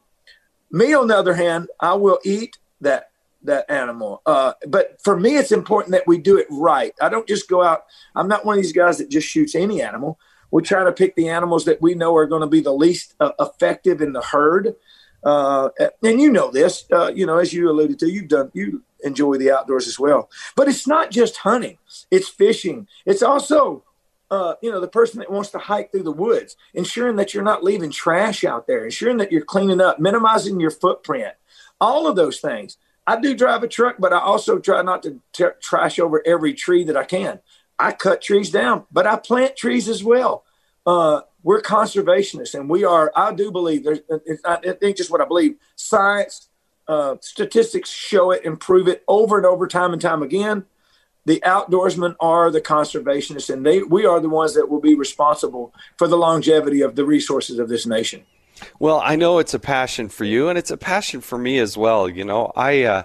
me, 0.69 0.93
on 0.93 1.07
the 1.07 1.17
other 1.17 1.33
hand, 1.33 1.69
I 1.79 1.93
will 1.93 2.19
eat 2.23 2.57
that 2.81 3.09
that 3.45 3.69
animal. 3.69 4.21
Uh, 4.25 4.53
but 4.67 5.01
for 5.03 5.19
me, 5.19 5.37
it's 5.37 5.51
important 5.51 5.93
that 5.93 6.07
we 6.07 6.17
do 6.17 6.37
it 6.37 6.47
right. 6.49 6.93
I 7.01 7.09
don't 7.09 7.27
just 7.27 7.49
go 7.49 7.63
out. 7.63 7.85
I'm 8.15 8.27
not 8.27 8.45
one 8.45 8.57
of 8.57 8.63
these 8.63 8.73
guys 8.73 8.97
that 8.97 9.09
just 9.09 9.27
shoots 9.27 9.55
any 9.55 9.81
animal. 9.81 10.19
We 10.51 10.61
try 10.61 10.83
to 10.83 10.91
pick 10.91 11.15
the 11.15 11.29
animals 11.29 11.65
that 11.65 11.81
we 11.81 11.95
know 11.95 12.15
are 12.15 12.27
going 12.27 12.41
to 12.41 12.47
be 12.47 12.61
the 12.61 12.73
least 12.73 13.15
uh, 13.19 13.31
effective 13.39 14.01
in 14.01 14.13
the 14.13 14.21
herd. 14.21 14.75
Uh, 15.23 15.69
and 16.03 16.21
you 16.21 16.31
know 16.31 16.51
this, 16.51 16.85
uh, 16.91 17.11
you 17.13 17.25
know, 17.25 17.37
as 17.37 17.51
you 17.51 17.69
alluded 17.69 17.97
to, 17.99 18.09
you've 18.09 18.27
done, 18.27 18.51
you 18.53 18.83
enjoy 19.03 19.37
the 19.37 19.51
outdoors 19.51 19.87
as 19.87 19.99
well. 19.99 20.29
But 20.55 20.67
it's 20.67 20.87
not 20.87 21.09
just 21.09 21.37
hunting; 21.37 21.79
it's 22.11 22.29
fishing. 22.29 22.87
It's 23.07 23.23
also 23.23 23.83
uh, 24.31 24.55
you 24.61 24.71
know, 24.71 24.79
the 24.79 24.87
person 24.87 25.19
that 25.19 25.31
wants 25.31 25.51
to 25.51 25.59
hike 25.59 25.91
through 25.91 26.03
the 26.03 26.11
woods, 26.11 26.55
ensuring 26.73 27.15
that 27.17 27.33
you're 27.33 27.43
not 27.43 27.63
leaving 27.63 27.91
trash 27.91 28.43
out 28.43 28.67
there, 28.67 28.85
ensuring 28.85 29.17
that 29.17 29.31
you're 29.31 29.45
cleaning 29.45 29.81
up, 29.81 29.99
minimizing 29.99 30.59
your 30.59 30.71
footprint, 30.71 31.33
all 31.79 32.07
of 32.07 32.15
those 32.15 32.39
things. 32.39 32.77
I 33.07 33.19
do 33.19 33.35
drive 33.35 33.63
a 33.63 33.67
truck, 33.67 33.97
but 33.99 34.13
I 34.13 34.19
also 34.19 34.59
try 34.59 34.81
not 34.81 35.03
to 35.03 35.21
t- 35.31 35.45
trash 35.61 35.99
over 35.99 36.23
every 36.25 36.53
tree 36.53 36.83
that 36.85 36.97
I 36.97 37.03
can. 37.03 37.39
I 37.77 37.91
cut 37.91 38.21
trees 38.21 38.49
down, 38.49 38.85
but 38.91 39.05
I 39.05 39.17
plant 39.17 39.55
trees 39.55 39.87
as 39.87 40.03
well. 40.03 40.43
Uh, 40.85 41.21
we're 41.43 41.61
conservationists, 41.61 42.55
and 42.55 42.69
we 42.69 42.83
are. 42.83 43.11
I 43.15 43.33
do 43.33 43.51
believe 43.51 43.83
there's. 43.83 43.99
It's 44.25 44.43
not, 44.43 44.65
it 44.65 44.97
just 44.97 45.11
what 45.11 45.21
I 45.21 45.25
believe. 45.25 45.57
Science, 45.75 46.49
uh, 46.87 47.15
statistics 47.21 47.89
show 47.89 48.31
it 48.31 48.45
and 48.45 48.59
prove 48.59 48.87
it 48.87 49.03
over 49.07 49.37
and 49.37 49.45
over, 49.45 49.67
time 49.67 49.93
and 49.93 50.01
time 50.01 50.23
again. 50.23 50.65
The 51.25 51.41
outdoorsmen 51.45 52.15
are 52.19 52.49
the 52.51 52.61
conservationists, 52.61 53.51
and 53.51 53.65
they 53.65 53.83
we 53.83 54.05
are 54.05 54.19
the 54.19 54.29
ones 54.29 54.53
that 54.55 54.69
will 54.69 54.79
be 54.79 54.95
responsible 54.95 55.73
for 55.97 56.07
the 56.07 56.17
longevity 56.17 56.81
of 56.81 56.95
the 56.95 57.05
resources 57.05 57.59
of 57.59 57.69
this 57.69 57.85
nation. 57.85 58.25
Well, 58.79 59.01
I 59.03 59.15
know 59.15 59.39
it's 59.39 59.53
a 59.53 59.59
passion 59.59 60.09
for 60.09 60.23
you, 60.23 60.49
and 60.49 60.57
it's 60.57 60.71
a 60.71 60.77
passion 60.77 61.21
for 61.21 61.37
me 61.37 61.59
as 61.59 61.77
well. 61.77 62.09
You 62.09 62.25
know, 62.25 62.51
I. 62.55 62.83
Uh, 62.83 63.03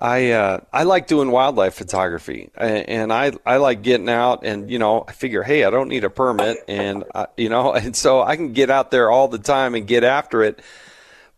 I 0.00 0.30
uh, 0.30 0.60
I 0.72 0.84
like 0.84 1.08
doing 1.08 1.32
wildlife 1.32 1.74
photography, 1.74 2.50
and 2.54 3.12
I 3.12 3.32
I 3.44 3.56
like 3.56 3.82
getting 3.82 4.08
out, 4.08 4.44
and 4.44 4.70
you 4.70 4.78
know 4.78 5.04
I 5.08 5.10
figure, 5.10 5.42
hey, 5.42 5.64
I 5.64 5.70
don't 5.70 5.88
need 5.88 6.04
a 6.04 6.10
permit, 6.10 6.58
and 6.68 7.02
uh, 7.16 7.26
you 7.36 7.48
know, 7.48 7.72
and 7.74 7.96
so 7.96 8.22
I 8.22 8.36
can 8.36 8.52
get 8.52 8.70
out 8.70 8.92
there 8.92 9.10
all 9.10 9.26
the 9.26 9.38
time 9.40 9.74
and 9.74 9.88
get 9.88 10.04
after 10.04 10.44
it. 10.44 10.60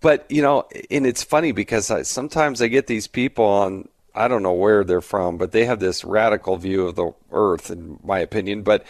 But 0.03 0.31
you 0.31 0.43
know, 0.43 0.69
and 0.91 1.07
it's 1.07 1.23
funny 1.23 1.53
because 1.53 1.91
I, 1.91 2.03
sometimes 2.03 2.61
I 2.61 2.69
get 2.69 2.87
these 2.87 3.07
people 3.07 3.47
on 3.47 3.89
I 4.15 4.29
don't 4.29 4.43
know 4.43 4.53
where 4.53 4.85
they're 4.85 5.01
from, 5.01 5.39
but 5.39 5.53
they 5.53 5.65
have 5.65 5.81
this 5.81 6.05
radical 6.05 6.57
view 6.57 6.87
of 6.87 6.97
the 6.97 7.13
Earth, 7.33 7.71
in 7.71 7.99
my 8.03 8.19
opinion. 8.19 8.63
But 8.63 8.85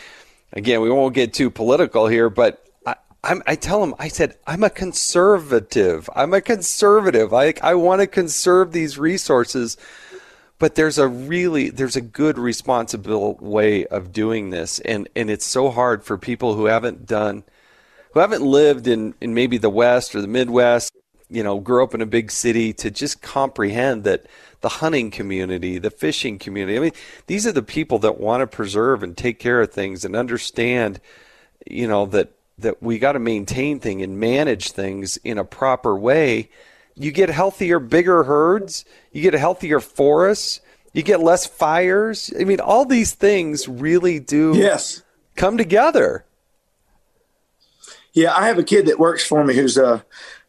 again, 0.52 0.80
we 0.80 0.90
won't 0.90 1.14
get 1.14 1.34
too 1.34 1.50
political 1.50 2.06
here, 2.06 2.30
but 2.30 2.66
I'm, 3.22 3.42
I 3.46 3.54
tell 3.54 3.80
them, 3.80 3.94
I 3.98 4.08
said, 4.08 4.36
I'm 4.46 4.64
a 4.64 4.70
conservative. 4.70 6.08
I'm 6.16 6.32
a 6.32 6.40
conservative. 6.40 7.34
I, 7.34 7.54
I 7.62 7.74
want 7.74 8.00
to 8.00 8.06
conserve 8.06 8.72
these 8.72 8.98
resources, 8.98 9.76
but 10.58 10.74
there's 10.74 10.98
a 10.98 11.06
really, 11.06 11.68
there's 11.68 11.96
a 11.96 12.00
good 12.00 12.38
responsible 12.38 13.36
way 13.40 13.84
of 13.86 14.12
doing 14.12 14.50
this. 14.50 14.78
And, 14.80 15.08
and 15.14 15.28
it's 15.28 15.44
so 15.44 15.70
hard 15.70 16.02
for 16.02 16.16
people 16.16 16.54
who 16.54 16.64
haven't 16.64 17.06
done, 17.06 17.44
who 18.12 18.20
haven't 18.20 18.42
lived 18.42 18.86
in, 18.86 19.14
in 19.20 19.34
maybe 19.34 19.58
the 19.58 19.70
West 19.70 20.14
or 20.14 20.22
the 20.22 20.28
Midwest, 20.28 20.92
you 21.28 21.42
know, 21.42 21.60
grew 21.60 21.84
up 21.84 21.94
in 21.94 22.00
a 22.00 22.06
big 22.06 22.30
city 22.30 22.72
to 22.72 22.90
just 22.90 23.20
comprehend 23.20 24.04
that 24.04 24.26
the 24.62 24.68
hunting 24.68 25.10
community, 25.10 25.78
the 25.78 25.90
fishing 25.90 26.38
community, 26.38 26.76
I 26.76 26.80
mean, 26.80 26.92
these 27.26 27.46
are 27.46 27.52
the 27.52 27.62
people 27.62 27.98
that 28.00 28.18
want 28.18 28.40
to 28.40 28.46
preserve 28.46 29.02
and 29.02 29.16
take 29.16 29.38
care 29.38 29.60
of 29.60 29.70
things 29.70 30.04
and 30.04 30.16
understand, 30.16 31.00
you 31.66 31.86
know, 31.86 32.06
that 32.06 32.32
that 32.60 32.82
we 32.82 32.98
got 32.98 33.12
to 33.12 33.18
maintain 33.18 33.80
things 33.80 34.02
and 34.02 34.18
manage 34.18 34.72
things 34.72 35.16
in 35.18 35.38
a 35.38 35.44
proper 35.44 35.96
way, 35.96 36.50
you 36.94 37.12
get 37.12 37.30
healthier, 37.30 37.78
bigger 37.78 38.24
herds, 38.24 38.84
you 39.12 39.22
get 39.22 39.34
a 39.34 39.38
healthier 39.38 39.80
forests, 39.80 40.60
you 40.92 41.02
get 41.02 41.20
less 41.20 41.46
fires. 41.46 42.32
I 42.38 42.44
mean, 42.44 42.60
all 42.60 42.84
these 42.84 43.14
things 43.14 43.68
really 43.68 44.18
do 44.18 44.52
yes. 44.56 45.02
come 45.36 45.56
together. 45.56 46.24
Yeah, 48.12 48.34
I 48.34 48.48
have 48.48 48.58
a 48.58 48.64
kid 48.64 48.86
that 48.86 48.98
works 48.98 49.24
for 49.24 49.44
me 49.44 49.54
who's 49.54 49.78
uh 49.78 50.00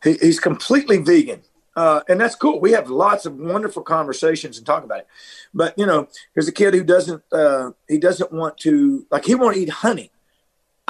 he, 0.04 0.14
he's 0.14 0.40
completely 0.40 0.98
vegan. 0.98 1.42
Uh, 1.76 2.02
and 2.10 2.20
that's 2.20 2.36
cool. 2.36 2.60
We 2.60 2.72
have 2.74 2.90
lots 2.90 3.26
of 3.26 3.38
wonderful 3.38 3.84
conversations 3.84 4.58
and 4.58 4.66
talk 4.66 4.84
about 4.84 5.00
it. 5.00 5.08
But 5.54 5.78
you 5.78 5.86
know, 5.86 6.08
there's 6.34 6.48
a 6.48 6.52
kid 6.52 6.74
who 6.74 6.84
doesn't 6.84 7.24
uh, 7.32 7.72
he 7.88 7.98
doesn't 7.98 8.32
want 8.32 8.58
to 8.58 9.06
like 9.10 9.26
he 9.26 9.36
won't 9.36 9.58
eat 9.58 9.70
honey. 9.70 10.12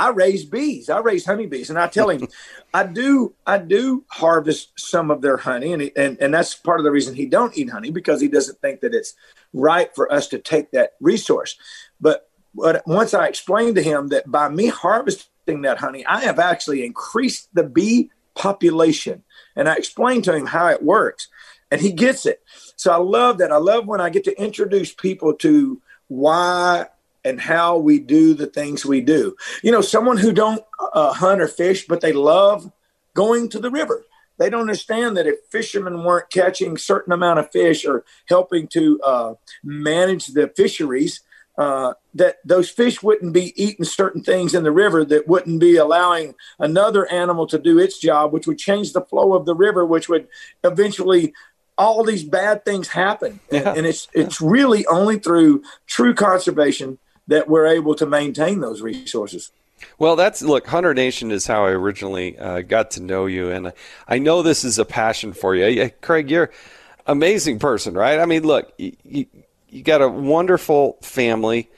I 0.02 0.10
raise 0.10 0.44
bees. 0.44 0.90
I 0.90 0.98
raise 0.98 1.28
honeybees, 1.28 1.70
and 1.70 1.78
I 1.78 1.88
tell 1.88 2.10
him, 2.10 2.28
I 2.74 2.88
do, 2.88 3.36
I 3.46 3.60
do 3.60 4.04
harvest 4.10 4.72
some 4.80 5.12
of 5.12 5.22
their 5.22 5.38
honey, 5.38 5.74
and, 5.74 5.82
he, 5.84 5.92
and 5.96 6.18
and 6.20 6.34
that's 6.34 6.56
part 6.56 6.80
of 6.80 6.86
the 6.86 6.92
reason 6.92 7.14
he 7.14 7.28
don't 7.28 7.56
eat 7.56 7.70
honey 7.70 7.92
because 7.92 8.20
he 8.20 8.28
doesn't 8.28 8.60
think 8.62 8.82
that 8.82 8.96
it's 8.96 9.14
right 9.54 9.94
for 9.94 10.12
us 10.12 10.28
to 10.30 10.40
take 10.40 10.72
that 10.72 10.94
resource. 11.00 11.56
But 12.00 12.28
but 12.56 12.82
once 12.88 13.14
I 13.14 13.28
explained 13.28 13.76
to 13.76 13.84
him 13.84 14.08
that 14.08 14.30
by 14.30 14.50
me 14.50 14.68
harvesting 14.68 15.62
that 15.62 15.78
honey, 15.78 16.04
I 16.08 16.22
have 16.22 16.40
actually 16.40 16.84
increased 16.84 17.50
the 17.54 17.64
bee 17.64 18.10
population, 18.34 19.24
and 19.56 19.70
I 19.70 19.76
explained 19.76 20.24
to 20.24 20.36
him 20.36 20.48
how 20.48 20.66
it 20.70 20.82
works, 20.82 21.28
and 21.70 21.80
he 21.80 21.92
gets 21.92 22.26
it. 22.26 22.42
So 22.76 22.92
I 22.92 22.98
love 22.98 23.38
that. 23.38 23.52
I 23.52 23.58
love 23.58 23.86
when 23.86 24.02
I 24.02 24.10
get 24.10 24.24
to 24.24 24.42
introduce 24.42 24.92
people 24.92 25.36
to 25.36 25.80
why 26.08 26.88
and 27.24 27.40
how 27.40 27.78
we 27.78 28.00
do 28.00 28.34
the 28.34 28.48
things 28.48 28.86
we 28.86 29.02
do. 29.02 29.36
You 29.64 29.72
know, 29.72 29.82
someone 29.82 30.18
who 30.18 30.32
don't 30.32 30.64
uh, 30.94 31.14
hunt 31.14 31.42
or 31.42 31.48
fish, 31.48 31.86
but 31.88 32.02
they 32.02 32.14
love 32.14 32.72
going 33.14 33.50
to 33.50 33.60
the 33.60 33.72
river. 33.72 34.04
They 34.38 34.50
don't 34.50 34.62
understand 34.62 35.18
that 35.18 35.28
if 35.28 35.36
fishermen 35.52 36.04
weren't 36.04 36.32
catching 36.32 36.78
certain 36.78 37.14
amount 37.14 37.40
of 37.40 37.52
fish 37.52 37.86
or 37.86 38.04
helping 38.28 38.68
to 38.70 39.00
uh, 39.04 39.34
manage 39.64 40.28
the 40.28 40.48
fisheries, 40.56 41.22
uh, 41.58 41.94
that 42.16 42.38
those 42.44 42.70
fish 42.70 43.04
wouldn't 43.04 43.34
be 43.34 43.54
eating 43.62 43.86
certain 43.86 44.24
things 44.24 44.56
in 44.56 44.64
the 44.64 44.72
river 44.72 45.06
that 45.06 45.28
wouldn't 45.28 45.60
be 45.60 45.76
allowing 45.76 46.34
another 46.58 47.06
animal 47.12 47.46
to 47.46 47.60
do 47.60 47.78
its 47.78 48.00
job, 48.00 48.34
which 48.34 48.48
would 48.48 48.58
change 48.58 48.94
the 48.94 49.02
flow 49.02 49.34
of 49.34 49.46
the 49.46 49.54
river, 49.54 49.86
which 49.86 50.10
would 50.10 50.28
eventually 50.64 51.34
all 51.78 52.04
these 52.04 52.24
bad 52.24 52.66
things 52.66 52.88
happen. 52.88 53.40
Yeah. 53.52 53.74
And 53.76 53.86
it's 53.86 54.08
it's 54.14 54.42
really 54.42 54.86
only 54.88 55.20
through 55.20 55.64
true 55.88 56.14
conservation 56.14 56.98
that 57.28 57.48
we're 57.48 57.68
able 57.68 57.96
to 57.96 58.06
maintain 58.06 58.60
those 58.60 58.82
resources. 58.82 59.52
Well, 59.98 60.16
that's 60.16 60.42
look, 60.42 60.68
Hunter 60.68 60.94
Nation 60.94 61.32
is 61.32 61.48
how 61.48 61.66
I 61.66 61.72
originally 61.72 62.38
uh, 62.38 62.62
got 62.62 62.92
to 62.92 63.02
know 63.02 63.26
you, 63.26 63.52
and 63.52 63.74
I 64.08 64.20
know 64.20 64.42
this 64.42 64.64
is 64.64 64.80
a 64.80 64.86
passion 64.86 65.34
for 65.34 65.56
you. 65.56 65.66
Yeah, 65.66 65.90
Craig, 65.90 66.30
you're 66.30 66.52
amazing 67.06 67.60
person, 67.60 67.94
right? 67.94 68.20
I 68.20 68.26
mean, 68.26 68.44
look, 68.44 68.74
you, 68.78 69.26
you 69.70 69.84
got 69.84 70.02
a 70.02 70.08
wonderful 70.08 70.98
family. 71.02 71.70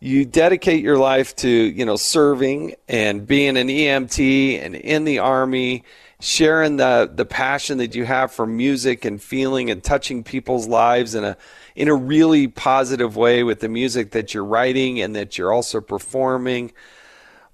You 0.00 0.24
dedicate 0.24 0.82
your 0.82 0.98
life 0.98 1.34
to 1.36 1.48
you 1.48 1.84
know 1.84 1.96
serving 1.96 2.74
and 2.88 3.26
being 3.26 3.56
an 3.56 3.68
EMT 3.68 4.64
and 4.64 4.74
in 4.74 5.04
the 5.04 5.20
army, 5.20 5.84
sharing 6.20 6.76
the 6.76 7.10
the 7.12 7.24
passion 7.24 7.78
that 7.78 7.94
you 7.94 8.04
have 8.04 8.32
for 8.32 8.46
music 8.46 9.04
and 9.04 9.22
feeling 9.22 9.70
and 9.70 9.82
touching 9.82 10.22
people's 10.22 10.66
lives 10.66 11.14
in 11.14 11.24
a 11.24 11.36
in 11.76 11.88
a 11.88 11.94
really 11.94 12.48
positive 12.48 13.16
way 13.16 13.44
with 13.44 13.60
the 13.60 13.68
music 13.68 14.12
that 14.12 14.32
you're 14.32 14.44
writing 14.44 15.00
and 15.00 15.14
that 15.14 15.36
you're 15.36 15.52
also 15.52 15.80
performing. 15.80 16.72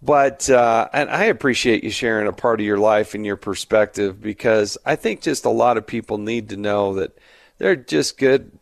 But 0.00 0.48
uh, 0.48 0.88
and 0.92 1.10
I 1.10 1.24
appreciate 1.24 1.84
you 1.84 1.90
sharing 1.90 2.28
a 2.28 2.32
part 2.32 2.60
of 2.60 2.66
your 2.66 2.78
life 2.78 3.14
and 3.14 3.26
your 3.26 3.36
perspective 3.36 4.22
because 4.22 4.78
I 4.86 4.96
think 4.96 5.20
just 5.20 5.44
a 5.44 5.50
lot 5.50 5.76
of 5.76 5.86
people 5.86 6.18
need 6.18 6.48
to 6.50 6.56
know 6.56 6.94
that 6.94 7.18
they're 7.58 7.76
just 7.76 8.16
good, 8.16 8.52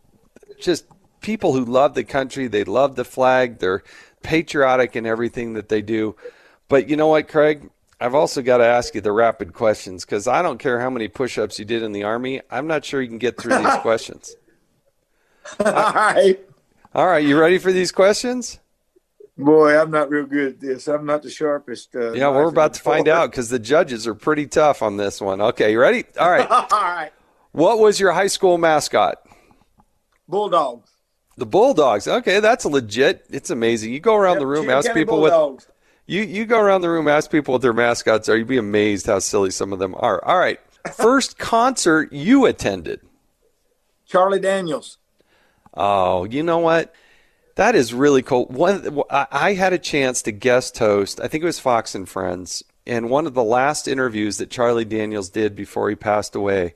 just 0.58 0.86
people 1.20 1.52
who 1.52 1.64
love 1.64 1.94
the 1.94 2.04
country. 2.04 2.46
They 2.46 2.64
love 2.64 2.96
the 2.96 3.04
flag. 3.04 3.58
They're 3.58 3.82
patriotic 4.22 4.96
in 4.96 5.06
everything 5.06 5.54
that 5.54 5.68
they 5.68 5.82
do. 5.82 6.16
But 6.68 6.88
you 6.88 6.96
know 6.96 7.08
what, 7.08 7.28
Craig? 7.28 7.70
I've 8.02 8.14
also 8.14 8.40
got 8.40 8.58
to 8.58 8.64
ask 8.64 8.94
you 8.94 9.02
the 9.02 9.12
rapid 9.12 9.52
questions 9.52 10.06
because 10.06 10.26
I 10.26 10.40
don't 10.40 10.58
care 10.58 10.80
how 10.80 10.88
many 10.88 11.08
push-ups 11.08 11.58
you 11.58 11.66
did 11.66 11.82
in 11.82 11.92
the 11.92 12.04
army. 12.04 12.40
I'm 12.50 12.66
not 12.66 12.84
sure 12.84 13.02
you 13.02 13.08
can 13.08 13.18
get 13.18 13.38
through 13.38 13.58
these 13.58 13.74
questions. 13.82 14.36
All 15.58 15.66
right. 15.72 16.38
All 16.94 17.06
right, 17.06 17.24
you 17.24 17.38
ready 17.38 17.58
for 17.58 17.72
these 17.72 17.92
questions? 17.92 18.58
Boy, 19.38 19.80
I'm 19.80 19.90
not 19.90 20.10
real 20.10 20.26
good 20.26 20.54
at 20.54 20.60
this. 20.60 20.86
I'm 20.88 21.06
not 21.06 21.22
the 21.22 21.30
sharpest. 21.30 21.94
Uh, 21.96 22.12
Yeah, 22.12 22.28
we're 22.30 22.48
about 22.48 22.74
to 22.74 22.80
find 22.80 23.08
out 23.08 23.30
because 23.30 23.48
the 23.48 23.58
judges 23.58 24.06
are 24.06 24.14
pretty 24.14 24.46
tough 24.46 24.82
on 24.82 24.96
this 24.98 25.20
one. 25.20 25.40
Okay, 25.40 25.72
you 25.72 25.80
ready? 25.80 26.04
All 26.18 26.30
right. 26.30 26.48
All 26.50 26.66
right. 26.70 27.10
What 27.52 27.78
was 27.78 27.98
your 27.98 28.12
high 28.12 28.26
school 28.26 28.58
mascot? 28.58 29.18
Bulldog. 30.28 30.84
The 31.36 31.46
Bulldogs. 31.46 32.06
Okay, 32.06 32.40
that's 32.40 32.64
legit. 32.66 33.24
It's 33.30 33.50
amazing. 33.50 33.92
You 33.94 34.00
go 34.00 34.14
around 34.14 34.38
the 34.40 34.46
room, 34.46 34.68
ask 34.68 34.88
County 34.88 35.00
people 35.00 35.20
what 35.22 35.30
Bulldogs. 35.30 35.68
you 36.06 36.22
you 36.22 36.44
go 36.44 36.60
around 36.60 36.82
the 36.82 36.90
room, 36.90 37.08
ask 37.08 37.30
people 37.30 37.52
what 37.52 37.62
their 37.62 37.72
mascots 37.72 38.28
are. 38.28 38.36
You'd 38.36 38.46
be 38.46 38.58
amazed 38.58 39.06
how 39.06 39.20
silly 39.20 39.50
some 39.50 39.72
of 39.72 39.78
them 39.78 39.94
are. 39.96 40.22
All 40.24 40.38
right. 40.38 40.60
First 40.92 41.38
concert 41.38 42.12
you 42.12 42.44
attended. 42.46 43.00
Charlie 44.06 44.38
Daniels. 44.40 44.98
Oh, 45.74 46.24
you 46.24 46.42
know 46.42 46.58
what? 46.58 46.94
That 47.56 47.74
is 47.74 47.92
really 47.92 48.22
cool. 48.22 48.46
One, 48.46 49.02
I 49.10 49.52
had 49.54 49.72
a 49.72 49.78
chance 49.78 50.22
to 50.22 50.32
guest 50.32 50.78
host. 50.78 51.20
I 51.20 51.28
think 51.28 51.42
it 51.42 51.46
was 51.46 51.60
Fox 51.60 51.94
and 51.94 52.08
Friends, 52.08 52.62
and 52.86 53.10
one 53.10 53.26
of 53.26 53.34
the 53.34 53.44
last 53.44 53.86
interviews 53.86 54.38
that 54.38 54.50
Charlie 54.50 54.84
Daniels 54.84 55.28
did 55.28 55.54
before 55.54 55.90
he 55.90 55.96
passed 55.96 56.34
away. 56.34 56.74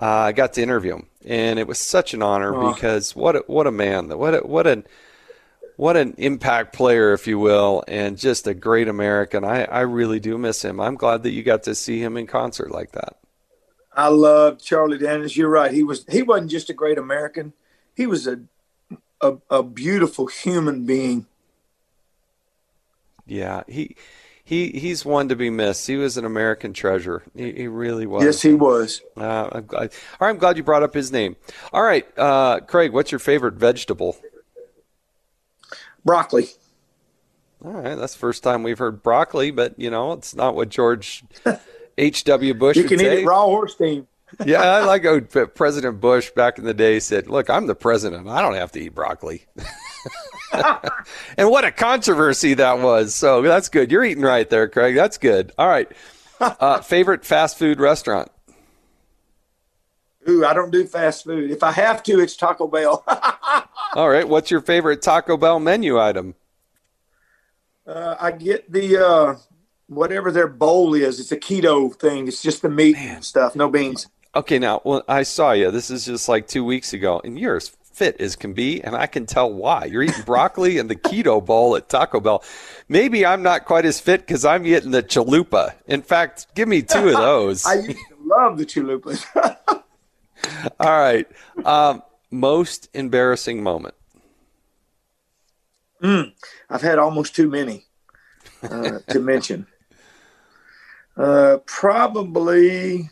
Uh, 0.00 0.06
I 0.06 0.32
got 0.32 0.54
to 0.54 0.62
interview 0.62 0.96
him, 0.96 1.06
and 1.24 1.58
it 1.58 1.68
was 1.68 1.78
such 1.78 2.14
an 2.14 2.22
honor 2.22 2.72
because 2.72 3.14
what 3.14 3.36
a, 3.36 3.44
what 3.46 3.68
a 3.68 3.70
man, 3.70 4.08
what 4.18 4.34
a, 4.34 4.38
what 4.38 4.66
an 4.66 4.84
what 5.76 5.96
an 5.96 6.14
impact 6.18 6.72
player, 6.72 7.12
if 7.12 7.26
you 7.26 7.38
will, 7.38 7.84
and 7.88 8.18
just 8.18 8.46
a 8.46 8.54
great 8.54 8.88
American. 8.88 9.44
I, 9.44 9.64
I 9.64 9.80
really 9.80 10.20
do 10.20 10.38
miss 10.38 10.64
him. 10.64 10.80
I'm 10.80 10.96
glad 10.96 11.22
that 11.24 11.30
you 11.30 11.42
got 11.42 11.64
to 11.64 11.74
see 11.74 12.00
him 12.00 12.16
in 12.16 12.26
concert 12.26 12.70
like 12.70 12.92
that. 12.92 13.16
I 13.92 14.08
love 14.08 14.60
Charlie 14.60 14.98
Daniels. 14.98 15.36
You're 15.36 15.48
right. 15.48 15.72
He 15.72 15.84
was. 15.84 16.04
He 16.08 16.22
wasn't 16.22 16.50
just 16.50 16.70
a 16.70 16.74
great 16.74 16.98
American. 16.98 17.52
He 17.94 18.06
was 18.06 18.26
a 18.26 18.40
a, 19.20 19.36
a 19.50 19.62
beautiful 19.62 20.26
human 20.26 20.84
being. 20.84 21.26
Yeah, 23.26 23.62
he 23.66 23.96
he 24.44 24.68
he's 24.70 25.04
one 25.04 25.28
to 25.30 25.36
be 25.36 25.48
missed. 25.48 25.86
He 25.86 25.96
was 25.96 26.16
an 26.16 26.24
American 26.24 26.74
treasure. 26.74 27.22
He, 27.34 27.52
he 27.52 27.68
really 27.68 28.06
was. 28.06 28.24
Yes, 28.24 28.42
he 28.42 28.52
was. 28.52 29.00
Uh, 29.16 29.48
I'm 29.50 29.66
glad. 29.66 29.92
All 30.20 30.26
right, 30.26 30.30
I'm 30.30 30.38
glad 30.38 30.56
you 30.56 30.62
brought 30.62 30.82
up 30.82 30.92
his 30.92 31.10
name. 31.10 31.36
All 31.72 31.82
right, 31.82 32.06
uh, 32.18 32.60
Craig, 32.60 32.92
what's 32.92 33.10
your 33.10 33.18
favorite 33.18 33.54
vegetable? 33.54 34.18
Broccoli. 36.04 36.48
All 37.64 37.72
right, 37.72 37.94
that's 37.94 38.12
the 38.12 38.18
first 38.18 38.42
time 38.42 38.62
we've 38.62 38.78
heard 38.78 39.02
broccoli, 39.02 39.50
but 39.50 39.78
you 39.78 39.90
know 39.90 40.12
it's 40.12 40.34
not 40.34 40.54
what 40.54 40.68
George 40.68 41.24
H. 41.96 42.24
W. 42.24 42.52
Bush 42.52 42.76
You 42.76 42.84
can 42.84 43.00
eat 43.00 43.24
raw 43.24 43.46
or 43.46 43.68
steamed. 43.68 44.06
Yeah, 44.44 44.62
I 44.62 44.84
like 44.84 45.04
how 45.04 45.20
President 45.20 46.00
Bush 46.00 46.30
back 46.30 46.58
in 46.58 46.64
the 46.64 46.74
day 46.74 47.00
said, 47.00 47.28
"Look, 47.28 47.50
I'm 47.50 47.66
the 47.66 47.74
president. 47.74 48.28
I 48.28 48.40
don't 48.40 48.54
have 48.54 48.72
to 48.72 48.80
eat 48.80 48.94
broccoli." 48.94 49.46
and 51.36 51.50
what 51.50 51.64
a 51.64 51.70
controversy 51.70 52.54
that 52.54 52.80
was. 52.80 53.14
So 53.14 53.42
that's 53.42 53.68
good. 53.68 53.90
You're 53.90 54.04
eating 54.04 54.22
right 54.22 54.48
there, 54.48 54.68
Craig. 54.68 54.94
That's 54.94 55.18
good. 55.18 55.52
All 55.58 55.68
right. 55.68 55.90
Uh, 56.40 56.80
favorite 56.82 57.24
fast 57.24 57.58
food 57.58 57.80
restaurant? 57.80 58.30
Ooh, 60.28 60.44
I 60.44 60.54
don't 60.54 60.70
do 60.70 60.86
fast 60.86 61.24
food. 61.24 61.50
If 61.50 61.62
I 61.62 61.72
have 61.72 62.02
to, 62.04 62.20
it's 62.20 62.36
Taco 62.36 62.66
Bell. 62.66 63.04
All 63.94 64.08
right. 64.08 64.26
What's 64.26 64.50
your 64.50 64.62
favorite 64.62 65.02
Taco 65.02 65.36
Bell 65.36 65.60
menu 65.60 66.00
item? 66.00 66.34
uh, 67.86 68.16
I 68.18 68.32
get 68.32 68.70
the 68.70 69.04
uh, 69.04 69.34
whatever 69.86 70.30
their 70.32 70.48
bowl 70.48 70.94
is. 70.94 71.20
It's 71.20 71.32
a 71.32 71.36
keto 71.36 71.94
thing. 71.94 72.28
It's 72.28 72.42
just 72.42 72.62
the 72.62 72.68
meat 72.68 72.96
and 72.96 73.24
stuff, 73.24 73.54
no 73.54 73.68
beans. 73.68 74.08
Okay, 74.36 74.58
now 74.58 74.80
well, 74.84 75.02
I 75.08 75.22
saw 75.22 75.52
you. 75.52 75.70
This 75.70 75.90
is 75.90 76.06
just 76.06 76.28
like 76.28 76.48
two 76.48 76.64
weeks 76.64 76.92
ago, 76.92 77.20
and 77.22 77.38
you're 77.38 77.56
as 77.56 77.68
fit 77.68 78.20
as 78.20 78.34
can 78.34 78.52
be, 78.52 78.82
and 78.82 78.96
I 78.96 79.06
can 79.06 79.26
tell 79.26 79.52
why. 79.52 79.84
You're 79.84 80.02
eating 80.02 80.22
broccoli 80.26 80.78
and 80.78 80.90
the 80.90 80.96
keto 80.96 81.44
bowl 81.44 81.76
at 81.76 81.88
Taco 81.88 82.20
Bell. 82.20 82.42
Maybe 82.88 83.24
I'm 83.24 83.42
not 83.42 83.64
quite 83.64 83.84
as 83.84 84.00
fit 84.00 84.20
because 84.20 84.44
I'm 84.44 84.66
eating 84.66 84.90
the 84.90 85.02
chalupa. 85.02 85.74
In 85.86 86.02
fact, 86.02 86.48
give 86.54 86.68
me 86.68 86.82
two 86.82 87.08
of 87.08 87.14
those. 87.16 87.64
I 87.64 87.74
used 87.74 87.90
to 87.90 88.16
love 88.24 88.58
the 88.58 88.66
chalupas. 88.66 89.24
All 90.80 90.90
right. 90.90 91.26
Um, 91.64 92.02
most 92.30 92.88
embarrassing 92.94 93.62
moment. 93.62 93.94
I've 96.68 96.82
had 96.82 96.98
almost 96.98 97.34
too 97.34 97.48
many 97.48 97.86
uh, 98.62 98.98
to 99.08 99.20
mention. 99.20 99.66
Uh, 101.16 101.58
probably, 101.64 103.08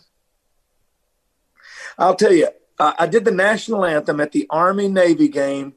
I'll 2.03 2.17
tell 2.17 2.33
you, 2.33 2.49
I, 2.79 2.95
I 3.01 3.07
did 3.07 3.25
the 3.25 3.31
national 3.31 3.85
anthem 3.85 4.21
at 4.21 4.33
the 4.33 4.47
Army 4.51 4.89
Navy 4.89 5.29
game 5.29 5.75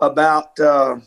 about, 0.00 0.58
uh, 0.60 1.00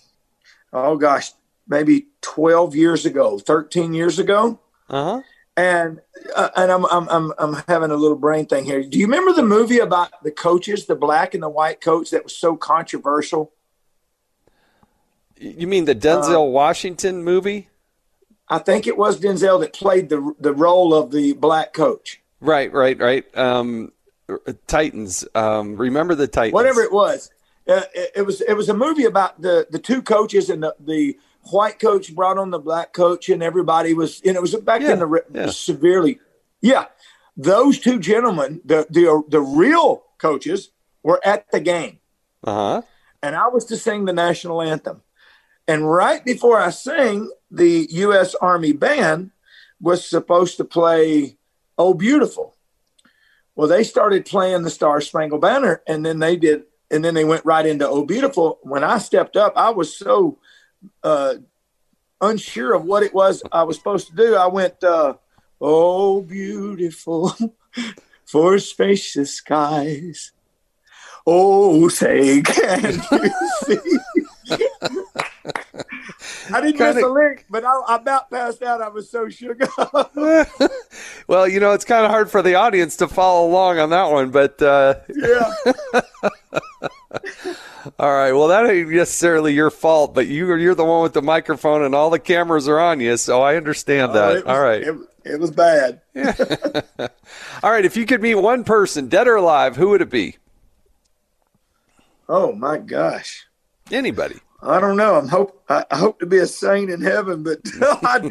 oh 0.74 0.98
gosh, 0.98 1.32
maybe 1.68 2.08
12 2.22 2.76
years 2.76 3.06
ago, 3.06 3.40
13 3.40 3.94
years 3.94 4.20
ago. 4.20 4.60
Uh 4.90 5.04
huh. 5.04 5.22
And 5.56 6.00
uh, 6.36 6.50
and 6.56 6.72
I'm, 6.72 6.86
I'm 6.86 7.10
I'm 7.10 7.34
I'm 7.38 7.64
having 7.68 7.92
a 7.92 7.96
little 7.96 8.16
brain 8.16 8.46
thing 8.46 8.64
here. 8.64 8.82
Do 8.82 8.98
you 8.98 9.08
remember 9.08 9.34
the 9.34 9.44
movie 9.44 9.80
about 9.80 10.24
the 10.24 10.32
coaches, 10.32 10.86
the 10.86 10.96
black 10.96 11.34
and 11.34 11.44
the 11.44 11.50
white 11.50 11.82
coach, 11.82 12.12
that 12.12 12.24
was 12.24 12.36
so 12.36 12.56
controversial? 12.56 13.52
You 15.38 15.68
mean 15.68 15.84
the 15.84 15.96
Denzel 15.96 16.52
Washington 16.54 17.26
movie? 17.26 17.68
I 18.48 18.60
think 18.60 18.88
it 18.88 18.98
was 18.98 19.20
Denzel 19.20 19.60
that 19.60 19.74
played 19.74 20.08
the 20.08 20.34
the 20.40 20.54
role 20.54 20.94
of 20.94 21.12
the 21.12 21.34
black 21.34 21.74
coach. 21.74 22.22
Right, 22.40 22.72
right, 22.72 22.98
right. 22.98 23.38
Um, 23.38 23.92
Titans. 24.68 25.26
Um, 25.36 25.76
remember 25.76 26.16
the 26.16 26.28
Titans? 26.28 26.54
whatever 26.54 26.82
it 26.82 26.92
was. 26.92 27.30
Uh, 27.68 27.82
it, 27.94 28.12
it 28.18 28.22
was 28.26 28.42
it 28.42 28.54
was 28.54 28.70
a 28.70 28.74
movie 28.74 29.06
about 29.06 29.42
the 29.42 29.68
the 29.70 29.80
two 29.80 30.02
coaches 30.02 30.50
and 30.50 30.64
the, 30.64 30.76
the 30.80 31.18
white 31.52 31.80
coach 31.80 32.14
brought 32.16 32.38
on 32.38 32.50
the 32.50 32.60
black 32.60 32.94
coach 32.94 33.30
and 33.30 33.44
everybody 33.44 33.94
was 33.94 34.22
and 34.26 34.36
it 34.36 34.42
was 34.42 34.56
back 34.56 34.82
Yeah, 34.82 34.94
in 34.94 35.00
the 35.00 35.24
yeah. 35.34 35.50
severely 35.52 36.20
yeah 36.62 36.86
those 37.38 37.80
two 37.80 38.00
gentlemen 38.00 38.62
the 38.66 38.86
the 38.90 39.24
the 39.30 39.40
real 39.40 40.04
coaches 40.18 40.72
were 41.04 41.22
at 41.24 41.50
the 41.52 41.60
game 41.60 42.00
Uh 42.44 42.54
huh. 42.54 42.82
and 43.24 43.36
I 43.36 43.48
was 43.48 43.66
to 43.66 43.78
sing 43.78 44.06
the 44.06 44.14
national 44.14 44.62
anthem 44.62 45.02
and 45.68 45.90
right 45.90 46.26
before 46.26 46.60
I 46.60 46.72
sang 46.72 47.30
the 47.52 47.88
U.S. 47.92 48.34
Army 48.36 48.74
band 48.74 49.32
was 49.80 50.04
supposed 50.06 50.58
to 50.58 50.66
play 50.66 51.38
"Oh 51.78 51.94
Beautiful." 51.94 52.56
Well, 53.60 53.68
they 53.68 53.84
started 53.84 54.26
playing 54.26 54.62
the 54.62 54.70
Star 54.70 55.02
Spangled 55.02 55.42
Banner, 55.42 55.82
and 55.86 56.06
then 56.06 56.20
they 56.20 56.38
did, 56.38 56.64
and 56.90 57.04
then 57.04 57.14
they 57.14 57.26
went 57.26 57.44
right 57.44 57.66
into 57.66 57.86
"Oh 57.86 58.06
Beautiful." 58.06 58.58
When 58.62 58.86
I 58.86 59.00
stepped 59.00 59.36
up, 59.36 59.52
I 59.58 59.72
was 59.72 59.94
so 59.94 60.38
uh, 61.04 61.34
unsure 62.22 62.74
of 62.74 62.86
what 62.86 63.04
it 63.04 63.14
was 63.14 63.44
I 63.52 63.64
was 63.64 63.76
supposed 63.76 64.08
to 64.08 64.16
do. 64.16 64.34
I 64.34 64.48
went, 64.48 64.82
uh, 64.82 65.16
"Oh 65.60 66.22
Beautiful 66.22 67.36
for 68.26 68.60
spacious 68.60 69.34
skies." 69.34 70.32
Oh, 71.28 71.90
say 71.90 72.42
can 72.42 72.94
you 73.12 73.50
see? 73.66 73.98
I 76.54 76.62
didn't 76.62 76.80
miss 76.80 76.96
Kinda- 76.96 77.08
a 77.08 77.10
lick, 77.12 77.46
but 77.50 77.64
I, 77.64 77.74
I 77.88 77.96
about 77.98 78.30
passed 78.30 78.62
out. 78.64 78.82
I 78.82 78.88
was 78.90 79.10
so 79.10 79.30
shook 79.30 79.62
up. 79.78 80.12
Well, 81.28 81.48
you 81.48 81.60
know, 81.60 81.74
it's 81.74 81.86
kind 81.86 82.06
of 82.06 82.12
hard 82.12 82.32
for 82.32 82.42
the 82.42 82.56
audience 82.56 82.96
to 82.98 83.08
follow 83.08 83.48
along 83.48 83.78
on 83.78 83.92
that 83.92 84.10
one, 84.12 84.32
but 84.32 84.60
uh, 84.64 84.96
yeah. 85.16 85.54
all 88.00 88.12
right. 88.14 88.32
Well, 88.32 88.48
that 88.48 88.68
ain't 88.68 88.90
necessarily 88.90 89.54
your 89.54 89.70
fault, 89.70 90.16
but 90.16 90.26
you 90.26 90.54
you're 90.56 90.74
the 90.74 90.84
one 90.86 91.04
with 91.04 91.14
the 91.14 91.22
microphone 91.22 91.84
and 91.84 91.94
all 91.94 92.10
the 92.10 92.18
cameras 92.18 92.68
are 92.68 92.80
on 92.80 93.00
you, 93.00 93.16
so 93.18 93.44
I 93.44 93.58
understand 93.58 94.16
that. 94.16 94.32
Oh, 94.32 94.34
was, 94.34 94.44
all 94.46 94.60
right. 94.60 94.82
It, 94.82 94.96
it 95.24 95.40
was 95.40 95.52
bad. 95.52 96.02
All 97.62 97.72
right. 97.72 97.86
If 97.86 97.96
you 97.96 98.06
could 98.08 98.22
meet 98.22 98.36
one 98.36 98.64
person, 98.64 99.08
dead 99.10 99.28
or 99.28 99.36
alive, 99.36 99.76
who 99.76 99.90
would 99.90 100.02
it 100.02 100.10
be? 100.10 100.38
Oh 102.28 102.54
my 102.54 102.78
gosh. 102.78 103.46
Anybody. 103.92 104.40
I 104.62 104.80
don't 104.80 104.98
know. 104.98 105.16
I'm 105.16 105.28
hope 105.28 105.64
I, 105.70 105.86
hope 105.92 106.20
to 106.20 106.26
be 106.26 106.38
a 106.38 106.48
saint 106.48 106.90
in 106.90 107.02
heaven, 107.02 107.44
but 107.44 107.60
I, 107.82 108.30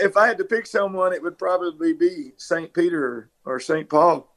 if 0.00 0.16
I 0.16 0.26
had 0.26 0.38
to 0.38 0.44
pick 0.44 0.66
someone, 0.66 1.12
it 1.12 1.22
would 1.22 1.38
probably 1.38 1.92
be 1.92 2.32
Saint 2.38 2.72
Peter 2.72 3.04
or, 3.04 3.30
or 3.44 3.60
Saint 3.60 3.88
Paul. 3.88 4.32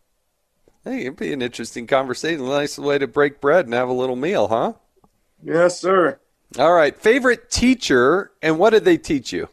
Hey, 0.84 1.02
it'd 1.02 1.18
be 1.18 1.32
an 1.34 1.42
interesting 1.42 1.88
conversation. 1.88 2.46
Nice 2.46 2.78
way 2.78 2.98
to 2.98 3.08
break 3.08 3.42
bread 3.42 3.66
and 3.66 3.74
have 3.74 3.90
a 3.90 3.94
little 3.94 4.16
meal, 4.16 4.48
huh? 4.48 4.74
Yes, 5.44 5.80
sir. 5.80 6.20
All 6.58 6.74
right. 6.74 6.98
Favorite 6.98 7.50
teacher, 7.50 8.32
and 8.42 8.58
what 8.60 8.72
did 8.72 8.86
they 8.86 8.98
teach 8.98 9.32
you? 9.32 9.50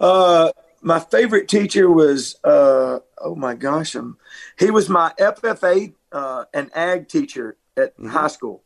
Uh, 0.00 0.52
my 0.80 1.00
favorite 1.00 1.48
teacher 1.48 1.90
was 1.90 2.36
uh, 2.44 3.00
oh 3.20 3.34
my 3.34 3.54
gosh, 3.54 3.96
um, 3.96 4.18
he 4.58 4.70
was 4.70 4.88
my 4.88 5.12
FFA 5.18 5.92
uh, 6.12 6.44
and 6.54 6.70
ag 6.74 7.08
teacher 7.08 7.56
at 7.76 7.94
mm-hmm. 7.94 8.08
high 8.08 8.28
school, 8.28 8.62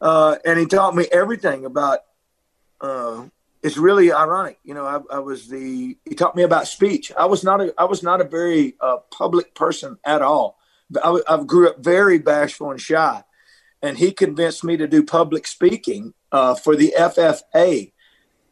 uh, 0.00 0.36
and 0.44 0.58
he 0.58 0.66
taught 0.66 0.94
me 0.94 1.06
everything 1.10 1.64
about. 1.64 2.00
Uh, 2.80 3.24
it's 3.62 3.76
really 3.76 4.12
ironic, 4.12 4.58
you 4.62 4.72
know. 4.72 4.86
I, 4.86 5.16
I, 5.16 5.18
was 5.18 5.48
the 5.48 5.96
he 6.04 6.14
taught 6.14 6.36
me 6.36 6.44
about 6.44 6.68
speech. 6.68 7.10
I 7.18 7.26
was 7.26 7.42
not 7.42 7.60
a 7.60 7.74
I 7.76 7.84
was 7.84 8.02
not 8.02 8.20
a 8.20 8.24
very 8.24 8.76
uh, 8.80 8.98
public 9.10 9.54
person 9.54 9.98
at 10.04 10.22
all. 10.22 10.58
I, 11.02 11.20
I 11.28 11.42
grew 11.42 11.68
up 11.68 11.78
very 11.80 12.18
bashful 12.18 12.70
and 12.70 12.80
shy, 12.80 13.24
and 13.82 13.98
he 13.98 14.12
convinced 14.12 14.62
me 14.62 14.76
to 14.76 14.86
do 14.86 15.02
public 15.02 15.46
speaking 15.46 16.14
uh, 16.30 16.54
for 16.54 16.76
the 16.76 16.94
FFA, 16.96 17.92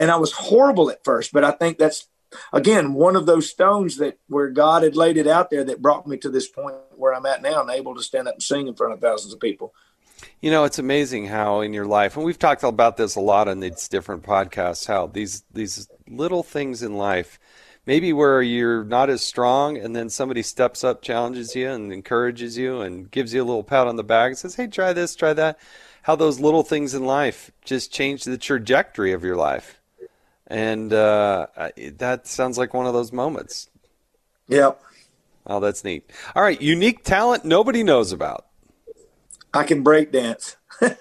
and 0.00 0.10
I 0.10 0.16
was 0.16 0.32
horrible 0.32 0.90
at 0.90 1.04
first. 1.04 1.32
But 1.32 1.44
I 1.44 1.52
think 1.52 1.78
that's 1.78 2.08
again 2.52 2.92
one 2.92 3.14
of 3.14 3.26
those 3.26 3.48
stones 3.48 3.98
that 3.98 4.18
where 4.26 4.50
God 4.50 4.82
had 4.82 4.96
laid 4.96 5.16
it 5.18 5.28
out 5.28 5.50
there 5.50 5.62
that 5.64 5.82
brought 5.82 6.08
me 6.08 6.16
to 6.18 6.30
this 6.30 6.48
point 6.48 6.74
where 6.96 7.14
I'm 7.14 7.26
at 7.26 7.42
now 7.42 7.60
and 7.60 7.70
able 7.70 7.94
to 7.94 8.02
stand 8.02 8.26
up 8.26 8.34
and 8.34 8.42
sing 8.42 8.66
in 8.66 8.74
front 8.74 8.92
of 8.92 9.00
thousands 9.00 9.32
of 9.32 9.38
people. 9.38 9.72
You 10.40 10.50
know, 10.50 10.64
it's 10.64 10.78
amazing 10.78 11.26
how 11.26 11.60
in 11.60 11.72
your 11.72 11.86
life, 11.86 12.16
and 12.16 12.24
we've 12.24 12.38
talked 12.38 12.62
about 12.62 12.96
this 12.96 13.16
a 13.16 13.20
lot 13.20 13.48
on 13.48 13.60
these 13.60 13.88
different 13.88 14.22
podcasts, 14.22 14.86
how 14.86 15.06
these 15.06 15.44
these 15.52 15.88
little 16.08 16.42
things 16.42 16.82
in 16.82 16.96
life, 16.96 17.38
maybe 17.86 18.12
where 18.12 18.42
you're 18.42 18.84
not 18.84 19.10
as 19.10 19.22
strong, 19.22 19.76
and 19.76 19.94
then 19.94 20.08
somebody 20.08 20.42
steps 20.42 20.84
up, 20.84 21.02
challenges 21.02 21.54
you, 21.54 21.70
and 21.70 21.92
encourages 21.92 22.56
you, 22.56 22.80
and 22.80 23.10
gives 23.10 23.34
you 23.34 23.42
a 23.42 23.44
little 23.44 23.64
pat 23.64 23.86
on 23.86 23.96
the 23.96 24.04
back, 24.04 24.28
and 24.28 24.38
says, 24.38 24.54
"Hey, 24.54 24.66
try 24.66 24.92
this, 24.92 25.14
try 25.14 25.32
that." 25.32 25.58
How 26.02 26.14
those 26.14 26.38
little 26.38 26.62
things 26.62 26.94
in 26.94 27.04
life 27.04 27.50
just 27.64 27.92
change 27.92 28.24
the 28.24 28.38
trajectory 28.38 29.12
of 29.12 29.24
your 29.24 29.36
life 29.36 29.80
and 30.46 30.92
uh, 30.92 31.46
that 31.96 32.26
sounds 32.26 32.56
like 32.56 32.72
one 32.72 32.86
of 32.86 32.92
those 32.92 33.12
moments. 33.12 33.68
Yep. 34.48 34.80
Oh, 35.46 35.60
that's 35.60 35.84
neat. 35.84 36.10
All 36.34 36.42
right, 36.42 36.60
unique 36.60 37.04
talent 37.04 37.44
nobody 37.44 37.82
knows 37.82 38.12
about. 38.12 38.46
I 39.56 39.64
can 39.64 39.82
break 39.82 40.12
dance. 40.12 40.56
it 40.80 40.98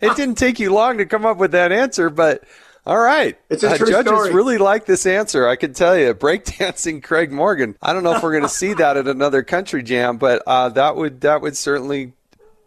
didn't 0.00 0.36
take 0.36 0.60
you 0.60 0.72
long 0.72 0.98
to 0.98 1.06
come 1.06 1.26
up 1.26 1.36
with 1.36 1.52
that 1.52 1.72
answer, 1.72 2.10
but 2.10 2.44
all 2.86 2.98
right. 2.98 3.38
It's 3.48 3.62
a 3.62 3.70
uh, 3.70 3.76
true 3.76 3.88
judges 3.88 4.12
story. 4.12 4.32
really 4.32 4.58
like 4.58 4.84
this 4.86 5.06
answer. 5.06 5.48
I 5.48 5.56
can 5.56 5.72
tell 5.72 5.96
you, 5.96 6.14
breakdancing 6.14 7.02
Craig 7.02 7.32
Morgan. 7.32 7.76
I 7.80 7.92
don't 7.92 8.02
know 8.02 8.14
if 8.14 8.22
we're 8.22 8.32
going 8.32 8.42
to 8.42 8.48
see 8.48 8.74
that 8.74 8.96
at 8.96 9.08
another 9.08 9.42
country 9.42 9.82
jam, 9.82 10.18
but 10.18 10.42
uh, 10.46 10.68
that 10.70 10.96
would 10.96 11.22
that 11.22 11.40
would 11.40 11.56
certainly 11.56 12.12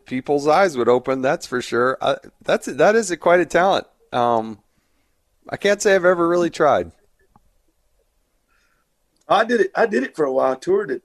people's 0.06 0.48
eyes 0.48 0.76
would 0.78 0.90
open. 0.90 1.22
That's 1.22 1.46
for 1.46 1.62
sure. 1.62 1.98
Uh, 2.02 2.16
that's 2.42 2.66
that 2.66 2.96
is 2.96 3.12
a, 3.12 3.18
quite 3.18 3.40
a 3.40 3.46
talent. 3.46 3.86
Um, 4.12 4.60
I 5.50 5.58
can't 5.58 5.82
say 5.82 5.94
I've 5.94 6.06
ever 6.06 6.28
really 6.28 6.50
tried. 6.50 6.92
I 9.30 9.44
did 9.44 9.62
it. 9.62 9.72
I 9.76 9.86
did 9.86 10.04
it 10.04 10.16
for 10.16 10.26
a 10.26 10.32
while. 10.32 10.54
I 10.54 10.56
toured 10.56 10.92
it. 10.92 11.04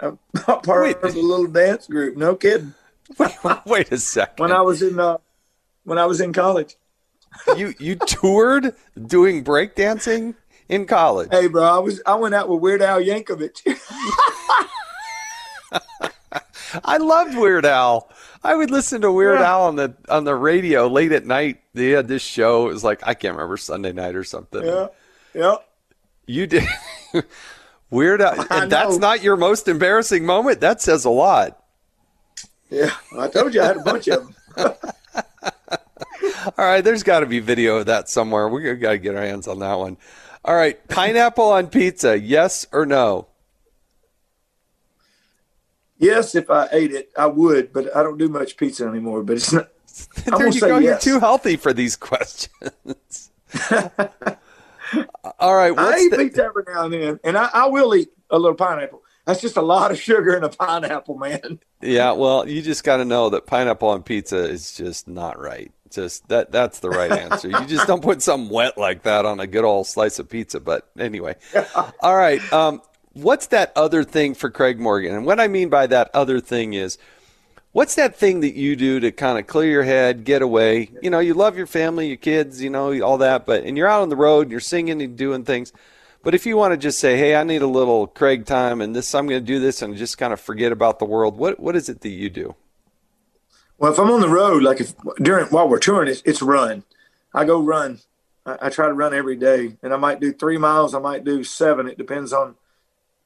I'm 0.00 0.18
part 0.42 0.66
wait. 0.66 0.96
of 0.96 1.14
a 1.14 1.20
little 1.20 1.46
dance 1.46 1.86
group. 1.86 2.16
No 2.16 2.34
kidding. 2.36 2.74
Wait, 3.18 3.36
wait 3.64 3.92
a 3.92 3.98
second. 3.98 4.42
when 4.42 4.50
I 4.50 4.62
was 4.62 4.82
in 4.82 4.98
uh, 4.98 5.18
when 5.84 5.96
I 5.96 6.06
was 6.06 6.20
in 6.20 6.32
college. 6.32 6.74
you 7.56 7.72
you 7.78 7.94
toured 7.94 8.74
doing 9.00 9.44
breakdancing 9.44 10.34
in 10.68 10.86
college. 10.86 11.28
Hey, 11.30 11.46
bro, 11.46 11.62
I 11.62 11.78
was 11.78 12.02
I 12.04 12.16
went 12.16 12.34
out 12.34 12.48
with 12.48 12.60
Weird 12.60 12.82
Al 12.82 13.00
Yankovic. 13.00 13.62
I 16.84 16.96
loved 16.96 17.36
Weird 17.36 17.64
Al. 17.64 18.10
I 18.42 18.54
would 18.54 18.70
listen 18.70 19.00
to 19.02 19.12
Weird 19.12 19.40
yeah. 19.40 19.50
Al 19.50 19.62
on 19.62 19.76
the 19.76 19.94
on 20.08 20.24
the 20.24 20.34
radio 20.34 20.88
late 20.88 21.12
at 21.12 21.26
night. 21.26 21.60
They 21.74 21.90
had 21.90 22.08
this 22.08 22.22
show. 22.22 22.68
It 22.68 22.72
was 22.72 22.84
like 22.84 23.06
I 23.06 23.14
can't 23.14 23.34
remember 23.34 23.56
Sunday 23.56 23.92
night 23.92 24.14
or 24.16 24.24
something. 24.24 24.64
Yeah, 24.64 24.88
yeah. 25.34 25.56
You 26.26 26.46
did 26.46 26.64
Weird 27.90 28.20
Al, 28.20 28.46
and 28.50 28.70
that's 28.70 28.98
not 28.98 29.22
your 29.22 29.36
most 29.36 29.68
embarrassing 29.68 30.24
moment. 30.24 30.60
That 30.60 30.80
says 30.80 31.04
a 31.04 31.10
lot. 31.10 31.62
Yeah, 32.70 32.94
I 33.16 33.28
told 33.28 33.54
you 33.54 33.62
I 33.62 33.66
had 33.66 33.76
a 33.76 33.82
bunch 33.82 34.08
of 34.08 34.26
them. 34.26 34.34
All 36.58 36.64
right, 36.64 36.82
there's 36.82 37.02
got 37.02 37.20
to 37.20 37.26
be 37.26 37.40
video 37.40 37.78
of 37.78 37.86
that 37.86 38.08
somewhere. 38.08 38.48
We 38.48 38.74
got 38.74 38.92
to 38.92 38.98
get 38.98 39.14
our 39.14 39.22
hands 39.22 39.48
on 39.48 39.60
that 39.60 39.78
one. 39.78 39.96
All 40.44 40.54
right, 40.54 40.86
pineapple 40.88 41.50
on 41.50 41.68
pizza, 41.68 42.18
yes 42.18 42.66
or 42.72 42.86
no? 42.86 43.28
Yes, 45.98 46.34
if 46.34 46.50
I 46.50 46.68
ate 46.72 46.92
it, 46.92 47.10
I 47.16 47.26
would, 47.26 47.72
but 47.72 47.94
I 47.96 48.02
don't 48.02 48.18
do 48.18 48.28
much 48.28 48.56
pizza 48.56 48.86
anymore. 48.86 49.22
But 49.22 49.36
it's 49.36 49.52
not. 49.52 49.70
there 50.24 50.48
you 50.48 50.60
go. 50.60 50.78
Yes. 50.78 51.04
You're 51.04 51.14
too 51.14 51.20
healthy 51.20 51.56
for 51.56 51.72
these 51.72 51.96
questions. 51.96 53.30
All 55.38 55.54
right. 55.54 55.72
I 55.76 55.98
eat 55.98 56.10
the... 56.10 56.18
pizza 56.18 56.44
every 56.44 56.64
now 56.66 56.84
and 56.84 56.94
then, 56.94 57.20
and 57.24 57.36
I, 57.36 57.50
I 57.52 57.66
will 57.66 57.94
eat 57.94 58.08
a 58.30 58.38
little 58.38 58.56
pineapple. 58.56 59.02
That's 59.26 59.40
just 59.40 59.56
a 59.56 59.62
lot 59.62 59.90
of 59.90 60.00
sugar 60.00 60.36
in 60.36 60.44
a 60.44 60.48
pineapple, 60.48 61.18
man. 61.18 61.58
Yeah, 61.82 62.12
well, 62.12 62.48
you 62.48 62.62
just 62.62 62.84
got 62.84 62.98
to 62.98 63.04
know 63.04 63.28
that 63.30 63.46
pineapple 63.46 63.88
on 63.88 64.04
pizza 64.04 64.38
is 64.38 64.76
just 64.76 65.08
not 65.08 65.38
right. 65.38 65.72
Just 65.90 66.28
that 66.28 66.52
that's 66.52 66.80
the 66.80 66.90
right 66.90 67.10
answer. 67.12 67.48
you 67.48 67.66
just 67.66 67.86
don't 67.86 68.02
put 68.02 68.22
something 68.22 68.50
wet 68.50 68.78
like 68.78 69.02
that 69.02 69.24
on 69.24 69.40
a 69.40 69.46
good 69.46 69.64
old 69.64 69.86
slice 69.86 70.18
of 70.18 70.28
pizza. 70.28 70.60
But 70.60 70.88
anyway, 70.98 71.36
all 72.00 72.16
right. 72.16 72.40
Um, 72.52 72.82
what's 73.12 73.48
that 73.48 73.72
other 73.76 74.04
thing 74.04 74.34
for 74.34 74.50
Craig 74.50 74.78
Morgan? 74.78 75.14
And 75.14 75.26
what 75.26 75.40
I 75.40 75.48
mean 75.48 75.68
by 75.68 75.86
that 75.88 76.10
other 76.14 76.40
thing 76.40 76.74
is, 76.74 76.98
what's 77.76 77.96
that 77.96 78.16
thing 78.16 78.40
that 78.40 78.54
you 78.54 78.74
do 78.74 78.98
to 79.00 79.12
kind 79.12 79.38
of 79.38 79.46
clear 79.46 79.70
your 79.70 79.82
head, 79.82 80.24
get 80.24 80.40
away? 80.40 80.90
You 81.02 81.10
know, 81.10 81.18
you 81.18 81.34
love 81.34 81.58
your 81.58 81.66
family, 81.66 82.08
your 82.08 82.16
kids, 82.16 82.62
you 82.62 82.70
know, 82.70 82.98
all 83.02 83.18
that, 83.18 83.44
but 83.44 83.64
and 83.64 83.76
you're 83.76 83.86
out 83.86 84.00
on 84.00 84.08
the 84.08 84.16
road 84.16 84.42
and 84.42 84.50
you're 84.50 84.60
singing 84.60 85.02
and 85.02 85.16
doing 85.16 85.44
things. 85.44 85.74
But 86.22 86.34
if 86.34 86.46
you 86.46 86.56
want 86.56 86.72
to 86.72 86.78
just 86.78 86.98
say, 86.98 87.18
"Hey, 87.18 87.36
I 87.36 87.44
need 87.44 87.60
a 87.60 87.66
little 87.66 88.06
Craig 88.06 88.46
time, 88.46 88.80
and 88.80 88.96
this 88.96 89.14
I'm 89.14 89.28
going 89.28 89.40
to 89.40 89.46
do 89.46 89.60
this," 89.60 89.82
and 89.82 89.94
just 89.94 90.16
kind 90.16 90.32
of 90.32 90.40
forget 90.40 90.72
about 90.72 90.98
the 90.98 91.04
world, 91.04 91.36
what 91.36 91.60
what 91.60 91.76
is 91.76 91.90
it 91.90 92.00
that 92.00 92.08
you 92.08 92.30
do? 92.30 92.54
Well, 93.78 93.92
if 93.92 93.98
I'm 93.98 94.10
on 94.10 94.22
the 94.22 94.28
road, 94.28 94.62
like 94.62 94.80
if 94.80 94.94
during 95.18 95.46
while 95.48 95.68
we're 95.68 95.78
touring, 95.78 96.08
it's, 96.08 96.22
it's 96.24 96.40
run. 96.40 96.82
I 97.34 97.44
go 97.44 97.60
run. 97.60 98.00
I, 98.46 98.56
I 98.62 98.70
try 98.70 98.88
to 98.88 98.94
run 98.94 99.12
every 99.12 99.36
day, 99.36 99.76
and 99.82 99.92
I 99.92 99.98
might 99.98 100.18
do 100.18 100.32
three 100.32 100.56
miles. 100.56 100.94
I 100.94 100.98
might 100.98 101.24
do 101.24 101.44
seven. 101.44 101.86
It 101.86 101.98
depends 101.98 102.32
on 102.32 102.56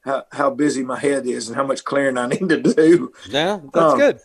how, 0.01 0.25
how 0.33 0.51
busy 0.51 0.83
my 0.83 0.99
head 0.99 1.27
is 1.27 1.49
and 1.49 1.57
how 1.57 1.65
much 1.65 1.85
clearing 1.85 2.19
I 2.19 2.27
need 2.29 2.49
to 2.49 2.61
do. 2.61 3.13
Yeah, 3.29 3.61
that's 3.73 3.93
um, 3.93 3.99
good. 3.99 4.21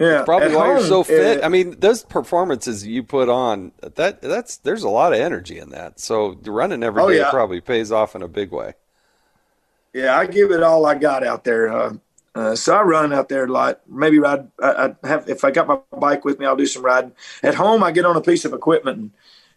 Yeah, 0.00 0.22
probably 0.24 0.56
why 0.56 0.68
home, 0.68 0.78
you're 0.78 0.86
so 0.86 1.04
fit. 1.04 1.42
Uh, 1.42 1.46
I 1.46 1.50
mean, 1.50 1.78
those 1.78 2.02
performances 2.04 2.86
you 2.86 3.02
put 3.02 3.28
on 3.28 3.72
that 3.82 4.22
that's 4.22 4.56
there's 4.56 4.82
a 4.82 4.88
lot 4.88 5.12
of 5.12 5.20
energy 5.20 5.58
in 5.58 5.70
that. 5.70 6.00
So 6.00 6.38
running 6.46 6.82
every 6.82 7.02
oh, 7.02 7.10
day 7.10 7.18
yeah. 7.18 7.30
probably 7.30 7.60
pays 7.60 7.92
off 7.92 8.16
in 8.16 8.22
a 8.22 8.28
big 8.28 8.50
way. 8.50 8.72
Yeah, 9.92 10.16
I 10.16 10.24
give 10.24 10.52
it 10.52 10.62
all 10.62 10.86
I 10.86 10.94
got 10.94 11.22
out 11.22 11.44
there. 11.44 11.70
Uh, 11.70 11.94
uh, 12.34 12.56
so 12.56 12.76
I 12.76 12.82
run 12.82 13.12
out 13.12 13.28
there 13.28 13.44
a 13.44 13.52
lot. 13.52 13.82
Maybe 13.86 14.18
ride. 14.18 14.48
I, 14.62 14.94
I, 15.02 15.06
have 15.06 15.28
if 15.28 15.44
I 15.44 15.50
got 15.50 15.68
my 15.68 15.78
bike 15.98 16.24
with 16.24 16.38
me, 16.38 16.46
I'll 16.46 16.56
do 16.56 16.64
some 16.64 16.82
riding. 16.82 17.12
At 17.42 17.56
home, 17.56 17.82
I 17.82 17.92
get 17.92 18.06
on 18.06 18.16
a 18.16 18.22
piece 18.22 18.46
of 18.46 18.54
equipment 18.54 18.98
and, 18.98 19.10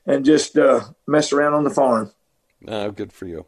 and 0.06 0.26
just 0.26 0.58
uh, 0.58 0.82
mess 1.08 1.32
around 1.32 1.54
on 1.54 1.64
the 1.64 1.70
farm. 1.70 2.12
Oh, 2.68 2.92
good 2.92 3.14
for 3.14 3.28
you. 3.28 3.46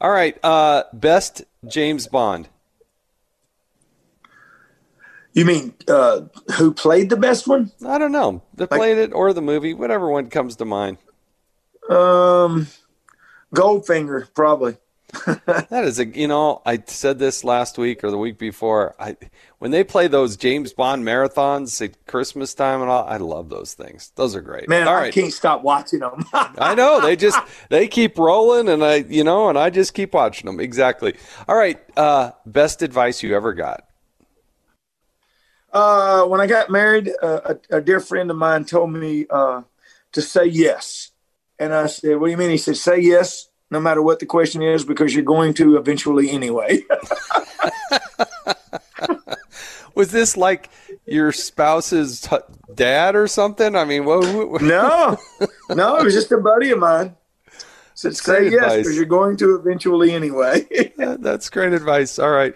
All 0.00 0.10
right. 0.12 0.38
Uh, 0.44 0.84
best 0.92 1.42
James 1.66 2.06
Bond. 2.06 2.48
You 5.38 5.44
mean 5.44 5.72
uh, 5.86 6.22
who 6.56 6.74
played 6.74 7.10
the 7.10 7.16
best 7.16 7.46
one? 7.46 7.70
I 7.86 7.96
don't 7.98 8.10
know. 8.10 8.42
The 8.54 8.66
like, 8.68 8.70
played 8.70 8.98
it 8.98 9.12
or 9.12 9.32
the 9.32 9.40
movie, 9.40 9.72
whatever 9.72 10.10
one 10.10 10.30
comes 10.30 10.56
to 10.56 10.64
mind. 10.64 10.98
Um, 11.88 12.66
Goldfinger, 13.54 14.34
probably. 14.34 14.78
that 15.46 15.84
is 15.84 16.00
a 16.00 16.06
you 16.06 16.26
know 16.26 16.60
I 16.66 16.82
said 16.84 17.20
this 17.20 17.44
last 17.44 17.78
week 17.78 18.02
or 18.02 18.10
the 18.10 18.18
week 18.18 18.36
before. 18.36 18.96
I 18.98 19.16
when 19.60 19.70
they 19.70 19.84
play 19.84 20.08
those 20.08 20.36
James 20.36 20.72
Bond 20.72 21.04
marathons 21.04 21.80
at 21.82 22.04
Christmas 22.06 22.52
time 22.52 22.82
and 22.82 22.90
all, 22.90 23.06
I 23.06 23.18
love 23.18 23.48
those 23.48 23.74
things. 23.74 24.10
Those 24.16 24.34
are 24.34 24.40
great. 24.40 24.68
Man, 24.68 24.88
all 24.88 24.94
I 24.94 25.02
right. 25.02 25.14
can't 25.14 25.32
stop 25.32 25.62
watching 25.62 26.00
them. 26.00 26.26
I 26.32 26.74
know 26.74 27.00
they 27.00 27.14
just 27.14 27.38
they 27.70 27.86
keep 27.86 28.18
rolling, 28.18 28.68
and 28.68 28.84
I 28.84 28.96
you 28.96 29.22
know, 29.22 29.48
and 29.48 29.56
I 29.56 29.70
just 29.70 29.94
keep 29.94 30.14
watching 30.14 30.46
them. 30.46 30.58
Exactly. 30.58 31.14
All 31.46 31.56
right. 31.56 31.78
Uh, 31.96 32.32
best 32.44 32.82
advice 32.82 33.22
you 33.22 33.36
ever 33.36 33.54
got? 33.54 33.87
Uh, 35.72 36.24
when 36.24 36.40
I 36.40 36.46
got 36.46 36.70
married, 36.70 37.10
uh, 37.22 37.54
a, 37.70 37.76
a, 37.76 37.80
dear 37.80 38.00
friend 38.00 38.30
of 38.30 38.36
mine 38.36 38.64
told 38.64 38.90
me 38.90 39.26
uh, 39.28 39.62
to 40.12 40.22
say 40.22 40.46
yes, 40.46 41.10
and 41.58 41.74
I 41.74 41.86
said, 41.86 42.18
"What 42.18 42.28
do 42.28 42.30
you 42.30 42.38
mean?" 42.38 42.50
He 42.50 42.58
said, 42.58 42.76
"Say 42.76 43.00
yes." 43.00 43.48
no 43.70 43.80
matter 43.80 44.02
what 44.02 44.18
the 44.18 44.26
question 44.26 44.62
is 44.62 44.84
because 44.84 45.14
you're 45.14 45.24
going 45.24 45.54
to 45.54 45.76
eventually 45.76 46.30
anyway. 46.30 46.82
was 49.94 50.10
this 50.10 50.36
like 50.36 50.70
your 51.06 51.32
spouse's 51.32 52.20
t- 52.22 52.36
dad 52.74 53.14
or 53.16 53.26
something? 53.26 53.76
I 53.76 53.84
mean, 53.84 54.04
what? 54.04 54.48
what 54.48 54.62
no, 54.62 55.18
no, 55.70 55.96
it 55.96 56.04
was 56.04 56.14
just 56.14 56.32
a 56.32 56.38
buddy 56.38 56.70
of 56.70 56.78
mine. 56.78 57.14
Said, 57.94 58.16
say 58.16 58.48
yes 58.48 58.76
because 58.76 58.94
you're 58.94 59.06
going 59.06 59.36
to 59.38 59.56
eventually 59.56 60.12
anyway. 60.12 60.68
that's 60.96 61.50
great 61.50 61.72
advice. 61.72 62.20
All 62.20 62.30
right. 62.30 62.54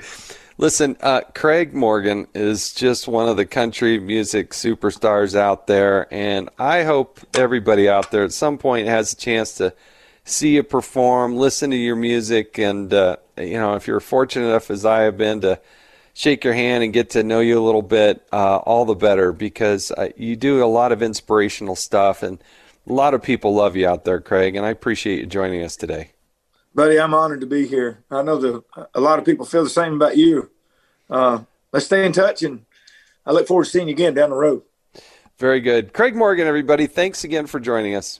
Listen, 0.62 0.96
uh, 1.00 1.22
Craig 1.34 1.74
Morgan 1.74 2.28
is 2.36 2.72
just 2.72 3.08
one 3.08 3.28
of 3.28 3.36
the 3.36 3.44
country 3.44 3.98
music 3.98 4.50
superstars 4.50 5.34
out 5.34 5.66
there, 5.66 6.06
and 6.14 6.50
I 6.56 6.84
hope 6.84 7.18
everybody 7.34 7.88
out 7.88 8.12
there 8.12 8.22
at 8.22 8.32
some 8.32 8.58
point 8.58 8.86
has 8.86 9.12
a 9.12 9.16
chance 9.16 9.56
to 9.56 9.74
see 10.22 10.54
you 10.54 10.62
perform, 10.62 11.34
listen 11.34 11.70
to 11.70 11.76
your 11.76 11.96
music, 11.96 12.60
and 12.60 12.94
uh, 12.94 13.16
you 13.36 13.54
know 13.54 13.74
if 13.74 13.88
you're 13.88 13.98
fortunate 13.98 14.46
enough 14.46 14.70
as 14.70 14.86
I 14.86 15.00
have 15.00 15.18
been 15.18 15.40
to 15.40 15.60
shake 16.14 16.44
your 16.44 16.54
hand 16.54 16.84
and 16.84 16.92
get 16.92 17.10
to 17.10 17.24
know 17.24 17.40
you 17.40 17.58
a 17.58 17.66
little 17.66 17.82
bit, 17.82 18.24
uh, 18.32 18.58
all 18.58 18.84
the 18.84 18.94
better 18.94 19.32
because 19.32 19.90
uh, 19.90 20.10
you 20.16 20.36
do 20.36 20.62
a 20.62 20.66
lot 20.66 20.92
of 20.92 21.02
inspirational 21.02 21.74
stuff, 21.74 22.22
and 22.22 22.38
a 22.88 22.92
lot 22.92 23.14
of 23.14 23.22
people 23.24 23.52
love 23.52 23.74
you 23.74 23.88
out 23.88 24.04
there, 24.04 24.20
Craig, 24.20 24.54
and 24.54 24.64
I 24.64 24.70
appreciate 24.70 25.18
you 25.18 25.26
joining 25.26 25.64
us 25.64 25.74
today. 25.74 26.12
Buddy, 26.74 26.98
I'm 26.98 27.14
honored 27.14 27.40
to 27.40 27.46
be 27.46 27.66
here. 27.66 28.04
I 28.10 28.22
know 28.22 28.38
that 28.38 28.62
a 28.94 29.00
lot 29.00 29.18
of 29.18 29.24
people 29.24 29.44
feel 29.44 29.64
the 29.64 29.68
same 29.68 29.94
about 29.94 30.16
you. 30.16 30.51
Uh, 31.12 31.44
let's 31.72 31.84
stay 31.86 32.06
in 32.06 32.12
touch, 32.12 32.42
and 32.42 32.64
I 33.26 33.32
look 33.32 33.46
forward 33.46 33.64
to 33.64 33.70
seeing 33.70 33.88
you 33.88 33.92
again 33.92 34.14
down 34.14 34.30
the 34.30 34.36
road. 34.36 34.62
Very 35.38 35.60
good. 35.60 35.92
Craig 35.92 36.16
Morgan, 36.16 36.46
everybody, 36.46 36.86
thanks 36.86 37.22
again 37.22 37.46
for 37.46 37.60
joining 37.60 37.94
us. 37.94 38.18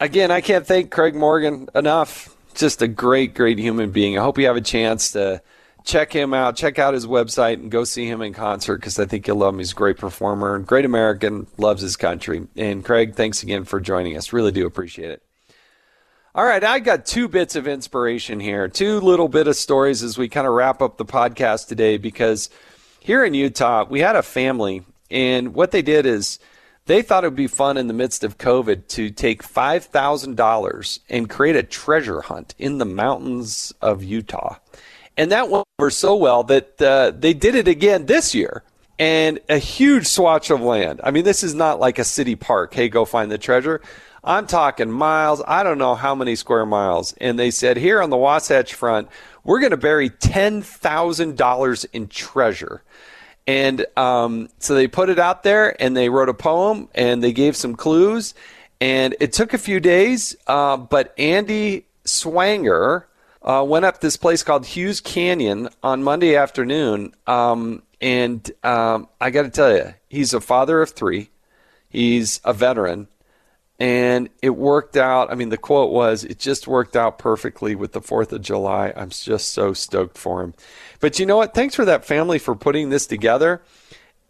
Again, 0.00 0.30
I 0.30 0.40
can't 0.40 0.66
thank 0.66 0.90
Craig 0.90 1.14
Morgan 1.14 1.68
enough. 1.74 2.34
Just 2.54 2.80
a 2.82 2.88
great, 2.88 3.34
great 3.34 3.58
human 3.58 3.90
being. 3.90 4.18
I 4.18 4.22
hope 4.22 4.38
you 4.38 4.46
have 4.46 4.56
a 4.56 4.62
chance 4.62 5.12
to 5.12 5.42
check 5.84 6.12
him 6.12 6.32
out, 6.32 6.56
check 6.56 6.78
out 6.78 6.94
his 6.94 7.06
website, 7.06 7.54
and 7.54 7.70
go 7.70 7.84
see 7.84 8.08
him 8.08 8.22
in 8.22 8.32
concert 8.32 8.76
because 8.76 8.98
I 8.98 9.04
think 9.04 9.26
you'll 9.26 9.36
love 9.36 9.54
him. 9.54 9.58
He's 9.58 9.72
a 9.72 9.76
great 9.76 9.98
performer, 9.98 10.58
great 10.60 10.84
American, 10.84 11.46
loves 11.58 11.82
his 11.82 11.96
country. 11.96 12.46
And 12.56 12.84
Craig, 12.84 13.14
thanks 13.14 13.42
again 13.42 13.64
for 13.64 13.80
joining 13.80 14.16
us. 14.16 14.32
Really 14.32 14.52
do 14.52 14.66
appreciate 14.66 15.10
it. 15.10 15.22
All 16.38 16.44
right, 16.44 16.62
I 16.62 16.78
got 16.78 17.04
two 17.04 17.26
bits 17.26 17.56
of 17.56 17.66
inspiration 17.66 18.38
here, 18.38 18.68
two 18.68 19.00
little 19.00 19.26
bit 19.26 19.48
of 19.48 19.56
stories 19.56 20.04
as 20.04 20.16
we 20.16 20.28
kind 20.28 20.46
of 20.46 20.52
wrap 20.52 20.80
up 20.80 20.96
the 20.96 21.04
podcast 21.04 21.66
today 21.66 21.96
because 21.96 22.48
here 23.00 23.24
in 23.24 23.34
Utah, 23.34 23.84
we 23.90 23.98
had 23.98 24.14
a 24.14 24.22
family, 24.22 24.84
and 25.10 25.52
what 25.52 25.72
they 25.72 25.82
did 25.82 26.06
is 26.06 26.38
they 26.86 27.02
thought 27.02 27.24
it 27.24 27.26
would 27.26 27.34
be 27.34 27.48
fun 27.48 27.76
in 27.76 27.88
the 27.88 27.92
midst 27.92 28.22
of 28.22 28.38
COVID 28.38 28.86
to 28.86 29.10
take 29.10 29.42
$5,000 29.42 30.98
and 31.10 31.28
create 31.28 31.56
a 31.56 31.64
treasure 31.64 32.20
hunt 32.20 32.54
in 32.56 32.78
the 32.78 32.84
mountains 32.84 33.74
of 33.82 34.04
Utah. 34.04 34.58
And 35.16 35.32
that 35.32 35.50
went 35.50 35.66
over 35.80 35.90
so 35.90 36.14
well 36.14 36.44
that 36.44 36.80
uh, 36.80 37.10
they 37.18 37.34
did 37.34 37.56
it 37.56 37.66
again 37.66 38.06
this 38.06 38.32
year 38.32 38.62
and 38.96 39.40
a 39.48 39.58
huge 39.58 40.06
swatch 40.06 40.50
of 40.50 40.60
land. 40.60 41.00
I 41.02 41.10
mean, 41.10 41.24
this 41.24 41.42
is 41.42 41.54
not 41.54 41.80
like 41.80 41.98
a 41.98 42.04
city 42.04 42.36
park. 42.36 42.74
Hey, 42.74 42.88
go 42.88 43.04
find 43.04 43.28
the 43.28 43.38
treasure. 43.38 43.80
I'm 44.22 44.46
talking 44.46 44.90
miles. 44.90 45.42
I 45.46 45.62
don't 45.62 45.78
know 45.78 45.94
how 45.94 46.14
many 46.14 46.36
square 46.36 46.66
miles. 46.66 47.14
And 47.20 47.38
they 47.38 47.50
said 47.50 47.76
here 47.76 48.02
on 48.02 48.10
the 48.10 48.16
Wasatch 48.16 48.74
Front, 48.74 49.08
we're 49.44 49.60
going 49.60 49.70
to 49.70 49.76
bury 49.76 50.10
$10,000 50.10 51.86
in 51.92 52.08
treasure. 52.08 52.82
And 53.46 53.86
um, 53.96 54.48
so 54.58 54.74
they 54.74 54.88
put 54.88 55.08
it 55.08 55.18
out 55.18 55.42
there 55.42 55.80
and 55.80 55.96
they 55.96 56.08
wrote 56.08 56.28
a 56.28 56.34
poem 56.34 56.88
and 56.94 57.22
they 57.22 57.32
gave 57.32 57.56
some 57.56 57.74
clues. 57.74 58.34
And 58.80 59.16
it 59.20 59.32
took 59.32 59.54
a 59.54 59.58
few 59.58 59.80
days, 59.80 60.36
uh, 60.46 60.76
but 60.76 61.14
Andy 61.18 61.86
Swanger 62.04 63.08
uh, 63.42 63.64
went 63.66 63.84
up 63.84 64.00
this 64.00 64.16
place 64.16 64.42
called 64.42 64.66
Hughes 64.66 65.00
Canyon 65.00 65.68
on 65.82 66.04
Monday 66.04 66.36
afternoon. 66.36 67.14
Um, 67.26 67.82
and 68.00 68.48
um, 68.62 69.08
I 69.20 69.30
got 69.30 69.42
to 69.42 69.50
tell 69.50 69.74
you, 69.74 69.94
he's 70.08 70.34
a 70.34 70.40
father 70.40 70.82
of 70.82 70.90
three, 70.90 71.30
he's 71.88 72.40
a 72.44 72.52
veteran 72.52 73.08
and 73.78 74.28
it 74.42 74.50
worked 74.50 74.96
out. 74.96 75.30
I 75.30 75.36
mean, 75.36 75.50
the 75.50 75.56
quote 75.56 75.92
was, 75.92 76.24
"It 76.24 76.38
just 76.38 76.66
worked 76.66 76.96
out 76.96 77.18
perfectly 77.18 77.74
with 77.74 77.92
the 77.92 78.00
Fourth 78.00 78.32
of 78.32 78.42
July." 78.42 78.92
I'm 78.96 79.10
just 79.10 79.50
so 79.50 79.72
stoked 79.72 80.18
for 80.18 80.42
him. 80.42 80.54
But 81.00 81.18
you 81.18 81.26
know 81.26 81.36
what? 81.36 81.54
Thanks 81.54 81.74
for 81.74 81.84
that 81.84 82.04
family 82.04 82.38
for 82.38 82.56
putting 82.56 82.90
this 82.90 83.06
together, 83.06 83.62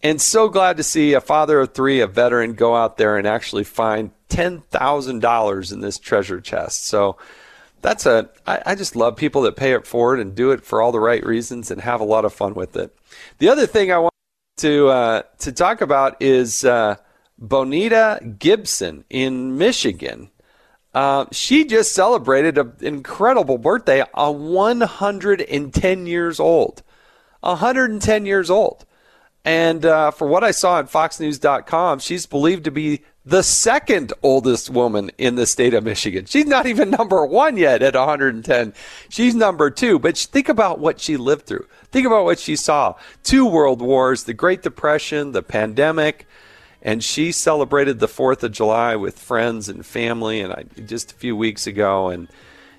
and 0.03 0.21
so 0.21 0.49
glad 0.49 0.77
to 0.77 0.83
see 0.83 1.15
a 1.15 1.21
father 1.21 1.61
of 1.61 1.73
three, 1.73 2.01
a 2.01 2.07
veteran, 2.07 2.53
go 2.53 2.77
out 2.77 2.99
there 2.99 3.17
and 3.17 3.27
actually 3.27 3.65
find 3.65 4.11
ten 4.29 4.63
thousand 4.71 5.21
dollars 5.21 5.73
in 5.73 5.81
this 5.81 5.99
treasure 5.99 6.41
chest. 6.41 6.87
So 6.87 7.17
that's 7.81 8.05
a. 8.05 8.29
I, 8.47 8.63
I 8.67 8.75
just 8.75 8.97
love 8.97 9.17
people 9.17 9.43
that 9.43 9.57
pay 9.57 9.73
it 9.73 9.87
forward 9.87 10.21
and 10.21 10.35
do 10.35 10.51
it 10.51 10.63
for 10.63 10.83
all 10.83 10.93
the 10.93 11.01
right 11.01 11.25
reasons 11.25 11.71
and 11.71 11.81
have 11.81 12.03
a 12.03 12.05
lot 12.05 12.27
of 12.27 12.35
fun 12.35 12.53
with 12.55 12.77
it. 12.77 12.95
The 13.39 13.49
other 13.49 13.67
thing 13.67 13.93
I 13.93 13.99
want 13.99 14.15
to 14.59 14.89
uh, 14.89 15.23
to 15.39 15.53
talk 15.53 15.81
about 15.81 16.21
is. 16.21 16.67
Uh, 16.67 16.97
Bonita 17.39 18.21
Gibson 18.39 19.05
in 19.09 19.57
Michigan. 19.57 20.31
Uh, 20.95 21.27
she 21.31 21.65
just 21.65 21.93
celebrated 21.93 22.59
an 22.59 22.73
incredible 22.81 23.59
birthday, 23.59 24.05
a 24.15 24.33
110 24.33 26.07
years 26.07 26.41
old. 26.41 26.83
110 27.41 28.27
years 28.27 28.51
old. 28.51 28.85
And 29.45 29.85
uh, 29.87 30.11
for 30.11 30.27
what 30.27 30.45
I 30.45 30.51
saw 30.51 30.75
on 30.75 30.89
FoxNews.com, 30.89 32.01
she's 32.01 32.27
believed 32.27 32.65
to 32.65 32.71
be 32.71 33.03
the 33.25 33.43
second 33.43 34.13
oldest 34.23 34.71
woman 34.71 35.11
in 35.19 35.37
the 35.37 35.47
state 35.47 35.75
of 35.75 35.85
Michigan. 35.85 36.25
She's 36.25 36.47
not 36.47 36.67
even 36.67 36.91
number 36.91 37.25
one 37.25 37.57
yet 37.57 37.83
at 37.83 37.95
110. 37.95 38.75
She's 39.09 39.35
number 39.35 39.71
two. 39.71 39.99
But 39.99 40.17
think 40.19 40.49
about 40.49 40.81
what 40.81 40.99
she 40.99 41.17
lived 41.17 41.47
through. 41.47 41.67
Think 41.93 42.07
about 42.07 42.25
what 42.25 42.39
she 42.39 42.57
saw 42.57 42.95
two 43.23 43.47
world 43.47 43.81
wars, 43.81 44.25
the 44.25 44.35
Great 44.35 44.63
Depression, 44.63 45.33
the 45.33 45.43
pandemic 45.43 46.27
and 46.83 47.03
she 47.03 47.33
celebrated 47.33 47.99
the 47.99 48.07
4th 48.07 48.43
of 48.43 48.53
July 48.53 48.97
with 48.97 49.19
friends 49.19 49.69
and 49.69 49.85
family 49.85 50.41
and 50.41 50.53
I, 50.53 50.65
just 50.87 51.13
a 51.13 51.15
few 51.15 51.37
weeks 51.37 51.67
ago. 51.67 52.09
And 52.09 52.29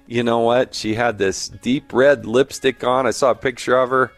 you 0.08 0.24
know 0.24 0.40
what? 0.40 0.74
She 0.74 0.96
had 0.96 1.18
this 1.18 1.50
deep 1.50 1.92
red 1.94 2.26
lipstick 2.26 2.84
on. 2.84 3.06
I 3.06 3.12
saw 3.12 3.32
a 3.32 3.36
picture 3.36 3.78
of 3.78 3.90
her 3.90 4.12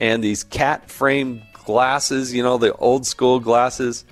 and 0.00 0.22
these 0.22 0.44
cat 0.44 0.90
frame 0.90 1.42
glasses 1.64 2.34
you 2.34 2.42
know 2.42 2.58
the 2.58 2.74
old 2.74 3.06
school 3.06 3.38
glasses. 3.38 4.04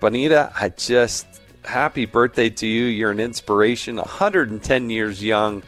Bonita 0.00 0.52
I 0.54 0.68
just 0.68 1.26
happy 1.64 2.06
birthday 2.06 2.50
to 2.50 2.66
you. 2.66 2.84
You're 2.84 3.10
an 3.10 3.20
inspiration. 3.20 3.96
110 3.96 4.90
years 4.90 5.22
young 5.22 5.62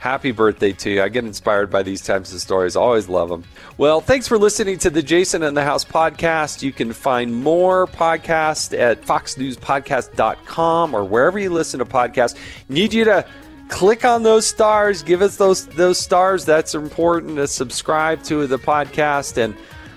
Happy 0.00 0.32
birthday 0.32 0.72
to 0.72 0.90
you. 0.90 1.02
I 1.02 1.10
get 1.10 1.24
inspired 1.24 1.70
by 1.70 1.82
these 1.82 2.00
types 2.00 2.32
of 2.32 2.40
stories. 2.40 2.74
Always 2.74 3.10
love 3.10 3.28
them. 3.28 3.44
Well, 3.76 4.00
thanks 4.00 4.26
for 4.26 4.38
listening 4.38 4.78
to 4.78 4.88
the 4.88 5.02
Jason 5.02 5.42
in 5.42 5.52
the 5.52 5.62
House 5.62 5.84
podcast. 5.84 6.62
You 6.62 6.72
can 6.72 6.94
find 6.94 7.34
more 7.34 7.86
podcasts 7.86 8.76
at 8.76 9.02
foxnewspodcast.com 9.02 10.94
or 10.94 11.04
wherever 11.04 11.38
you 11.38 11.50
listen 11.50 11.80
to 11.80 11.84
podcasts. 11.84 12.34
Need 12.70 12.94
you 12.94 13.04
to 13.04 13.26
click 13.68 14.06
on 14.06 14.22
those 14.22 14.46
stars, 14.46 15.02
give 15.02 15.20
us 15.20 15.36
those 15.36 15.66
those 15.66 15.98
stars. 15.98 16.46
That's 16.46 16.74
important 16.74 17.36
to 17.36 17.46
subscribe 17.46 18.22
to 18.24 18.46
the 18.46 18.58
podcast 18.58 19.36
and 19.36 19.54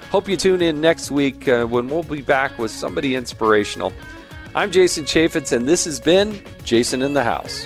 hope 0.09 0.27
you 0.27 0.35
tune 0.35 0.61
in 0.61 0.81
next 0.81 1.11
week 1.11 1.47
uh, 1.47 1.65
when 1.65 1.87
we'll 1.87 2.03
be 2.03 2.21
back 2.21 2.59
with 2.59 2.71
somebody 2.71 3.15
inspirational. 3.15 3.93
I'm 4.53 4.69
Jason 4.69 5.05
Chaffetz 5.05 5.55
and 5.55 5.65
this 5.65 5.85
has 5.85 6.01
been 6.01 6.43
Jason 6.65 7.01
in 7.01 7.13
the 7.13 7.23
House. 7.23 7.65